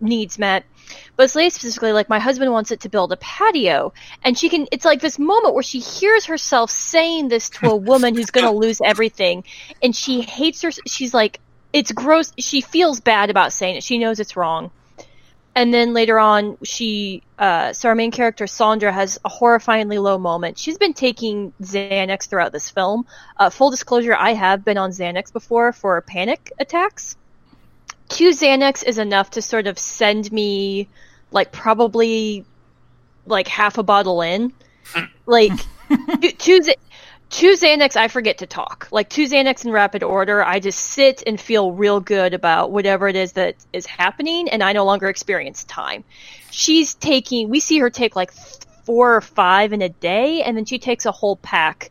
Needs 0.00 0.38
met. 0.38 0.64
But 1.16 1.24
it's 1.24 1.34
like 1.34 1.52
specifically 1.52 1.92
like 1.92 2.08
my 2.08 2.18
husband 2.18 2.52
wants 2.52 2.70
it 2.70 2.80
to 2.80 2.88
build 2.88 3.12
a 3.12 3.16
patio, 3.16 3.92
and 4.22 4.38
she 4.38 4.48
can. 4.48 4.66
It's 4.70 4.84
like 4.84 5.00
this 5.00 5.18
moment 5.18 5.54
where 5.54 5.62
she 5.62 5.80
hears 5.80 6.26
herself 6.26 6.70
saying 6.70 7.28
this 7.28 7.50
to 7.50 7.70
a 7.70 7.76
woman 7.90 8.14
who's 8.14 8.30
going 8.30 8.46
to 8.46 8.52
lose 8.52 8.80
everything, 8.84 9.44
and 9.82 9.94
she 9.94 10.20
hates 10.20 10.62
her. 10.62 10.70
She's 10.86 11.12
like, 11.12 11.40
it's 11.72 11.92
gross. 11.92 12.32
She 12.38 12.60
feels 12.60 13.00
bad 13.00 13.30
about 13.30 13.52
saying 13.52 13.76
it. 13.76 13.82
She 13.82 13.98
knows 13.98 14.20
it's 14.20 14.36
wrong. 14.36 14.70
And 15.56 15.72
then 15.72 15.94
later 15.94 16.18
on, 16.18 16.58
she, 16.64 17.22
uh, 17.38 17.72
so 17.72 17.88
our 17.88 17.94
main 17.94 18.10
character 18.10 18.46
Sandra 18.46 18.92
has 18.92 19.18
a 19.24 19.30
horrifyingly 19.30 20.00
low 20.00 20.18
moment. 20.18 20.58
She's 20.58 20.76
been 20.76 20.92
taking 20.92 21.54
Xanax 21.62 22.28
throughout 22.28 22.52
this 22.52 22.68
film. 22.68 23.06
Uh, 23.38 23.48
full 23.48 23.70
disclosure, 23.70 24.14
I 24.14 24.34
have 24.34 24.66
been 24.66 24.76
on 24.76 24.90
Xanax 24.90 25.32
before 25.32 25.72
for 25.72 25.98
panic 26.02 26.52
attacks 26.58 27.16
two 28.08 28.30
Xanax 28.30 28.84
is 28.84 28.98
enough 28.98 29.30
to 29.30 29.42
sort 29.42 29.66
of 29.66 29.78
send 29.78 30.30
me 30.32 30.88
like 31.30 31.52
probably 31.52 32.44
like 33.26 33.48
half 33.48 33.78
a 33.78 33.82
bottle 33.82 34.22
in. 34.22 34.52
Like 35.28 35.50
two, 36.20 36.30
two, 36.38 36.60
Xa- 36.60 36.76
two 37.30 37.52
Xanax, 37.54 37.96
I 37.96 38.06
forget 38.06 38.38
to 38.38 38.46
talk. 38.46 38.86
Like 38.92 39.10
two 39.10 39.24
Xanax 39.24 39.64
in 39.64 39.72
rapid 39.72 40.04
order, 40.04 40.40
I 40.40 40.60
just 40.60 40.78
sit 40.78 41.24
and 41.26 41.40
feel 41.40 41.72
real 41.72 41.98
good 41.98 42.32
about 42.32 42.70
whatever 42.70 43.08
it 43.08 43.16
is 43.16 43.32
that 43.32 43.56
is 43.72 43.86
happening, 43.86 44.48
and 44.48 44.62
I 44.62 44.72
no 44.72 44.84
longer 44.84 45.08
experience 45.08 45.64
time. 45.64 46.04
She's 46.52 46.94
taking, 46.94 47.48
we 47.48 47.58
see 47.58 47.80
her 47.80 47.90
take 47.90 48.14
like 48.14 48.30
four 48.30 49.16
or 49.16 49.20
five 49.20 49.72
in 49.72 49.82
a 49.82 49.88
day, 49.88 50.44
and 50.44 50.56
then 50.56 50.64
she 50.64 50.78
takes 50.78 51.06
a 51.06 51.12
whole 51.12 51.34
pack 51.34 51.90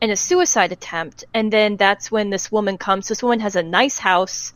in 0.00 0.10
a 0.10 0.16
suicide 0.16 0.72
attempt, 0.72 1.24
and 1.34 1.52
then 1.52 1.76
that's 1.76 2.10
when 2.10 2.30
this 2.30 2.50
woman 2.50 2.78
comes. 2.78 3.08
This 3.08 3.22
woman 3.22 3.40
has 3.40 3.56
a 3.56 3.62
nice 3.62 3.98
house 3.98 4.54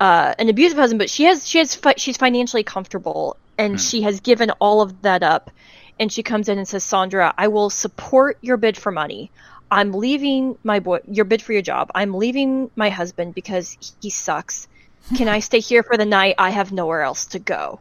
uh, 0.00 0.34
an 0.38 0.48
abusive 0.48 0.78
husband, 0.78 0.98
but 0.98 1.10
she 1.10 1.24
has 1.24 1.48
she 1.48 1.58
has 1.58 1.74
fi- 1.74 1.94
she's 1.96 2.16
financially 2.16 2.62
comfortable 2.62 3.36
and 3.58 3.80
she 3.80 4.02
has 4.02 4.20
given 4.20 4.50
all 4.60 4.82
of 4.82 5.02
that 5.02 5.22
up. 5.22 5.50
And 5.98 6.12
she 6.12 6.22
comes 6.22 6.48
in 6.48 6.58
and 6.58 6.68
says, 6.68 6.84
"Sandra, 6.84 7.32
I 7.38 7.48
will 7.48 7.70
support 7.70 8.36
your 8.42 8.58
bid 8.58 8.76
for 8.76 8.92
money. 8.92 9.30
I'm 9.70 9.92
leaving 9.92 10.58
my 10.62 10.80
boy 10.80 10.98
your 11.10 11.24
bid 11.24 11.40
for 11.40 11.52
your 11.52 11.62
job. 11.62 11.90
I'm 11.94 12.14
leaving 12.14 12.70
my 12.76 12.90
husband 12.90 13.34
because 13.34 13.76
he 14.02 14.10
sucks. 14.10 14.68
Can 15.16 15.28
I 15.28 15.38
stay 15.38 15.60
here 15.60 15.82
for 15.82 15.96
the 15.96 16.04
night? 16.04 16.34
I 16.38 16.50
have 16.50 16.72
nowhere 16.72 17.02
else 17.02 17.26
to 17.26 17.38
go." 17.38 17.80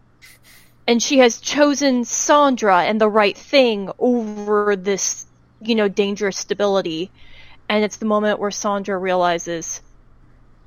And 0.87 1.01
she 1.01 1.17
has 1.17 1.41
chosen 1.41 2.05
Sandra 2.05 2.83
and 2.83 3.01
the 3.01 3.09
right 3.09 3.35
thing 3.35 3.89
over 3.97 4.75
this, 4.75 5.25
you 5.59 5.75
know, 5.75 5.87
dangerous 5.87 6.37
stability. 6.37 7.11
And 7.67 7.83
it's 7.83 7.97
the 7.97 8.05
moment 8.05 8.39
where 8.39 8.51
Sandra 8.51 8.97
realizes 8.97 9.81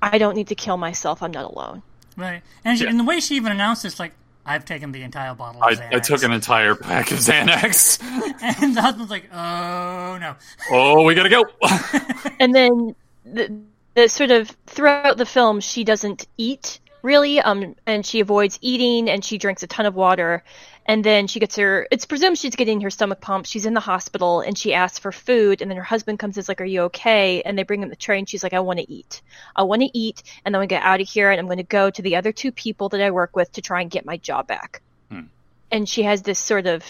I 0.03 0.19
don't 0.19 0.35
need 0.35 0.49
to 0.49 0.55
kill 0.55 0.77
myself. 0.77 1.23
I'm 1.23 1.31
not 1.31 1.51
alone. 1.51 1.83
Right. 2.17 2.43
And, 2.65 2.79
she, 2.79 2.85
Yeah. 2.85 2.91
and 2.91 2.99
the 2.99 3.05
way 3.05 3.21
she 3.21 3.37
even 3.37 3.53
announced 3.53 3.83
this, 3.83 3.99
like, 3.99 4.13
I've 4.45 4.65
taken 4.65 4.93
the 4.93 5.03
entire 5.03 5.35
bottle 5.35 5.63
of 5.63 5.69
I, 5.69 5.75
Xanax. 5.75 5.95
I 5.95 5.99
took 5.99 6.23
an 6.23 6.33
entire 6.33 6.75
pack 6.75 7.11
of 7.11 7.19
Xanax. 7.19 8.01
And 8.63 8.75
the 8.77 8.81
husband's 8.83 9.11
like, 9.11 9.29
oh, 9.33 10.17
no. 10.21 10.35
oh, 10.71 11.03
we 11.05 11.15
gotta 11.15 11.29
go. 11.29 11.45
And 12.41 12.55
then 12.55 12.95
the, 13.25 13.61
the 13.95 14.09
sort 14.09 14.31
of 14.31 14.49
throughout 14.67 15.17
the 15.19 15.27
film, 15.27 15.61
she 15.61 15.85
doesn't 15.85 16.27
eat 16.39 16.81
really, 17.09 17.41
um, 17.41 17.75
and 17.87 18.05
she 18.07 18.21
avoids 18.21 18.59
eating, 18.61 19.11
and 19.11 19.25
she 19.25 19.39
drinks 19.39 19.63
a 19.63 19.67
ton 19.67 19.87
of 19.87 19.95
water. 19.95 20.45
And 20.91 21.05
then 21.05 21.27
she 21.27 21.39
gets 21.39 21.57
her. 21.57 21.87
It's 21.91 22.07
presumed 22.07 22.39
she's 22.39 22.57
getting 22.57 22.81
her 22.81 22.91
stomach 22.91 23.21
pumped. 23.21 23.49
She's 23.49 23.67
in 23.67 23.75
the 23.75 23.87
hospital, 23.93 24.41
and 24.41 24.57
she 24.57 24.73
asks 24.73 24.99
for 24.99 25.13
food. 25.13 25.61
And 25.61 25.71
then 25.71 25.77
her 25.77 25.91
husband 25.95 26.19
comes, 26.19 26.37
and 26.37 26.43
is 26.43 26.49
like, 26.49 26.63
"Are 26.63 26.73
you 26.75 26.83
okay?" 26.85 27.43
And 27.43 27.59
they 27.59 27.65
bring 27.65 27.83
him 27.83 27.91
the 27.91 27.97
tray, 27.97 28.19
and 28.19 28.29
she's 28.29 28.43
like, 28.43 28.55
"I 28.55 28.61
want 28.61 28.79
to 28.79 28.91
eat. 28.91 29.21
I 29.55 29.65
want 29.65 29.83
to 29.83 29.91
eat, 29.93 30.23
and 30.45 30.55
then 30.55 30.61
we 30.61 30.67
get 30.67 30.83
out 30.83 31.01
of 31.01 31.09
here, 31.09 31.31
and 31.31 31.39
I'm 31.41 31.47
going 31.47 31.59
to 31.67 31.77
go 31.81 31.91
to 31.91 32.03
the 32.03 32.17
other 32.17 32.33
two 32.33 32.53
people 32.53 32.89
that 32.91 33.03
I 33.03 33.11
work 33.11 33.37
with 33.37 33.53
to 33.53 33.61
try 33.61 33.83
and 33.83 33.91
get 33.91 34.07
my 34.07 34.17
job 34.17 34.47
back." 34.47 34.81
Hmm. 35.11 35.29
And 35.71 35.89
she 35.89 36.05
has 36.05 36.23
this 36.23 36.39
sort 36.39 36.67
of 36.67 36.83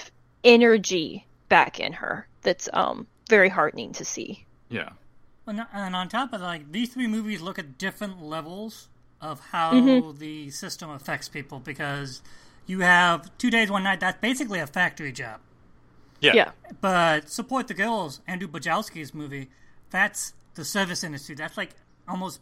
energy 0.44 1.26
back 1.48 1.80
in 1.80 1.92
her 1.94 2.28
that's 2.42 2.68
um 2.72 3.06
very 3.28 3.48
heartening 3.48 3.92
to 3.94 4.04
see. 4.04 4.44
yeah. 4.68 4.90
And, 5.46 5.66
and 5.72 5.96
on 5.96 6.08
top 6.08 6.34
of 6.34 6.40
that, 6.40 6.46
like, 6.46 6.72
these 6.72 6.92
three 6.92 7.06
movies 7.06 7.40
look 7.40 7.58
at 7.58 7.78
different 7.78 8.22
levels 8.22 8.88
of 9.20 9.40
how 9.40 9.72
Mm-hmm. 9.72 10.18
the 10.18 10.50
system 10.50 10.90
affects 10.90 11.28
people 11.28 11.58
because 11.58 12.22
you 12.66 12.80
have 12.80 13.36
two 13.38 13.50
days, 13.50 13.70
one 13.70 13.82
night, 13.84 14.00
that's 14.00 14.20
basically 14.20 14.60
a 14.60 14.66
factory 14.66 15.12
job. 15.12 15.40
Yeah. 16.20 16.32
Yeah. 16.34 16.50
But 16.80 17.28
Support 17.30 17.68
the 17.68 17.74
Girls, 17.74 18.20
Andrew 18.26 18.48
Bujalski's 18.48 19.14
movie, 19.14 19.48
that's 19.90 20.34
the 20.54 20.64
service 20.64 21.02
industry. 21.04 21.34
That's 21.34 21.56
like 21.56 21.70
almost 22.08 22.40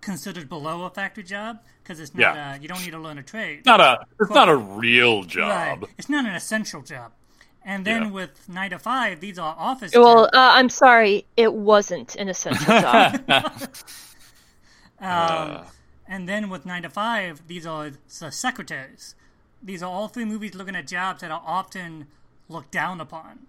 considered 0.00 0.48
below 0.48 0.84
a 0.84 0.90
factory 0.90 1.24
job 1.24 1.58
because 1.82 1.98
it's 2.00 2.14
not. 2.14 2.20
Yeah. 2.36 2.52
Uh, 2.52 2.58
you 2.60 2.68
don't 2.68 2.82
need 2.84 2.92
to 2.92 2.98
learn 3.00 3.18
a 3.18 3.22
trade. 3.22 3.66
Not 3.66 3.80
a. 3.80 3.98
It's 4.20 4.30
not 4.30 4.48
a 4.48 4.56
real 4.56 5.24
job. 5.24 5.82
Right. 5.82 5.90
It's 5.98 6.08
not 6.08 6.24
an 6.26 6.34
essential 6.34 6.82
job. 6.82 7.12
And 7.64 7.84
then 7.84 8.02
Yeah. 8.04 8.10
with 8.12 8.48
nine 8.48 8.70
to 8.70 8.78
five, 8.78 9.18
these 9.20 9.38
are 9.38 9.54
office. 9.58 9.92
Well, 9.94 10.24
jobs. 10.26 10.30
uh, 10.36 10.50
I'm 10.54 10.68
sorry, 10.68 11.26
it 11.36 11.52
wasn't 11.52 12.14
an 12.16 12.28
essential 12.28 12.64
job. 12.66 13.20
Um, 15.00 15.64
and 16.08 16.28
then 16.28 16.48
with 16.50 16.64
nine 16.66 16.82
to 16.82 16.90
five, 16.90 17.42
these 17.46 17.66
are 17.66 17.90
the 18.20 18.30
secretaries. 18.32 19.14
These 19.62 19.82
are 19.82 19.90
all 19.90 20.08
three 20.08 20.24
movies 20.24 20.54
looking 20.54 20.74
at 20.76 20.86
jobs 20.86 21.20
that 21.20 21.30
are 21.30 21.42
often 21.44 22.06
looked 22.48 22.70
down 22.70 23.00
upon 23.00 23.40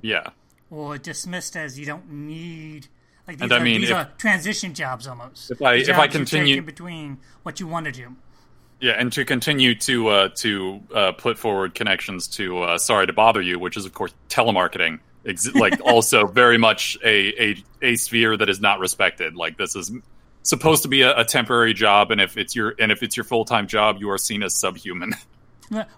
Yeah. 0.00 0.28
or 0.70 0.98
dismissed 0.98 1.56
as 1.56 1.78
you 1.78 1.86
don't 1.86 2.08
need. 2.10 2.88
Like 3.26 3.38
these, 3.38 3.42
And 3.44 3.52
I 3.52 3.56
are, 3.58 3.60
mean, 3.64 3.80
these 3.80 3.90
if- 3.90 3.96
are 3.96 4.10
transition 4.18 4.72
jobs 4.74 5.06
almost. 5.06 5.50
If 5.50 5.60
I- 5.62 5.78
The 5.82 5.90
if 5.90 5.98
I 5.98 6.06
jobs 6.06 6.12
continue- 6.16 6.58
in 6.58 6.64
between 6.64 7.18
what 7.42 7.58
you 7.60 7.66
want 7.66 7.86
to 7.86 7.92
do. 7.92 8.14
Yeah, 8.78 8.92
and 8.92 9.10
to 9.14 9.24
continue 9.24 9.74
to 9.74 10.08
uh, 10.08 10.28
to 10.40 10.80
uh, 10.94 11.12
put 11.12 11.38
forward 11.38 11.74
connections 11.74 12.28
to 12.36 12.58
uh, 12.58 12.76
"Sorry 12.78 13.06
to 13.06 13.12
Bother 13.14 13.40
You," 13.40 13.58
which 13.58 13.74
is 13.78 13.86
of 13.86 13.94
course 13.94 14.12
telemarketing, 14.28 15.00
ex- 15.24 15.52
like 15.54 15.80
also 15.84 16.26
very 16.26 16.58
much 16.58 16.98
a, 17.02 17.42
a 17.42 17.64
a 17.80 17.96
sphere 17.96 18.36
that 18.36 18.50
is 18.50 18.60
not 18.60 18.78
respected. 18.78 19.34
Like 19.34 19.56
this 19.56 19.74
is 19.76 19.90
supposed 20.48 20.82
to 20.82 20.88
be 20.88 21.02
a, 21.02 21.18
a 21.18 21.24
temporary 21.24 21.74
job, 21.74 22.10
and 22.10 22.20
if 22.20 22.36
it's 22.36 22.54
your 22.56 22.74
and 22.78 22.90
if 22.92 23.02
it's 23.02 23.16
your 23.16 23.24
full 23.24 23.44
time 23.44 23.66
job, 23.66 23.96
you 24.00 24.10
are 24.10 24.18
seen 24.18 24.42
as 24.42 24.54
subhuman. 24.54 25.12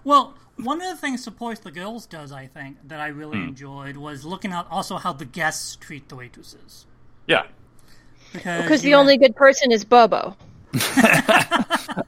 Well, 0.03 0.33
one 0.57 0.81
of 0.81 0.87
the 0.89 0.95
things 0.97 1.23
Support 1.23 1.61
the 1.61 1.69
Girls 1.71 2.07
does, 2.07 2.31
I 2.31 2.47
think, 2.47 2.77
that 2.87 2.99
I 2.99 3.07
really 3.09 3.37
Hmm. 3.37 3.49
enjoyed 3.49 3.97
was 3.97 4.25
looking 4.25 4.51
at 4.51 4.65
also 4.71 4.97
how 4.97 5.13
the 5.13 5.25
guests 5.25 5.75
treat 5.75 6.09
the 6.09 6.15
waitresses. 6.15 6.87
yeah, 7.27 7.43
Because 8.33 8.63
Because 8.63 8.81
the 8.81 8.89
have- 8.91 8.99
only 9.01 9.17
good 9.17 9.35
person 9.35 9.71
is 9.71 9.85
Bobo. 9.85 10.35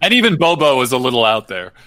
and 0.01 0.11
even 0.11 0.37
Bobo 0.37 0.81
is 0.81 0.91
a 0.91 0.97
little 0.97 1.23
out 1.23 1.47
there. 1.47 1.71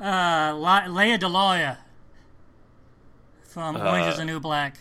Uh, 0.00 0.54
La- 0.56 0.86
Lea 0.86 1.18
DeLaria 1.18 1.76
from 3.42 3.76
Orange 3.76 4.06
is 4.12 4.16
the 4.16 4.24
New 4.24 4.40
Black. 4.40 4.78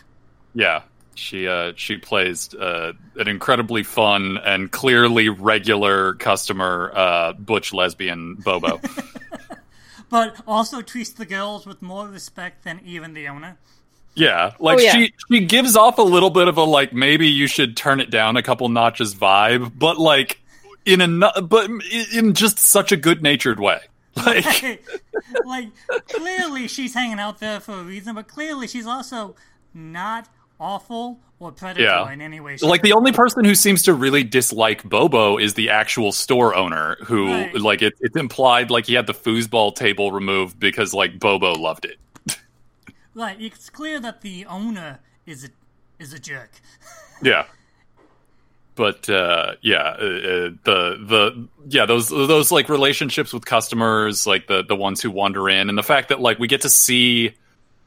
Yeah, 0.54 0.84
she 1.20 1.48
uh, 1.48 1.74
she 1.76 1.98
plays 1.98 2.54
uh, 2.56 2.94
an 3.18 3.28
incredibly 3.28 3.84
fun 3.84 4.38
and 4.44 4.72
clearly 4.72 5.30
regular 5.30 6.14
customer, 6.16 6.92
uh, 6.96 7.34
butch 7.34 7.74
lesbian 7.74 8.36
Bobo. 8.36 8.80
But 10.10 10.42
also 10.48 10.82
treats 10.82 11.12
the 11.12 11.26
girls 11.26 11.68
with 11.68 11.84
more 11.84 12.08
respect 12.08 12.64
than 12.64 12.82
even 12.84 13.14
the 13.14 13.28
owner. 13.28 13.60
yeah, 14.16 14.54
like 14.60 14.80
Oh, 14.80 14.82
yeah. 14.82 14.92
she 14.94 15.14
she 15.32 15.46
gives 15.46 15.76
off 15.76 16.00
a 16.00 16.02
little 16.04 16.32
bit 16.32 16.48
of 16.48 16.58
a 16.58 16.64
like 16.64 16.94
maybe 16.94 17.28
you 17.28 17.46
should 17.46 17.78
turn 17.78 18.00
it 18.00 18.10
down 18.10 18.36
a 18.36 18.42
couple 18.42 18.68
notches 18.70 19.14
vibe, 19.14 19.72
but 19.78 20.00
like 20.00 20.40
in 20.84 21.02
a 21.02 21.42
but 21.44 21.70
in 22.12 22.34
just 22.34 22.58
such 22.58 22.92
a 22.92 22.98
good 22.98 23.22
natured 23.22 23.60
way. 23.60 23.82
Like 24.26 24.84
like 25.46 25.68
clearly 26.08 26.68
she's 26.68 26.94
hanging 26.96 27.20
out 27.20 27.40
there 27.40 27.60
for 27.60 27.74
a 27.74 27.84
reason, 27.84 28.16
but 28.16 28.28
clearly 28.28 28.68
she's 28.68 28.88
also 28.88 29.36
not 29.76 30.28
awful 30.60 31.20
or 31.40 31.52
predatory 31.52 31.86
Yeah. 31.88 32.12
in 32.12 32.20
any 32.22 32.40
way. 32.40 32.58
like 32.62 32.82
the 32.82 32.92
only 32.94 33.12
person 33.14 33.46
who 33.46 33.56
seems 33.56 33.84
to 33.84 33.94
really 33.94 34.24
dislike 34.24 34.84
Bobo 34.84 35.38
is 35.38 35.54
the 35.54 35.70
actual 35.70 36.12
store 36.12 36.54
owner 36.54 36.98
who 37.06 37.28
Right. 37.32 37.54
like 37.56 37.82
it, 37.82 37.94
it's 38.02 38.16
implied 38.18 38.70
like 38.70 38.86
he 38.86 38.94
had 38.94 39.08
the 39.08 39.14
foosball 39.14 39.74
table 39.76 40.12
removed 40.12 40.60
because 40.60 40.94
like 40.94 41.18
Bobo 41.20 41.54
loved 41.54 41.86
it. 41.86 41.98
Right, 43.16 43.38
it's 43.42 43.70
clear 43.70 44.00
that 44.02 44.22
the 44.22 44.46
owner 44.46 45.00
is 45.26 45.46
a 45.46 45.50
is 46.02 46.14
a 46.14 46.20
jerk. 46.20 46.52
Yeah. 47.22 47.46
But 48.76 49.10
uh, 49.10 49.56
yeah, 49.62 49.82
uh, 49.82 49.92
uh, 49.92 50.50
the 50.64 50.98
the 51.06 51.48
yeah 51.68 51.86
those 51.86 52.08
those 52.08 52.50
like 52.50 52.70
relationships 52.70 53.34
with 53.34 53.44
customers, 53.46 54.26
like 54.26 54.48
the 54.48 54.64
the 54.64 54.76
ones 54.76 55.02
who 55.02 55.12
wander 55.12 55.50
in, 55.50 55.68
and 55.68 55.78
the 55.78 55.84
fact 55.84 56.08
that 56.10 56.22
like 56.22 56.40
we 56.40 56.48
get 56.48 56.62
to 56.62 56.70
see 56.70 57.34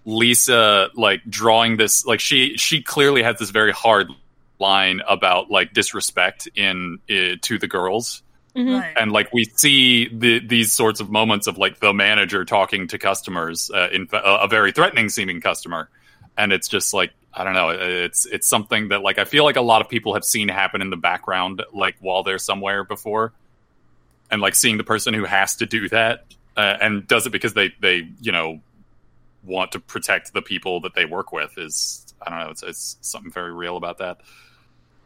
Lisa 0.04 0.90
like 0.94 1.22
drawing 1.28 1.76
this 1.76 2.04
like 2.04 2.20
she 2.20 2.56
she 2.56 2.82
clearly 2.82 3.22
has 3.22 3.38
this 3.38 3.50
very 3.50 3.72
hard 3.72 4.08
line 4.58 5.00
about 5.08 5.50
like 5.50 5.72
disrespect 5.72 6.48
in 6.54 6.98
uh, 7.10 7.36
to 7.42 7.58
the 7.58 7.68
girls. 7.68 8.22
Right. 8.54 8.92
and 8.98 9.12
like 9.12 9.32
we 9.32 9.46
see 9.46 10.08
the, 10.08 10.38
these 10.38 10.72
sorts 10.72 11.00
of 11.00 11.08
moments 11.08 11.46
of 11.46 11.56
like 11.56 11.80
the 11.80 11.94
manager 11.94 12.44
talking 12.44 12.86
to 12.88 12.98
customers 12.98 13.70
uh, 13.74 13.88
in 13.90 14.06
fa- 14.06 14.20
a, 14.22 14.44
a 14.44 14.48
very 14.48 14.72
threatening 14.72 15.08
seeming 15.08 15.40
customer. 15.40 15.88
And 16.36 16.52
it's 16.52 16.68
just 16.68 16.92
like 16.92 17.12
i 17.34 17.44
don't 17.44 17.54
know 17.54 17.70
it's 17.70 18.26
it's 18.26 18.46
something 18.46 18.88
that 18.88 19.00
like 19.00 19.18
i 19.18 19.24
feel 19.24 19.42
like 19.42 19.56
a 19.56 19.62
lot 19.62 19.80
of 19.80 19.88
people 19.88 20.12
have 20.12 20.22
seen 20.22 20.48
happen 20.48 20.82
in 20.82 20.90
the 20.90 20.98
background 20.98 21.62
like 21.72 21.96
while 22.00 22.22
they're 22.22 22.38
somewhere 22.38 22.84
before. 22.84 23.32
And 24.30 24.42
like 24.42 24.54
seeing 24.54 24.76
the 24.76 24.84
person 24.84 25.14
who 25.14 25.24
has 25.24 25.56
to 25.56 25.66
do 25.66 25.88
that 25.88 26.24
uh, 26.56 26.76
and 26.80 27.06
does 27.06 27.26
it 27.26 27.30
because 27.30 27.54
they 27.54 27.72
they 27.80 28.08
you 28.20 28.32
know 28.32 28.60
want 29.44 29.72
to 29.72 29.80
protect 29.80 30.32
the 30.32 30.42
people 30.42 30.80
that 30.80 30.94
they 30.94 31.04
work 31.04 31.32
with 31.32 31.56
is 31.58 32.06
i 32.24 32.30
don't 32.30 32.38
know 32.40 32.50
it's, 32.50 32.62
it's 32.62 32.96
something 33.00 33.30
very 33.32 33.52
real 33.52 33.76
about 33.76 33.98
that 33.98 34.18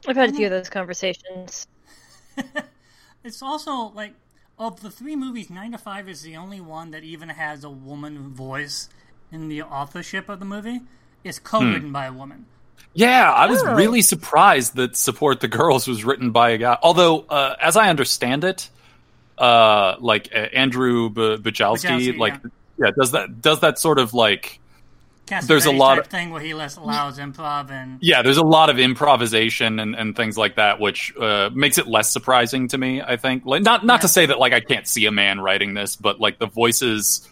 I've 0.08 0.16
had 0.16 0.30
a 0.30 0.32
few 0.34 0.46
of 0.46 0.52
those 0.52 0.68
conversations. 0.68 1.66
It's 3.24 3.42
also 3.42 3.90
like 3.94 4.12
of 4.58 4.80
the 4.82 4.90
three 4.90 5.16
movies, 5.16 5.50
Nine 5.50 5.72
to 5.72 5.78
Five 5.78 6.08
is 6.08 6.22
the 6.22 6.36
only 6.36 6.60
one 6.60 6.92
that 6.92 7.02
even 7.02 7.28
has 7.28 7.64
a 7.64 7.70
woman 7.70 8.28
voice 8.32 8.88
in 9.32 9.48
the 9.48 9.62
authorship 9.62 10.28
of 10.28 10.38
the 10.38 10.44
movie. 10.44 10.80
It's 11.24 11.40
co-written 11.40 11.90
by 11.90 12.06
a 12.06 12.12
woman. 12.12 12.46
Yeah, 12.94 13.32
I 13.32 13.46
was 13.46 13.62
Oh. 13.64 13.74
really 13.74 14.00
surprised 14.00 14.76
that 14.76 14.96
"Support 14.96 15.40
the 15.40 15.48
Girls" 15.48 15.88
was 15.88 16.04
written 16.04 16.30
by 16.30 16.50
a 16.50 16.58
guy. 16.58 16.78
Although, 16.82 17.20
uh, 17.28 17.56
as 17.60 17.76
I 17.76 17.88
understand 17.90 18.44
it, 18.44 18.70
uh, 19.38 19.96
like 19.98 20.28
uh, 20.32 20.38
Andrew 20.54 21.10
B- 21.10 21.36
Bujalski, 21.38 21.88
Bujalski, 21.88 22.18
like 22.18 22.34
yeah. 22.34 22.50
Does 22.96 23.12
that 23.12 23.40
does 23.40 23.60
that 23.60 23.78
sort 23.78 23.98
of 23.98 24.12
like 24.14 24.60
There's 25.46 25.66
a 25.66 25.72
lot 25.72 25.98
of- 25.98 26.06
thing 26.06 26.30
where 26.30 26.40
he 26.40 26.54
less 26.54 26.76
allows 26.76 27.18
improv 27.18 27.70
and 27.70 27.98
yeah, 28.00 28.22
there's 28.22 28.36
a 28.36 28.44
lot 28.44 28.70
of 28.70 28.78
improvisation 28.78 29.80
and, 29.80 29.94
and 29.96 30.14
things 30.14 30.36
like 30.38 30.54
that, 30.56 30.78
which 30.78 31.12
uh, 31.16 31.50
makes 31.52 31.78
it 31.78 31.86
less 31.88 32.12
surprising 32.12 32.68
to 32.68 32.78
me. 32.78 33.02
I 33.02 33.16
think, 33.16 33.44
like, 33.44 33.62
not 33.62 33.84
not 33.84 34.02
to 34.02 34.08
say 34.08 34.26
that 34.26 34.38
like 34.38 34.52
I 34.52 34.60
can't 34.60 34.86
see 34.86 35.06
a 35.06 35.10
man 35.10 35.40
writing 35.40 35.74
this, 35.74 35.96
but 35.96 36.20
like 36.20 36.38
the 36.38 36.46
voices, 36.46 37.26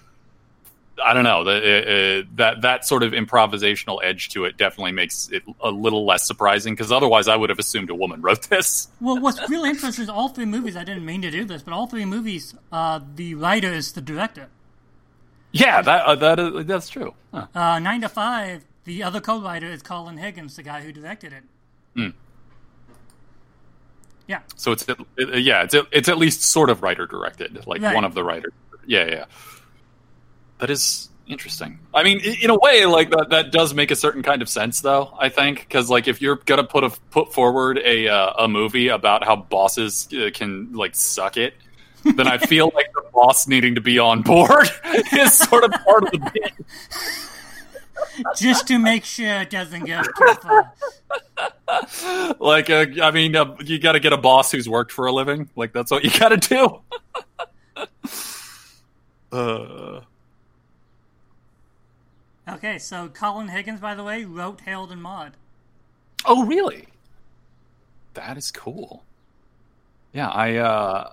I 1.04 1.12
don't 1.14 1.24
know, 1.24 1.44
the, 1.44 1.50
uh, 1.52 2.22
uh, 2.22 2.22
that 2.36 2.62
that 2.62 2.84
sort 2.84 3.02
of 3.04 3.12
improvisational 3.12 3.98
edge 4.02 4.28
to 4.30 4.44
it 4.44 4.56
definitely 4.56 4.92
makes 4.92 5.28
it 5.30 5.42
a 5.60 5.70
little 5.70 6.04
less 6.04 6.26
surprising. 6.26 6.74
Because 6.74 6.90
otherwise, 6.90 7.28
I 7.28 7.36
would 7.36 7.50
have 7.50 7.58
assumed 7.60 7.90
a 7.90 7.94
woman 7.94 8.22
wrote 8.22 8.42
this. 8.48 8.88
Well, 9.00 9.20
what's 9.20 9.38
really 9.48 9.70
interesting 9.70 10.02
is 10.04 10.08
all 10.08 10.28
three 10.30 10.46
movies. 10.46 10.76
I 10.76 10.82
didn't 10.84 11.04
mean 11.04 11.22
to 11.22 11.30
do 11.30 11.44
this, 11.44 11.62
but 11.62 11.74
all 11.74 11.86
three 11.86 12.04
movies, 12.04 12.54
uh, 12.72 12.98
the 13.14 13.34
writer 13.36 13.72
is 13.72 13.92
the 13.92 14.00
director. 14.00 14.48
Yeah, 15.56 15.82
that 15.82 16.04
uh, 16.04 16.14
that 16.16 16.40
is, 16.40 16.66
that's 16.66 16.88
true. 16.88 17.14
Huh. 17.32 17.46
Uh, 17.54 17.78
Nine 17.78 18.00
to 18.00 18.08
Five, 18.08 18.64
the 18.84 19.04
other 19.04 19.20
co-writer 19.20 19.68
is 19.68 19.82
Colin 19.82 20.16
Higgins, 20.18 20.56
the 20.56 20.64
guy 20.64 20.80
who 20.82 20.90
directed 20.92 21.32
it. 21.32 21.44
Hmm. 21.94 22.08
Yeah, 24.26 24.40
So 24.56 24.72
it's 24.72 24.88
it, 24.88 24.98
it- 25.16 25.42
yeah, 25.44 25.62
it's 25.62 25.74
it's 25.92 26.08
at 26.08 26.18
least 26.18 26.42
sort 26.42 26.70
of 26.70 26.82
writer 26.82 27.06
directed, 27.06 27.66
like 27.66 27.82
Right. 27.82 27.94
one 27.94 28.04
of 28.04 28.14
the 28.14 28.24
writers. 28.24 28.52
Yeah, 28.86 29.06
yeah. 29.06 29.24
That 30.58 30.70
is 30.70 31.08
interesting. 31.28 31.78
I 31.92 32.02
mean, 32.02 32.20
in 32.42 32.48
a 32.50 32.58
way, 32.58 32.86
like 32.86 33.10
that 33.10 33.26
that 33.30 33.52
does 33.52 33.74
make 33.74 33.90
a 33.90 33.96
certain 33.96 34.22
kind 34.22 34.40
of 34.42 34.48
sense, 34.48 34.80
though. 34.80 35.14
I 35.20 35.28
think 35.28 35.60
because 35.60 35.88
like 35.90 36.08
if 36.08 36.20
you're 36.22 36.36
gonna 36.46 36.64
put 36.64 36.84
a 36.84 36.90
put 37.10 37.32
forward 37.34 37.78
a 37.78 38.08
uh, 38.08 38.32
a 38.44 38.48
movie 38.48 38.88
about 38.88 39.24
how 39.24 39.36
bosses 39.36 40.08
uh, 40.12 40.30
can 40.32 40.72
like 40.72 40.94
suck 40.96 41.36
it. 41.36 41.54
Then 42.04 42.28
I 42.28 42.38
feel 42.38 42.70
like 42.74 42.92
the 42.94 43.04
boss 43.12 43.46
needing 43.46 43.74
to 43.76 43.80
be 43.80 43.98
on 43.98 44.22
board 44.22 44.68
is 45.12 45.36
sort 45.36 45.64
of 45.64 45.72
part 45.84 46.04
of 46.04 46.10
the 46.12 46.30
bit. 46.32 46.52
just 48.36 48.66
to 48.68 48.78
make 48.78 49.04
sure 49.04 49.40
it 49.42 49.50
doesn't 49.50 49.86
go 49.86 50.02
too 50.02 50.34
far. 50.42 50.72
Like, 52.38 52.70
uh, 52.70 52.86
I 53.02 53.10
mean, 53.10 53.34
uh, 53.34 53.56
you 53.64 53.78
got 53.78 53.92
to 53.92 54.00
get 54.00 54.12
a 54.12 54.18
boss 54.18 54.52
who's 54.52 54.68
worked 54.68 54.92
for 54.92 55.06
a 55.06 55.12
living. 55.12 55.48
Like, 55.56 55.72
that's 55.72 55.90
what 55.90 56.04
you 56.04 56.10
got 56.18 56.28
to 56.28 56.36
do. 56.36 56.80
uh, 59.36 60.00
Okay, 62.46 62.78
so 62.78 63.08
Colin 63.08 63.48
Higgins, 63.48 63.80
by 63.80 63.94
the 63.94 64.04
way, 64.04 64.24
wrote 64.24 64.60
Harold 64.60 64.92
and 64.92 65.02
Maude. 65.02 65.32
Oh, 66.26 66.44
really? 66.44 66.88
That 68.14 68.36
is 68.36 68.50
cool. 68.50 69.02
Yeah, 70.12 70.28
I 70.28 70.56
uh 70.56 71.12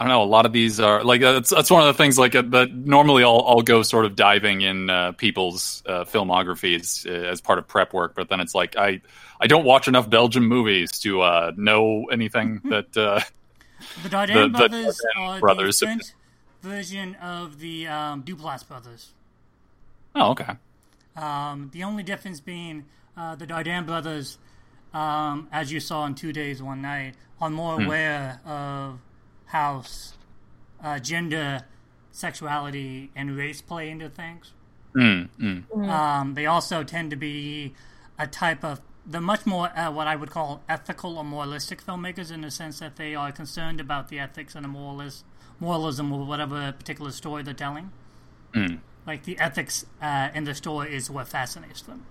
I 0.00 0.04
don't 0.04 0.08
know. 0.10 0.22
A 0.22 0.24
lot 0.24 0.46
of 0.46 0.52
these 0.52 0.78
are 0.78 1.02
like 1.02 1.20
that's 1.20 1.50
that's 1.50 1.70
one 1.70 1.80
of 1.80 1.88
the 1.88 1.94
things 1.94 2.18
like 2.18 2.34
uh, 2.36 2.42
that. 2.50 2.72
Normally, 2.72 3.24
I'll 3.24 3.44
I'll 3.46 3.62
go 3.62 3.82
sort 3.82 4.04
of 4.04 4.14
diving 4.14 4.60
in 4.60 4.88
uh, 4.90 5.12
people's 5.12 5.82
uh, 5.86 6.04
filmographies 6.04 7.04
uh, 7.04 7.26
as 7.28 7.40
part 7.40 7.58
of 7.58 7.66
prep 7.66 7.92
work, 7.92 8.14
but 8.14 8.28
then 8.28 8.38
it's 8.40 8.54
like 8.54 8.76
I 8.76 9.00
I 9.40 9.46
don't 9.48 9.64
watch 9.64 9.88
enough 9.88 10.08
Belgian 10.08 10.44
movies 10.44 10.98
to 11.00 11.22
uh, 11.22 11.52
know 11.56 12.04
anything 12.12 12.60
that. 12.64 12.96
Uh, 12.96 13.20
The 14.02 14.08
The- 14.08 14.08
the 14.08 14.48
brothers 14.48 15.00
Dardenne 15.16 15.20
are 15.20 15.40
brothers. 15.40 15.78
the 15.80 16.00
version 16.62 17.14
of 17.16 17.58
the 17.60 17.86
um, 17.88 18.22
Duplass 18.24 18.66
brothers. 18.66 19.12
oh, 20.14 20.30
okay. 20.30 20.54
Um, 21.16 21.70
the 21.72 21.82
only 21.84 22.02
difference 22.02 22.40
being 22.40 22.84
uh, 23.16 23.34
the 23.36 23.46
Dardenne 23.46 23.86
brothers, 23.86 24.38
um, 24.94 25.48
as 25.52 25.70
you 25.72 25.80
saw 25.80 26.06
in 26.06 26.14
Two 26.14 26.32
Days, 26.32 26.62
One 26.62 26.82
Night, 26.82 27.14
are 27.40 27.50
more 27.50 27.76
Hmm. 27.76 27.84
aware 27.86 28.40
of 28.44 28.98
how 29.48 29.80
s- 29.80 30.14
uh, 30.82 30.98
gender, 30.98 31.64
sexuality, 32.10 33.10
and 33.16 33.36
race 33.36 33.60
play 33.60 33.90
into 33.90 34.08
things. 34.08 34.52
Mm, 34.94 35.28
mm. 35.40 35.88
Um, 35.88 36.34
they 36.34 36.46
also 36.46 36.82
tend 36.82 37.10
to 37.10 37.16
be 37.16 37.74
a 38.18 38.26
type 38.26 38.64
of 38.64 38.80
they're 39.06 39.20
much 39.22 39.46
more 39.46 39.68
uh, 39.78 39.90
what 39.90 40.06
I 40.06 40.16
would 40.16 40.30
call 40.30 40.62
ethical 40.68 41.16
or 41.16 41.24
moralistic 41.24 41.82
filmmakers 41.84 42.30
in 42.30 42.42
the 42.42 42.50
sense 42.50 42.78
that 42.80 42.96
they 42.96 43.14
are 43.14 43.32
concerned 43.32 43.80
about 43.80 44.08
the 44.08 44.18
ethics 44.18 44.54
and 44.54 44.64
the 44.64 44.68
moralis- 44.68 45.22
moralism 45.60 46.12
of 46.12 46.26
whatever 46.28 46.72
particular 46.72 47.10
story 47.10 47.42
they're 47.42 47.54
telling. 47.54 47.90
Mm. 48.52 48.80
Like 49.06 49.24
the 49.24 49.38
ethics 49.38 49.86
uh, 50.02 50.28
in 50.34 50.44
the 50.44 50.54
story 50.54 50.94
is 50.94 51.10
what 51.10 51.26
fascinates 51.28 51.80
them. 51.82 52.04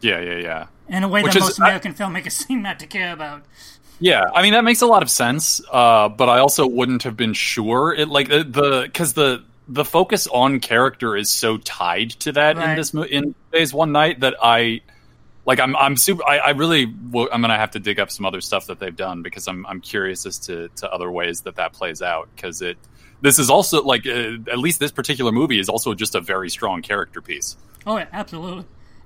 Yeah, 0.00 0.18
yeah, 0.20 0.36
yeah. 0.38 0.66
In 0.88 1.04
a 1.04 1.08
way 1.08 1.22
Which 1.22 1.34
that 1.34 1.38
is- 1.38 1.44
most 1.44 1.58
American 1.60 1.94
filmmakers 1.94 2.32
seem 2.46 2.62
not 2.62 2.80
to 2.80 2.86
care 2.88 3.12
about. 3.12 3.44
Yeah, 4.02 4.24
I 4.34 4.42
mean 4.42 4.52
that 4.52 4.64
makes 4.64 4.82
a 4.82 4.86
lot 4.86 5.02
of 5.02 5.10
sense, 5.10 5.60
uh, 5.70 6.08
but 6.08 6.28
I 6.28 6.40
also 6.40 6.66
wouldn't 6.66 7.04
have 7.04 7.16
been 7.16 7.34
sure. 7.34 7.94
It 7.94 8.08
like 8.08 8.28
the- 8.28 8.42
the 8.44 8.82
because 8.82 9.12
the 9.12 9.44
the 9.68 9.84
focus 9.84 10.26
on 10.26 10.58
character 10.58 11.16
is 11.16 11.30
so 11.30 11.56
tied 11.56 12.10
to 12.10 12.32
that 12.32 12.56
in 12.72 12.76
this 12.76 12.92
in 12.94 13.34
days 13.52 13.72
one 13.72 13.92
night 13.92 14.18
that 14.20 14.34
I 14.42 14.80
like 15.46 15.60
I'm 15.60 15.76
I'm 15.76 15.96
super 15.96 16.22
I, 16.28 16.38
I 16.38 16.50
really 16.50 16.86
will, 16.86 17.28
I'm 17.32 17.40
gonna 17.40 17.56
have 17.56 17.70
to 17.72 17.78
dig 17.78 18.00
up 18.00 18.10
some 18.10 18.26
other 18.26 18.40
stuff 18.40 18.66
that 18.66 18.80
they've 18.80 18.94
done 18.94 19.22
because 19.22 19.46
I'm 19.46 19.64
I'm 19.66 19.80
curious 19.80 20.26
as 20.26 20.38
to 20.40 20.68
to 20.76 20.90
other 20.92 21.10
ways 21.10 21.42
that 21.42 21.54
that 21.56 21.72
plays 21.72 22.02
out 22.02 22.28
because 22.34 22.60
it 22.60 22.76
this 23.20 23.38
is 23.38 23.50
also 23.50 23.84
like 23.84 24.04
uh, 24.04 24.38
at 24.50 24.58
least 24.58 24.80
this 24.80 24.90
particular 24.90 25.30
movie 25.30 25.60
is 25.60 25.68
also 25.68 25.94
just 25.94 26.16
a 26.16 26.20
very 26.20 26.50
strong 26.50 26.82
character 26.82 27.22
piece. 27.22 27.56
Oh 27.86 27.96
yeah, 27.98 28.08
absolutely. 28.12 28.64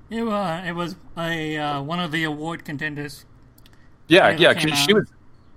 It, 0.09 0.23
uh, 0.27 0.61
it 0.65 0.71
was 0.71 0.95
a 1.17 1.55
uh, 1.57 1.81
one 1.83 1.99
of 1.99 2.11
the 2.11 2.23
award 2.23 2.65
contenders. 2.65 3.25
Yeah, 4.07 4.29
Yeah, 4.29 4.33
it 4.33 4.39
yeah. 4.39 4.53
came 4.53 4.69
'cause 4.69 4.79
she 4.79 4.93
was 4.93 5.07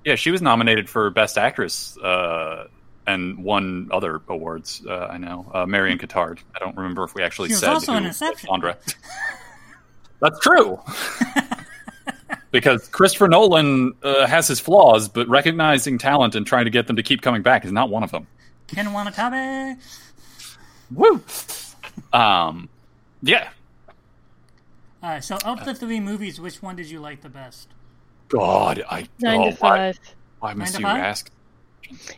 Yeah, 0.05 0.15
she 0.15 0.31
was 0.31 0.41
nominated 0.43 0.89
for 0.89 1.11
Best 1.11 1.37
Actress 1.37 1.97
uh, 1.99 2.67
and 3.07 3.43
won 3.45 3.89
other 3.93 4.21
awards. 4.29 4.83
Uh, 4.89 5.07
I 5.07 5.19
know 5.19 5.51
uh, 5.53 5.67
Marion 5.67 5.99
Cotillard. 5.99 6.39
I 6.55 6.59
don't 6.59 6.77
remember 6.77 7.05
if 7.05 7.15
we 7.15 7.23
actually 7.23 7.49
She 7.49 7.55
was 7.55 7.61
said 7.61 7.71
also 7.71 7.93
who 7.95 8.13
Sandra. 8.13 8.77
That's 10.21 10.39
true. 10.41 10.81
because 12.51 12.89
Christopher 12.89 13.29
Nolan 13.29 13.95
uh, 14.03 14.27
has 14.27 14.49
his 14.49 14.61
flaws, 14.61 15.09
but 15.09 15.29
recognizing 15.29 15.99
talent 15.99 16.35
and 16.35 16.47
trying 16.47 16.65
to 16.65 16.71
get 16.71 16.87
them 16.87 16.97
to 16.97 17.03
keep 17.03 17.23
coming 17.23 17.43
back 17.43 17.65
is 17.65 17.73
not 17.73 17.91
one 17.91 18.03
of 18.03 18.11
them. 18.11 18.27
Ken 18.67 18.93
Watanabe. 18.93 19.77
Woo! 20.91 21.23
Um, 22.13 22.69
yeah. 23.23 23.49
All 25.03 25.11
right, 25.11 25.25
so 25.25 25.39
of 25.45 25.65
the 25.65 25.75
three 25.75 26.01
movies, 26.01 26.41
which 26.41 26.63
one 26.63 26.77
did 26.77 26.91
you 26.91 27.01
like 27.01 27.23
the 27.23 27.29
best? 27.29 27.69
God, 28.31 28.83
I 28.89 29.07
Nine 29.21 29.41
oh, 29.41 29.51
to 29.51 29.57
five. 29.57 29.99
Why, 30.39 30.51
why 30.51 30.55
must 30.55 30.79
you 30.79 30.85
five? 30.85 30.99
ask? 30.99 31.31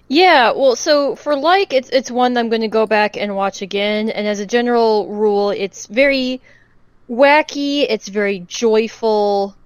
Yeah, 0.06 0.52
well, 0.52 0.76
so 0.76 1.16
for 1.16 1.34
like, 1.34 1.72
it's 1.72 1.88
it's 1.88 2.10
one 2.10 2.36
I'm 2.36 2.50
going 2.50 2.60
to 2.60 2.68
go 2.68 2.86
back 2.86 3.16
and 3.16 3.34
watch 3.34 3.62
again. 3.62 4.10
And 4.10 4.26
as 4.26 4.38
a 4.38 4.46
general 4.46 5.08
rule, 5.08 5.50
it's 5.50 5.86
very 5.86 6.40
wacky. 7.10 7.86
It's 7.88 8.08
very 8.08 8.40
joyful. 8.40 9.56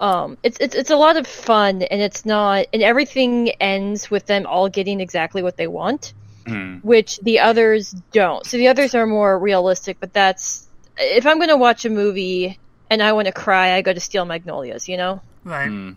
Um, 0.00 0.36
it's 0.42 0.58
it's 0.60 0.74
it's 0.74 0.90
a 0.90 0.96
lot 0.96 1.16
of 1.16 1.26
fun, 1.26 1.82
and 1.82 2.02
it's 2.02 2.26
not, 2.26 2.66
and 2.72 2.82
everything 2.82 3.50
ends 3.60 4.10
with 4.10 4.26
them 4.26 4.44
all 4.46 4.68
getting 4.68 5.00
exactly 5.00 5.42
what 5.42 5.56
they 5.56 5.68
want, 5.68 6.12
Hmm. 6.46 6.78
which 6.78 7.18
the 7.18 7.38
others 7.40 7.94
don't. 8.12 8.44
So 8.44 8.56
the 8.56 8.68
others 8.68 8.94
are 8.94 9.06
more 9.06 9.38
realistic. 9.38 9.98
But 10.00 10.12
that's 10.12 10.66
if 10.98 11.24
I'm 11.26 11.36
going 11.38 11.48
to 11.50 11.56
watch 11.56 11.84
a 11.84 11.90
movie 11.90 12.58
and 12.90 13.02
I 13.02 13.12
want 13.12 13.26
to 13.26 13.32
cry, 13.32 13.74
I 13.74 13.82
go 13.82 13.92
to 13.92 14.00
Steel 14.00 14.24
Magnolias, 14.24 14.88
you 14.88 14.96
know. 14.96 15.20
Right. 15.46 15.68
Hmm. 15.68 15.92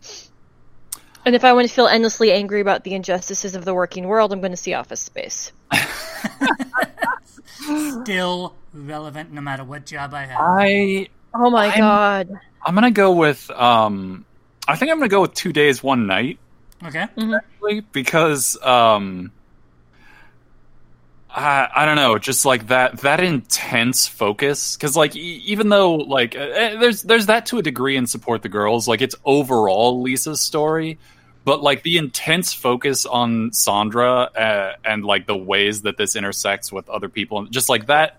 And 1.26 1.36
if 1.36 1.44
I 1.44 1.52
want 1.54 1.68
to 1.68 1.74
feel 1.74 1.88
endlessly 1.88 2.32
angry 2.32 2.62
about 2.62 2.84
the 2.84 2.94
injustices 2.94 3.56
of 3.56 3.66
the 3.66 3.74
working 3.74 4.08
world, 4.08 4.32
I'm 4.32 4.40
going 4.42 4.52
to 4.52 4.58
see 4.58 4.74
Office 4.76 5.02
Space. 5.02 5.52
Still 8.04 8.56
relevant 8.74 9.32
no 9.34 9.42
matter 9.42 9.64
what 9.64 9.86
job 9.86 10.14
I 10.14 10.26
have. 10.26 10.38
I 10.40 11.08
Oh 11.34 11.50
my 11.50 11.68
I'm- 11.68 11.80
god. 11.80 12.30
I'm 12.66 12.76
gonna 12.76 12.92
go 12.92 13.14
with 13.14 13.50
um 13.52 14.26
I 14.68 14.76
think 14.76 14.92
I'm 14.92 14.98
gonna 15.00 15.08
go 15.10 15.22
with 15.22 15.34
two 15.34 15.54
days, 15.54 15.82
one 15.82 16.08
night, 16.08 16.38
Okay. 16.86 17.08
actually, 17.18 17.82
because 17.92 18.58
um 18.64 19.32
I 21.30 21.70
I 21.74 21.86
don't 21.86 21.96
know, 21.96 22.18
just 22.18 22.46
like 22.46 22.68
that 22.68 22.98
that 23.00 23.20
intense 23.20 24.08
focus. 24.08 24.76
Because 24.76 24.96
like 24.96 25.16
e- 25.16 25.44
even 25.46 25.70
though 25.70 25.96
like 25.96 26.36
uh, 26.36 26.40
uh, 26.40 26.80
there's 26.80 27.04
there's 27.04 27.28
that 27.28 27.46
to 27.48 27.58
a 27.58 27.62
degree 27.62 27.96
in 27.98 28.08
support 28.08 28.42
the 28.42 28.50
girls, 28.50 28.88
like 28.88 29.02
it's 29.02 29.16
overall 29.26 30.02
Lisa's 30.02 30.42
story, 30.42 30.98
but 31.46 31.62
like 31.62 31.84
the 31.84 31.98
intense 31.98 32.54
focus 32.54 33.06
on 33.06 33.54
Sandra 33.54 34.10
uh, 34.10 34.74
and 34.84 35.06
like 35.06 35.28
the 35.28 35.38
ways 35.38 35.84
that 35.84 35.98
this 35.98 36.16
intersects 36.16 36.72
with 36.72 36.90
other 36.90 37.10
people, 37.10 37.46
just 37.46 37.70
like 37.70 37.88
that 37.88 38.18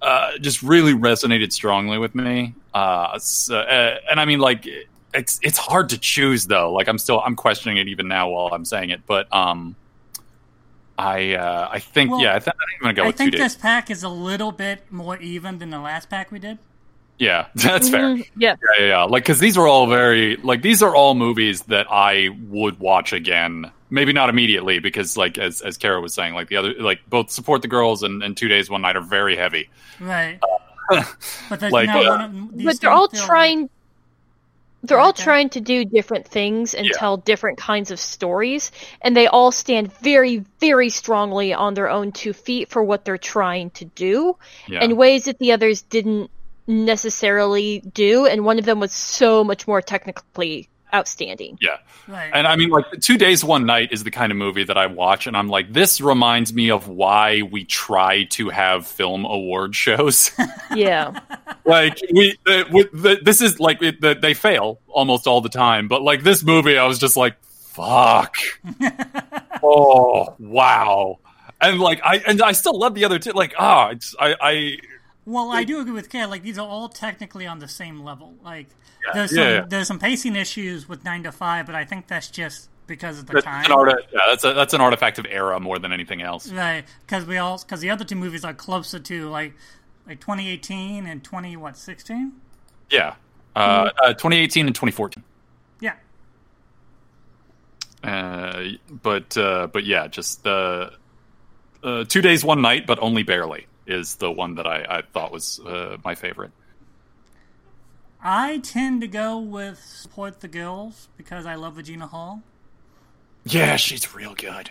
uh, 0.00 0.38
just 0.38 0.62
really 0.62 0.92
resonated 0.92 1.52
strongly 1.52 1.98
with 1.98 2.14
me. 2.14 2.54
Uh, 2.72 3.18
so, 3.18 3.58
and 3.58 4.20
I 4.20 4.24
mean, 4.24 4.38
like, 4.38 4.66
it's 5.14 5.40
it's 5.42 5.58
hard 5.58 5.88
to 5.90 5.98
choose 5.98 6.46
though. 6.46 6.72
Like, 6.72 6.88
I'm 6.88 6.98
still 6.98 7.20
I'm 7.20 7.34
questioning 7.34 7.78
it 7.78 7.88
even 7.88 8.08
now 8.08 8.28
while 8.30 8.48
I'm 8.52 8.64
saying 8.64 8.90
it. 8.90 9.00
But 9.06 9.32
um, 9.34 9.74
I 10.98 11.34
uh, 11.34 11.68
I 11.70 11.78
think 11.78 12.10
Well, 12.10 12.20
yeah, 12.20 12.34
I, 12.34 12.38
th- 12.40 12.48
I 12.48 12.50
think 12.50 12.80
I'm 12.80 12.82
gonna 12.82 12.94
go 12.94 13.04
I 13.04 13.06
with 13.06 13.14
two 13.16 13.18
think 13.18 13.32
days. 13.32 13.40
this 13.40 13.54
pack 13.54 13.88
is 13.90 14.02
a 14.02 14.08
little 14.08 14.50
bit 14.52 14.82
more 14.90 15.16
even 15.18 15.58
than 15.58 15.70
the 15.70 15.78
last 15.78 16.10
pack 16.10 16.32
we 16.32 16.38
did. 16.40 16.58
Yeah, 17.18 17.46
that's 17.54 17.88
fair. 17.88 18.00
Mhm. 18.16 18.28
Yeah. 18.36 18.56
Yeah, 18.76 18.80
yeah, 18.80 18.86
yeah. 18.86 19.02
Like, 19.04 19.22
because 19.24 19.38
these 19.40 19.56
are 19.56 19.66
all 19.66 19.86
very 19.86 20.36
like 20.36 20.62
these 20.62 20.82
are 20.82 20.94
all 20.94 21.14
movies 21.14 21.62
that 21.64 21.86
I 21.90 22.30
would 22.48 22.78
watch 22.80 23.12
again. 23.12 23.70
Maybe 23.90 24.12
not 24.12 24.28
immediately 24.28 24.80
because, 24.80 25.16
like, 25.16 25.38
as 25.38 25.60
as 25.62 25.78
Kara 25.78 26.00
was 26.00 26.12
saying, 26.14 26.34
like 26.34 26.48
the 26.48 26.56
other, 26.56 26.74
like 26.74 27.00
both 27.08 27.30
support 27.30 27.62
the 27.62 27.68
girls 27.68 28.02
and, 28.02 28.22
and 28.22 28.36
two 28.36 28.48
days, 28.48 28.68
one 28.68 28.82
night 28.82 28.96
are 28.96 29.00
very 29.00 29.34
heavy. 29.36 29.70
Right. 29.98 30.38
but 31.48 31.62
Like, 31.72 31.86
now 31.86 32.00
uh, 32.02 32.18
one 32.18 32.20
of 32.20 32.56
these 32.56 32.64
But 32.66 32.80
they're 32.80 32.90
all 32.90 33.08
feel 33.08 33.20
like- 33.20 33.26
trying 33.28 33.70
they're 34.82 35.00
oh 35.00 35.04
all 35.04 35.12
trying 35.12 35.48
to 35.50 35.60
do 35.60 35.84
different 35.84 36.26
things 36.26 36.74
and 36.74 36.86
Yeah. 36.86 36.92
tell 36.94 37.16
different 37.16 37.58
kinds 37.58 37.90
of 37.90 37.98
stories 37.98 38.70
and 39.02 39.16
they 39.16 39.26
all 39.26 39.50
stand 39.52 39.92
very 40.00 40.44
very 40.60 40.88
strongly 40.90 41.52
on 41.52 41.74
their 41.74 41.88
own 41.90 42.12
two 42.12 42.32
feet 42.32 42.68
for 42.70 42.82
what 42.82 43.04
they're 43.04 43.18
trying 43.18 43.70
to 43.70 43.84
do 43.84 44.36
Yeah, 44.68 44.84
in 44.84 44.96
ways 44.96 45.24
that 45.24 45.38
the 45.38 45.52
others 45.52 45.82
didn't 45.82 46.30
necessarily 46.66 47.80
do 47.80 48.26
and 48.26 48.44
one 48.44 48.58
of 48.58 48.64
them 48.64 48.78
was 48.80 48.92
so 48.92 49.42
much 49.42 49.66
more 49.66 49.80
technically 49.82 50.68
outstanding. 50.94 51.58
yeah. 51.60 51.78
Right. 52.06 52.30
And 52.32 52.46
I 52.46 52.56
mean, 52.56 52.70
like, 52.70 52.86
two 53.00 53.18
days, 53.18 53.44
one 53.44 53.66
night 53.66 53.92
is 53.92 54.04
the 54.04 54.10
kind 54.10 54.32
of 54.32 54.38
movie 54.38 54.64
that 54.64 54.78
I 54.78 54.86
watch, 54.86 55.26
and 55.26 55.36
I'm 55.36 55.48
like, 55.48 55.72
this 55.72 56.00
reminds 56.00 56.52
me 56.52 56.70
of 56.70 56.88
why 56.88 57.42
we 57.42 57.64
try 57.64 58.24
to 58.30 58.48
have 58.48 58.86
film 58.86 59.24
award 59.24 59.74
shows. 59.74 60.30
Yeah. 60.74 61.18
like, 61.64 61.98
we, 62.12 62.38
uh, 62.46 62.64
with 62.70 62.88
the, 62.92 63.18
this 63.22 63.40
is 63.40 63.58
like, 63.58 63.82
it, 63.82 64.00
the, 64.00 64.14
they 64.14 64.34
fail 64.34 64.80
almost 64.86 65.26
all 65.26 65.40
the 65.40 65.48
time, 65.48 65.88
but 65.88 66.02
like 66.02 66.22
this 66.22 66.44
movie, 66.44 66.76
I 66.76 66.86
was 66.86 66.98
just 66.98 67.16
like, 67.16 67.36
fuck. 67.42 68.36
oh, 69.62 70.34
wow. 70.38 71.18
And 71.60 71.80
like, 71.80 72.00
I, 72.04 72.18
and 72.18 72.42
I 72.42 72.52
still 72.52 72.78
love 72.78 72.94
the 72.94 73.04
other 73.04 73.18
two. 73.18 73.32
Like, 73.32 73.54
ah, 73.58 73.90
it's, 73.90 74.14
I, 74.20 74.36
I, 74.40 74.76
Well, 75.28 75.50
I 75.50 75.64
do 75.64 75.78
agree 75.80 75.92
with 75.92 76.08
Kat. 76.08 76.30
Like 76.30 76.42
these 76.42 76.58
are 76.58 76.66
all 76.66 76.88
technically 76.88 77.46
on 77.46 77.58
the 77.58 77.68
same 77.68 78.00
level. 78.02 78.34
Like 78.42 78.68
there's 79.12 79.34
some 79.34 79.38
yeah, 79.38 79.50
yeah. 79.50 79.64
there's 79.68 79.86
some 79.86 79.98
pacing 79.98 80.36
issues 80.36 80.88
with 80.88 81.04
nine 81.04 81.22
to 81.24 81.32
five, 81.32 81.66
but 81.66 81.74
I 81.74 81.84
think 81.84 82.06
that's 82.06 82.28
just 82.30 82.70
because 82.86 83.18
of 83.18 83.26
the 83.26 83.34
that's 83.34 83.44
time. 83.44 83.66
an, 83.66 83.72
arti- 83.72 84.04
yeah, 84.10 84.20
that's, 84.26 84.44
a, 84.44 84.54
that's 84.54 84.72
an 84.72 84.80
artifact 84.80 85.18
of 85.18 85.26
era 85.26 85.60
more 85.60 85.78
than 85.78 85.92
anything 85.92 86.22
else. 86.22 86.50
Right, 86.50 86.84
because 87.06 87.26
we 87.26 87.36
all 87.36 87.58
because 87.58 87.80
the 87.82 87.90
other 87.90 88.06
two 88.06 88.16
movies 88.16 88.42
are 88.42 88.54
closer 88.54 88.98
to 88.98 89.28
like 89.28 89.52
like 90.06 90.18
2018 90.20 91.06
and 91.06 91.22
20 91.22 91.56
what 91.58 91.76
16. 91.76 92.32
Yeah. 92.90 93.16
Uh, 93.54 93.90
uh, 94.02 94.08
2018 94.14 94.66
and 94.66 94.74
2014. 94.74 95.22
Yeah, 95.80 95.96
Uh, 98.02 98.78
but 99.02 99.36
uh, 99.36 99.66
but 99.66 99.84
yeah, 99.84 100.06
just 100.06 100.46
uh, 100.46 100.88
uh, 101.82 102.04
two 102.04 102.22
days, 102.22 102.42
one 102.42 102.62
night, 102.62 102.86
but 102.86 102.98
only 103.00 103.24
barely 103.24 103.66
is 103.88 104.16
the 104.16 104.30
one 104.30 104.54
that 104.56 104.66
I, 104.66 104.84
I 104.98 105.02
thought 105.02 105.32
was 105.32 105.58
uh, 105.60 105.96
my 106.04 106.14
favorite. 106.14 106.50
I 108.22 108.58
tend 108.58 109.00
to 109.00 109.08
go 109.08 109.38
with 109.38 109.78
support 109.80 110.40
the 110.40 110.48
girls 110.48 111.08
because 111.16 111.46
I 111.46 111.54
love 111.54 111.76
Regina 111.76 112.06
Hall. 112.06 112.42
Yeah, 113.44 113.76
she's 113.76 114.14
real 114.14 114.34
good. 114.34 114.70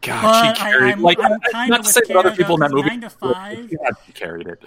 God, 0.00 0.22
But 0.22 0.56
she 0.56 0.62
carried 0.62 0.90
I'm- 0.90 1.02
like 1.02 1.18
I'm 1.54 1.68
not 1.68 1.84
to 1.84 1.90
say 1.90 2.00
other 2.14 2.30
people 2.30 2.54
in 2.54 2.60
that 2.60 2.70
movie. 2.70 2.88
nine 2.88 3.00
to 3.00 3.10
five- 3.10 3.68
God, 3.70 3.92
she 4.06 4.12
carried 4.12 4.46
it. 4.46 4.62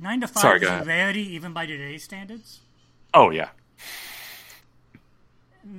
Nine 0.00 0.20
to 0.22 0.26
five 0.28 0.40
Sorry, 0.40 0.60
is 0.62 0.86
rarity 0.86 1.34
even 1.34 1.52
by 1.52 1.66
today's 1.66 2.02
standards. 2.04 2.60
Oh 3.14 3.30
yeah, 3.30 3.48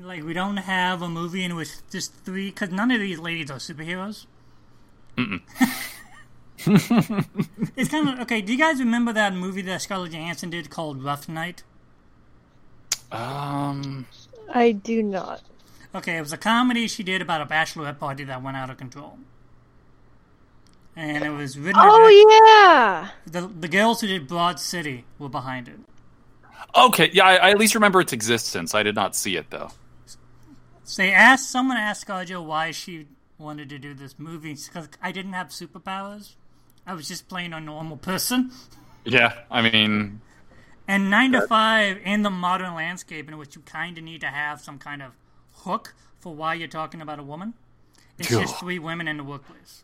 Like 0.02 0.24
we 0.24 0.34
don't 0.34 0.58
have 0.58 1.02
a 1.02 1.10
movie 1.10 1.44
in 1.44 1.56
which 1.56 1.70
just 1.92 2.14
three 2.24 2.50
because 2.50 2.70
none 2.72 2.92
of 2.92 3.00
these 3.00 3.20
ladies 3.20 3.50
are 3.52 3.58
superheroes. 3.58 4.26
it's 7.76 7.90
kind 7.90 8.10
of 8.10 8.20
okay. 8.22 8.42
Do 8.42 8.52
you 8.52 8.58
guys 8.58 8.80
remember 8.80 9.14
that 9.14 9.34
movie 9.34 9.62
that 9.64 9.82
Scarlett 9.82 10.12
Johansson 10.12 10.50
did 10.50 10.70
called 10.70 11.04
Rough 11.04 11.28
Night? 11.30 11.64
um, 13.12 14.06
I 14.54 14.72
do 14.74 15.02
not. 15.02 15.42
Okay, 15.96 16.18
it 16.18 16.22
was 16.22 16.34
a 16.34 16.38
comedy 16.38 16.88
she 16.88 17.04
did 17.04 17.22
about 17.22 17.42
a 17.42 17.46
bachelorette 17.46 17.98
party 18.00 18.24
that 18.26 18.44
went 18.44 18.58
out 18.58 18.70
of 18.70 18.78
control, 18.78 19.18
and 20.96 21.24
it 21.24 21.30
was 21.30 21.58
written. 21.58 21.80
and 21.82 21.90
Oh 21.90 21.98
directed- 21.98 22.46
yeah. 22.46 23.10
The 23.42 23.48
the 23.48 23.68
girls 23.68 24.02
who 24.02 24.08
did 24.08 24.28
Broad 24.28 24.60
City 24.60 25.06
were 25.18 25.30
behind 25.30 25.68
it. 25.68 25.80
okay, 26.76 27.10
yeah, 27.14 27.26
I, 27.26 27.36
I 27.36 27.50
at 27.52 27.58
least 27.58 27.76
remember 27.76 28.02
its 28.02 28.14
existence. 28.14 28.76
I 28.76 28.84
did 28.84 28.96
not 28.96 29.16
see 29.16 29.38
it 29.38 29.50
though. 29.50 29.72
So 30.84 31.02
they 31.02 31.12
asked 31.12 31.50
someone 31.50 31.78
asked 31.78 32.08
Scarjo 32.08 32.44
why 32.46 32.72
she 32.72 33.08
wanted 33.38 33.70
to 33.70 33.78
do 33.80 33.94
this 33.94 34.18
movie 34.18 34.54
because 34.56 34.88
I 35.02 35.12
didn't 35.12 35.34
have 35.34 35.48
superpowers. 35.50 36.36
I 36.88 36.94
was 36.94 37.08
just 37.08 37.28
playing 37.28 37.54
a 37.54 37.60
normal 37.60 37.98
person. 37.98 38.50
Yeah, 39.04 39.34
I 39.52 39.62
mean, 39.62 40.22
And 40.88 41.10
nine 41.10 41.34
to 41.34 41.46
five 41.48 41.98
in 42.04 42.24
the 42.24 42.30
modern 42.30 42.74
landscape 42.76 43.28
in 43.28 43.38
which 43.38 43.56
you 43.56 43.62
kind 43.62 43.98
of 43.98 44.04
need 44.04 44.22
to 44.22 44.28
have 44.28 44.62
some 44.62 44.80
kind 44.80 45.02
of 45.04 45.12
hook 45.54 45.94
for 46.20 46.34
why 46.34 46.54
you're 46.56 46.68
talking 46.70 47.02
about 47.02 47.20
a 47.20 47.24
woman. 47.24 47.54
It's 48.18 48.30
just 48.30 48.58
three 48.60 48.80
women 48.80 49.08
in 49.08 49.18
the 49.18 49.24
workplace. 49.24 49.84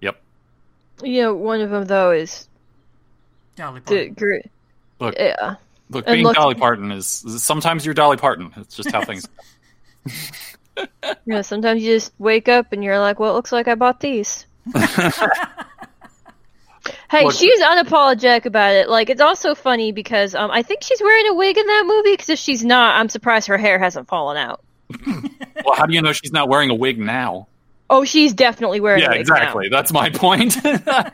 yep. 0.00 0.20
You 1.02 1.22
know, 1.22 1.34
one 1.34 1.60
of 1.60 1.70
them 1.70 1.84
though 1.86 2.10
is 2.10 2.48
Dolly 3.54 3.80
the 3.80 3.84
Parton. 3.86 4.14
gr- 4.14 4.48
Look, 4.98 5.14
yeah. 5.18 5.54
look, 5.90 6.04
and 6.06 6.14
being 6.14 6.24
look- 6.24 6.34
Dolly 6.36 6.54
Parton 6.54 6.90
is 6.92 7.06
sometimes 7.42 7.84
you're 7.86 7.94
Dolly 7.94 8.16
Parton. 8.16 8.52
It's 8.56 8.76
just 8.76 8.90
how 8.90 9.02
things. 9.04 9.26
Yeah, 11.24 11.40
sometimes 11.42 11.82
you 11.82 11.94
just 11.94 12.12
wake 12.18 12.48
up 12.48 12.72
and 12.72 12.84
you're 12.84 12.98
like, 12.98 13.18
well, 13.18 13.30
it 13.30 13.34
looks 13.34 13.52
like 13.52 13.68
I 13.68 13.74
bought 13.74 14.00
these. 14.00 14.44
Hey, 17.10 17.24
What- 17.24 17.34
she's 17.34 17.60
unapologetic 17.60 18.46
about 18.46 18.74
it. 18.74 18.88
Like, 18.88 19.10
it's 19.10 19.20
also 19.20 19.54
funny 19.54 19.92
because 19.92 20.34
um, 20.34 20.50
I 20.50 20.62
think 20.62 20.82
she's 20.82 21.00
wearing 21.00 21.26
a 21.28 21.34
wig 21.34 21.56
in 21.56 21.66
that 21.66 21.84
movie. 21.86 22.12
Because 22.12 22.28
if 22.30 22.38
she's 22.38 22.64
not, 22.64 22.96
I'm 22.98 23.08
surprised 23.08 23.46
her 23.48 23.58
hair 23.58 23.78
hasn't 23.78 24.08
fallen 24.08 24.36
out. 24.36 24.62
Well, 25.64 25.74
how 25.74 25.86
do 25.86 25.94
you 25.94 26.02
know 26.02 26.12
she's 26.12 26.32
not 26.32 26.50
wearing 26.50 26.68
a 26.68 26.74
wig 26.74 26.98
now? 26.98 27.48
Oh, 27.88 28.04
she's 28.04 28.34
definitely 28.34 28.78
wearing 28.78 29.00
Yeah, 29.00 29.06
a 29.06 29.10
wig 29.18 29.26
now. 29.26 29.34
exactly. 29.34 29.68
That's 29.70 29.90
my 29.90 30.10
point. 30.10 30.64
uh, 30.66 31.10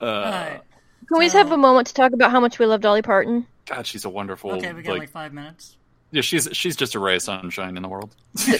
Alright. 0.00 0.62
Can 1.08 1.18
we 1.18 1.24
just 1.24 1.36
have 1.36 1.50
a 1.52 1.56
moment 1.56 1.88
to 1.88 1.94
talk 1.94 2.12
about 2.12 2.30
how 2.30 2.38
much 2.40 2.58
we 2.58 2.66
love 2.66 2.80
Dolly 2.80 3.02
Parton? 3.02 3.46
God, 3.66 3.84
she's 3.86 4.04
a 4.04 4.08
wonderful. 4.08 4.52
Okay, 4.52 4.72
we 4.72 4.82
got 4.82 4.92
like, 4.92 5.00
like 5.00 5.10
five 5.10 5.32
minutes. 5.32 5.76
yeah, 6.12 6.20
she's 6.22 6.48
she's 6.52 6.76
just 6.76 6.94
a 6.94 7.00
ray 7.00 7.16
of 7.16 7.22
sunshine 7.22 7.76
in 7.76 7.82
the 7.82 7.88
world. 7.88 8.14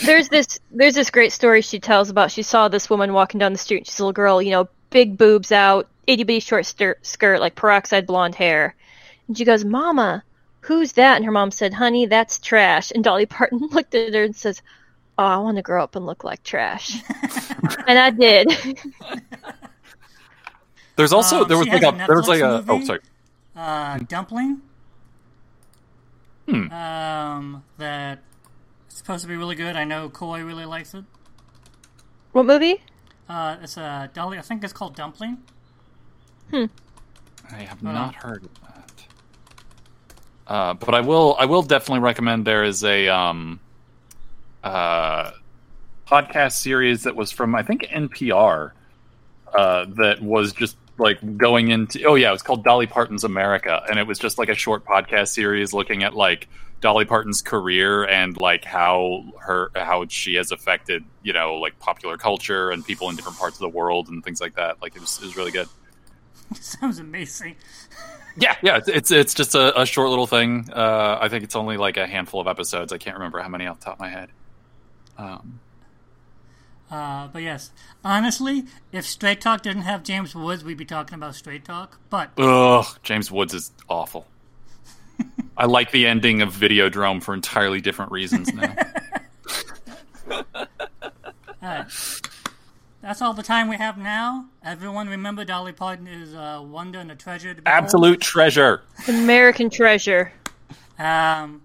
There's 0.05 0.29
this 0.29 0.59
there's 0.73 0.95
this 0.95 1.11
great 1.11 1.33
story 1.33 1.63
she 1.63 1.79
tells 1.79 2.11
about 2.11 2.33
she 2.33 2.43
saw 2.43 2.69
this 2.69 2.91
woman 2.91 3.13
walking 3.13 3.39
down 3.39 3.53
the 3.53 3.59
street. 3.59 3.87
She's 3.87 3.99
a 3.99 4.03
little 4.03 4.13
girl, 4.13 4.43
you 4.43 4.51
know, 4.51 4.69
big 4.91 5.17
boobs 5.19 5.53
out, 5.53 5.89
itty 6.07 6.25
bitty 6.25 6.41
short 6.41 6.67
stir- 6.67 6.99
skirt, 7.03 7.41
like 7.41 7.55
peroxide 7.55 8.07
blonde 8.07 8.35
hair, 8.35 8.75
and 9.29 9.37
she 9.37 9.45
goes, 9.45 9.65
"Mama, 9.65 10.23
who's 10.61 10.93
that?" 10.93 11.17
And 11.17 11.25
her 11.25 11.33
mom 11.33 11.51
said, 11.51 11.75
"Honey, 11.75 12.07
that's 12.07 12.39
trash." 12.39 12.91
And 12.93 13.03
Dolly 13.05 13.27
Parton 13.27 13.59
looked 13.73 13.95
at 13.95 14.15
her 14.15 14.25
and 14.25 14.37
says, 14.37 14.63
"Oh, 15.19 15.25
I 15.25 15.37
want 15.39 15.57
to 15.57 15.63
grow 15.63 15.83
up 15.83 15.97
and 15.97 16.07
look 16.07 16.25
like 16.25 16.43
trash," 16.43 16.95
and 17.87 17.99
I 17.99 18.11
did. 18.11 18.53
There's 20.97 21.13
also 21.13 21.43
Um, 21.43 21.49
there 21.49 21.59
was 21.59 21.69
like 21.69 21.83
a 21.83 21.89
a 21.89 22.07
there 22.07 22.17
was 22.17 22.29
like 22.29 22.41
Netflix 22.41 22.69
a 22.69 22.73
oh 22.73 22.85
sorry 22.85 23.01
Uh, 23.55 23.99
Dumplin'. 23.99 24.63
Hmm. 26.49 26.71
Um, 26.73 27.65
that 27.79 28.21
supposed 28.89 29.23
to 29.23 29.29
be 29.29 29.37
really 29.37 29.57
good. 29.57 29.75
I 29.77 29.85
know 29.85 30.09
Koi 30.09 30.43
really 30.45 30.65
likes 30.65 30.95
it. 30.95 31.05
what 32.33 32.47
movie? 32.47 32.83
Uh, 33.29 33.57
it's 33.63 33.77
a 33.77 34.11
Dolly. 34.15 34.39
I 34.39 34.43
think 34.43 34.63
it's 34.63 34.73
called 34.73 34.95
Dumplin'. 34.97 35.39
Hmm. 36.51 36.65
I 37.51 37.63
have 37.63 37.83
not 37.83 38.15
heard 38.15 38.45
of 38.45 38.61
that. 38.63 39.07
Uh, 40.47 40.75
but 40.75 40.95
I 40.95 41.01
will 41.01 41.37
I 41.39 41.47
will 41.47 41.63
definitely 41.63 42.01
recommend 42.01 42.47
there 42.47 42.65
is 42.65 42.85
a 42.85 43.09
um 43.09 43.61
uh 44.63 45.33
podcast 46.07 46.53
series 46.53 47.03
that 47.05 47.17
was 47.17 47.33
from 47.33 47.55
I 47.55 47.63
think 47.63 47.83
NPR 47.83 48.71
uh 49.57 49.87
that 49.97 50.23
was 50.23 50.53
just 50.53 50.77
like 50.99 51.37
going 51.37 51.71
into 51.71 52.05
oh 52.05 52.15
yeah 52.15 52.29
it 52.29 52.33
was 52.33 52.43
called 52.43 52.65
Dolly 52.65 52.87
Parton's 52.87 53.25
America 53.25 53.83
and 53.89 53.99
it 53.99 54.07
was 54.07 54.19
just 54.19 54.39
like 54.39 54.49
a 54.49 54.55
short 54.55 54.85
podcast 54.85 55.29
series 55.29 55.73
looking 55.73 56.05
at 56.05 56.15
like 56.15 56.49
Dolly 56.81 57.05
Parton's 57.05 57.43
career 57.43 58.05
and 58.05 58.39
like 58.41 58.65
how 58.65 59.25
her 59.41 59.71
how 59.75 60.07
she 60.09 60.35
has 60.35 60.53
affected 60.53 61.05
you 61.23 61.33
know 61.33 61.55
like 61.57 61.79
popular 61.79 62.17
culture 62.19 62.71
and 62.71 62.85
people 62.85 63.09
in 63.11 63.17
different 63.17 63.39
parts 63.39 63.57
of 63.57 63.61
the 63.61 63.69
world 63.69 64.09
and 64.09 64.23
things 64.25 64.41
like 64.41 64.55
that 64.57 64.81
like 64.83 64.95
it 64.97 65.01
was, 65.01 65.19
it 65.21 65.25
was 65.25 65.37
really 65.37 65.53
good 65.53 65.69
Sounds 66.61 66.99
amazing. 66.99 67.57
yeah, 68.37 68.57
yeah, 68.63 68.77
it's 68.79 68.89
it's, 68.89 69.11
it's 69.11 69.35
just 69.35 69.55
a, 69.55 69.81
a 69.81 69.87
short 69.87 70.11
little 70.11 70.27
thing. 70.27 70.69
Uh, 70.73 71.19
I 71.21 71.29
think 71.29 71.45
it's 71.45 71.57
only 71.57 71.77
like 71.77 71.97
a 71.97 72.07
handful 72.07 72.41
of 72.41 72.47
episodes. 72.47 72.93
I 72.93 72.99
can't 72.99 73.17
remember 73.17 73.41
how 73.41 73.49
many 73.49 73.67
off 73.67 73.81
the 73.81 73.87
top 73.87 73.95
of 73.95 74.01
my 74.01 74.11
head. 74.11 74.31
Um, 75.19 75.61
Uh, 76.91 77.27
but 77.29 77.43
yes, 77.43 77.73
honestly, 78.05 78.65
if 78.93 79.05
Straight 79.05 79.41
Talk 79.41 79.63
didn't 79.63 79.83
have 79.83 80.05
James 80.05 80.35
Woods, 80.37 80.63
we'd 80.63 80.77
be 80.79 80.85
talking 80.85 81.17
about 81.17 81.35
Straight 81.35 81.65
Talk. 81.65 82.01
But 82.11 82.31
ugh, 82.39 82.87
James 83.03 83.31
Woods 83.31 83.55
is 83.55 83.73
awful. 83.89 84.31
I 85.57 85.67
like 85.67 85.91
the 85.91 86.07
ending 86.07 86.43
of 86.43 86.55
Videodrome 86.55 87.23
for 87.23 87.35
entirely 87.35 87.81
different 87.81 88.13
reasons 88.13 88.53
now. 88.53 88.75
Alright. 91.63 92.21
That's 93.03 93.23
all 93.23 93.35
the 93.35 93.43
time 93.43 93.69
we 93.69 93.77
have 93.77 93.97
now. 93.99 94.47
Everyone 94.65 95.09
remember 95.09 95.45
Dolly 95.45 95.73
Parton 95.73 96.09
is 96.09 96.35
a 96.35 96.61
wonder 96.61 96.99
and 96.99 97.11
a 97.11 97.15
treasure 97.15 97.55
to. 97.55 97.63
Absolute 97.67 98.21
treasure. 98.21 98.83
American 99.07 99.71
Treasure. 99.71 100.33
Um, 100.99 101.63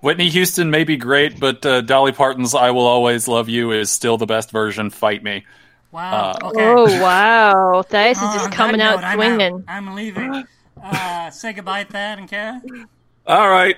Whitney 0.00 0.30
Houston 0.30 0.70
may 0.70 0.84
be 0.84 0.96
great, 0.96 1.38
but 1.38 1.64
uh, 1.66 1.82
Dolly 1.82 2.12
Parton's 2.12 2.54
"I 2.54 2.70
Will 2.70 2.86
Always 2.86 3.28
Love 3.28 3.48
You" 3.50 3.70
is 3.72 3.90
still 3.90 4.16
the 4.16 4.24
best 4.26 4.50
version. 4.50 4.88
Fight 4.88 5.22
me. 5.22 5.44
wow. 5.90 6.30
Uh, 6.42 6.46
okay. 6.48 6.64
Oh 6.64 6.84
wow, 7.02 7.82
Thais 7.82 8.16
is 8.16 8.22
On 8.22 8.34
just 8.34 8.50
that 8.50 8.56
coming 8.56 8.78
note, 8.78 8.98
out 8.98 9.04
I'm 9.04 9.18
swinging. 9.18 9.64
I'm 9.68 9.94
leaving. 9.94 10.44
Uh, 10.82 11.30
say 11.30 11.52
goodbye, 11.52 11.84
Thad 11.84 12.18
and 12.18 12.28
Kara. 12.28 12.60
All 13.26 13.48
right, 13.48 13.76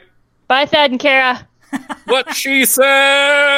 Bye, 0.49 0.67
Thad 0.67 0.91
and 0.91 1.01
Kara. 1.01 1.47
what 2.07 2.35
she 2.35 2.65
said. 2.65 2.85